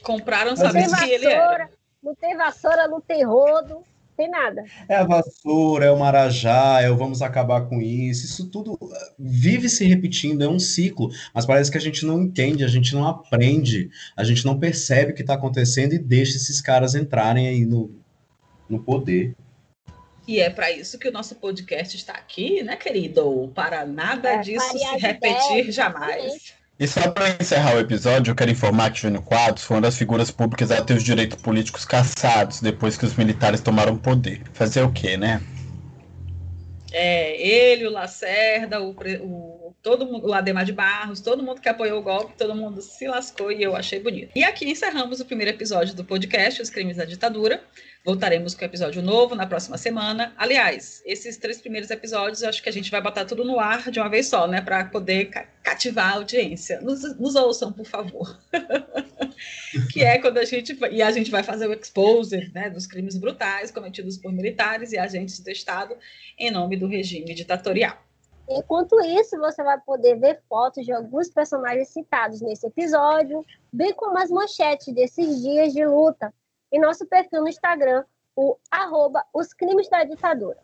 Compraram 0.03 0.55
sabendo 0.55 0.95
que 0.97 1.09
ele 1.09 1.25
era. 1.25 1.69
Não 2.03 2.13
tem 2.15 2.35
vassoura, 2.35 2.87
não 2.87 3.01
tem 3.01 3.23
rodo, 3.23 3.83
tem 4.21 4.29
nada. 4.29 4.63
É 4.87 4.95
a 4.97 5.03
vassoura, 5.03 5.85
é 5.85 5.91
o 5.91 5.97
marajá, 5.97 6.79
é 6.81 6.89
o 6.89 6.97
vamos 6.97 7.21
acabar 7.23 7.61
com 7.61 7.81
isso. 7.81 8.25
Isso 8.25 8.49
tudo 8.49 8.73
uh, 8.73 8.89
vive 9.17 9.67
se 9.67 9.85
repetindo, 9.85 10.43
é 10.43 10.47
um 10.47 10.59
ciclo. 10.59 11.09
Mas 11.33 11.45
parece 11.45 11.71
que 11.71 11.77
a 11.77 11.81
gente 11.81 12.05
não 12.05 12.21
entende, 12.21 12.63
a 12.63 12.67
gente 12.67 12.93
não 12.93 13.07
aprende, 13.07 13.89
a 14.15 14.23
gente 14.23 14.45
não 14.45 14.59
percebe 14.59 15.11
o 15.11 15.15
que 15.15 15.21
está 15.21 15.33
acontecendo 15.33 15.93
e 15.93 15.99
deixa 15.99 16.37
esses 16.37 16.61
caras 16.61 16.93
entrarem 16.93 17.47
aí 17.47 17.65
no, 17.65 17.91
no 18.69 18.83
poder. 18.83 19.35
E 20.27 20.39
é 20.39 20.51
para 20.51 20.71
isso 20.71 20.99
que 20.99 21.09
o 21.09 21.11
nosso 21.11 21.35
podcast 21.35 21.95
está 21.95 22.13
aqui, 22.13 22.61
né, 22.61 22.75
querido? 22.75 23.51
Para 23.55 23.85
nada 23.85 24.33
é, 24.33 24.37
disso 24.37 24.77
se 24.77 24.97
repetir 24.97 25.57
ideia, 25.57 25.71
jamais. 25.71 26.53
E 26.81 26.87
só 26.87 27.11
para 27.11 27.29
encerrar 27.39 27.75
o 27.75 27.79
episódio, 27.79 28.31
eu 28.31 28.35
quero 28.35 28.49
informar 28.49 28.91
que 28.91 29.01
Júnior 29.01 29.21
Quadros 29.21 29.63
foi 29.63 29.75
uma 29.77 29.83
das 29.83 29.95
figuras 29.95 30.31
públicas 30.31 30.71
a 30.71 30.81
ter 30.81 30.95
os 30.95 31.03
direitos 31.03 31.39
políticos 31.39 31.85
caçados 31.85 32.59
depois 32.59 32.97
que 32.97 33.05
os 33.05 33.13
militares 33.15 33.61
tomaram 33.61 33.95
poder. 33.95 34.41
Fazer 34.51 34.81
o 34.81 34.91
quê, 34.91 35.15
né? 35.15 35.43
É, 36.91 37.39
ele, 37.39 37.85
o 37.85 37.91
Lacerda, 37.91 38.81
o, 38.81 38.95
o, 38.97 39.75
todo 39.83 40.07
mundo, 40.07 40.27
o 40.27 40.33
Ademar 40.33 40.65
de 40.65 40.73
Barros, 40.73 41.21
todo 41.21 41.43
mundo 41.43 41.61
que 41.61 41.69
apoiou 41.69 41.99
o 41.99 42.01
golpe, 42.01 42.33
todo 42.35 42.55
mundo 42.55 42.81
se 42.81 43.07
lascou 43.07 43.51
e 43.51 43.61
eu 43.61 43.75
achei 43.75 43.99
bonito. 43.99 44.31
E 44.35 44.43
aqui 44.43 44.67
encerramos 44.67 45.19
o 45.19 45.25
primeiro 45.25 45.51
episódio 45.51 45.93
do 45.93 46.03
podcast 46.03 46.63
Os 46.63 46.71
Crimes 46.71 46.97
da 46.97 47.05
Ditadura. 47.05 47.61
Voltaremos 48.03 48.55
com 48.55 48.65
episódio 48.65 48.99
novo 48.99 49.35
na 49.35 49.45
próxima 49.45 49.77
semana. 49.77 50.33
Aliás, 50.35 51.03
esses 51.05 51.37
três 51.37 51.61
primeiros 51.61 51.91
episódios, 51.91 52.41
eu 52.41 52.49
acho 52.49 52.63
que 52.63 52.67
a 52.67 52.71
gente 52.71 52.89
vai 52.89 52.99
botar 52.99 53.25
tudo 53.25 53.45
no 53.45 53.59
ar 53.59 53.91
de 53.91 53.99
uma 53.99 54.09
vez 54.09 54.27
só, 54.27 54.47
né? 54.47 54.59
Para 54.59 54.85
poder 54.85 55.25
cativar 55.61 56.13
a 56.13 56.15
audiência. 56.15 56.81
Nos, 56.81 57.15
nos 57.19 57.35
ouçam, 57.35 57.71
por 57.71 57.85
favor. 57.85 58.39
que 59.93 60.03
é 60.03 60.17
quando 60.17 60.39
a 60.39 60.45
gente. 60.45 60.75
E 60.91 60.99
a 60.99 61.11
gente 61.11 61.29
vai 61.29 61.43
fazer 61.43 61.67
o 61.67 61.73
exposure 61.73 62.51
né, 62.55 62.71
dos 62.71 62.87
crimes 62.87 63.15
brutais 63.17 63.69
cometidos 63.69 64.17
por 64.17 64.33
militares 64.33 64.91
e 64.93 64.97
agentes 64.97 65.39
do 65.39 65.51
Estado 65.51 65.95
em 66.39 66.49
nome 66.49 66.77
do 66.77 66.87
regime 66.87 67.35
ditatorial. 67.35 68.01
Enquanto 68.49 68.99
isso, 69.01 69.37
você 69.37 69.63
vai 69.63 69.79
poder 69.79 70.15
ver 70.15 70.41
fotos 70.49 70.83
de 70.83 70.91
alguns 70.91 71.29
personagens 71.29 71.89
citados 71.89 72.41
nesse 72.41 72.65
episódio, 72.65 73.45
bem 73.71 73.93
como 73.93 74.17
as 74.17 74.31
manchetes 74.31 74.91
desses 74.91 75.39
dias 75.43 75.71
de 75.71 75.85
luta 75.85 76.33
e 76.71 76.79
nosso 76.79 77.05
perfil 77.05 77.41
no 77.41 77.49
Instagram, 77.49 78.03
o 78.35 78.57
arroba 78.71 79.23
os 79.33 79.53
crimes 79.53 79.89
da 79.89 80.03
ditadura. 80.03 80.57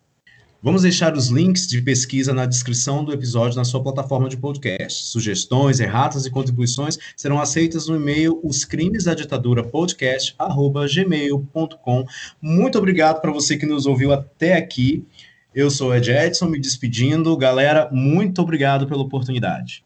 Vamos 0.61 0.81
deixar 0.81 1.13
os 1.13 1.27
links 1.27 1.65
de 1.67 1.81
pesquisa 1.81 2.33
na 2.33 2.45
descrição 2.47 3.05
do 3.05 3.13
episódio 3.13 3.57
na 3.57 3.63
sua 3.63 3.83
plataforma 3.83 4.27
de 4.27 4.37
podcast. 4.37 5.05
Sugestões, 5.05 5.79
erratas 5.79 6.25
e 6.25 6.31
contribuições 6.31 6.97
serão 7.15 7.39
aceitas 7.39 7.87
no 7.87 7.95
e-mail 7.95 8.39
os 8.43 8.65
crimes 8.65 9.03
da 9.03 9.13
ditadura 9.13 9.63
podcast@gmail.com. 9.63 12.05
Muito 12.41 12.79
obrigado 12.79 13.21
para 13.21 13.31
você 13.31 13.55
que 13.55 13.67
nos 13.67 13.85
ouviu 13.85 14.11
até 14.11 14.55
aqui. 14.55 15.05
Eu 15.53 15.69
sou 15.69 15.95
Ed 15.95 16.11
Edson, 16.11 16.47
me 16.47 16.59
despedindo. 16.59 17.37
Galera, 17.37 17.87
muito 17.91 18.41
obrigado 18.41 18.87
pela 18.87 19.03
oportunidade. 19.03 19.85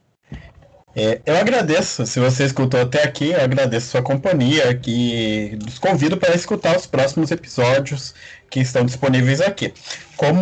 É, 0.96 1.22
eu 1.26 1.38
agradeço, 1.38 2.06
se 2.06 2.20
você 2.20 2.44
escutou 2.44 2.82
até 2.82 3.04
aqui, 3.04 3.30
eu 3.32 3.42
agradeço 3.42 3.92
sua 3.92 4.02
companhia 4.02 4.78
e 4.86 5.58
os 5.66 5.80
convido 5.80 6.18
para 6.18 6.36
escutar 6.36 6.76
os 6.76 6.86
próximos 6.86 7.32
episódios 7.32 8.14
que 8.50 8.60
estão 8.60 8.86
disponíveis 8.86 9.40
aqui. 9.40 9.74
Como, 10.18 10.42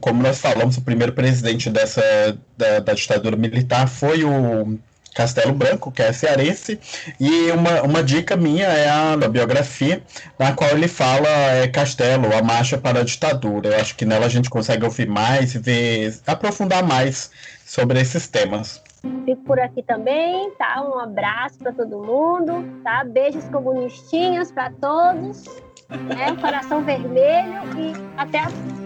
como 0.00 0.22
nós 0.22 0.38
falamos, 0.38 0.76
o 0.76 0.82
primeiro 0.82 1.12
presidente 1.14 1.70
dessa 1.70 2.02
da, 2.56 2.80
da 2.80 2.92
ditadura 2.92 3.36
militar 3.36 3.88
foi 3.88 4.22
o 4.22 4.78
Castelo 5.14 5.54
Branco, 5.54 5.90
que 5.90 6.02
é 6.02 6.12
cearense, 6.12 6.78
e 7.18 7.50
uma, 7.50 7.80
uma 7.82 8.02
dica 8.02 8.36
minha 8.36 8.66
é 8.66 8.86
a, 8.86 9.16
biografia, 9.16 10.02
na 10.38 10.52
qual 10.52 10.70
ele 10.72 10.88
fala 10.88 11.26
é, 11.26 11.66
Castelo, 11.68 12.36
a 12.36 12.42
marcha 12.42 12.76
para 12.76 13.00
a 13.00 13.04
ditadura. 13.04 13.70
Eu 13.70 13.80
acho 13.80 13.96
que 13.96 14.04
nela 14.04 14.26
a 14.26 14.28
gente 14.28 14.50
consegue 14.50 14.84
ouvir 14.84 15.08
mais 15.08 15.54
e 15.54 15.58
ver, 15.58 16.14
aprofundar 16.26 16.84
mais 16.84 17.30
sobre 17.64 17.98
esses 17.98 18.28
temas. 18.28 18.82
Fico 19.24 19.42
por 19.42 19.58
aqui 19.58 19.82
também, 19.82 20.50
tá? 20.52 20.82
Um 20.82 20.98
abraço 20.98 21.58
para 21.58 21.72
todo 21.72 21.98
mundo, 21.98 22.64
tá? 22.82 23.04
Beijos 23.04 23.48
comunistinhos 23.48 24.52
para 24.52 24.70
todos, 24.72 25.44
né? 25.88 26.36
Coração 26.40 26.82
vermelho 26.82 27.60
e 27.76 27.92
até 28.16 28.42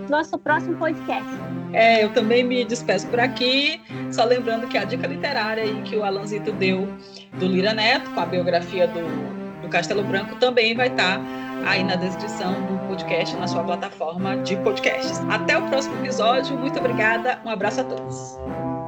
nosso 0.08 0.38
próximo 0.38 0.76
podcast. 0.76 1.28
É, 1.72 2.04
eu 2.04 2.12
também 2.12 2.42
me 2.42 2.64
despeço 2.64 3.06
por 3.06 3.20
aqui, 3.20 3.80
só 4.10 4.24
lembrando 4.24 4.66
que 4.66 4.76
a 4.76 4.84
dica 4.84 5.06
literária 5.06 5.62
aí 5.62 5.82
que 5.82 5.96
o 5.96 6.02
Alanzito 6.02 6.50
deu 6.52 6.88
do 7.34 7.46
Lira 7.46 7.72
Neto, 7.72 8.10
com 8.10 8.20
a 8.20 8.26
biografia 8.26 8.88
do, 8.88 9.62
do 9.62 9.68
Castelo 9.68 10.02
Branco, 10.02 10.34
também 10.36 10.74
vai 10.74 10.88
estar 10.88 11.18
tá 11.18 11.24
aí 11.66 11.84
na 11.84 11.94
descrição 11.94 12.52
do 12.52 12.88
podcast, 12.88 13.36
na 13.36 13.46
sua 13.46 13.62
plataforma 13.62 14.38
de 14.38 14.56
podcasts. 14.56 15.20
Até 15.30 15.56
o 15.56 15.68
próximo 15.68 15.96
episódio, 16.02 16.58
muito 16.58 16.78
obrigada, 16.78 17.38
um 17.44 17.50
abraço 17.50 17.80
a 17.82 17.84
todos. 17.84 18.79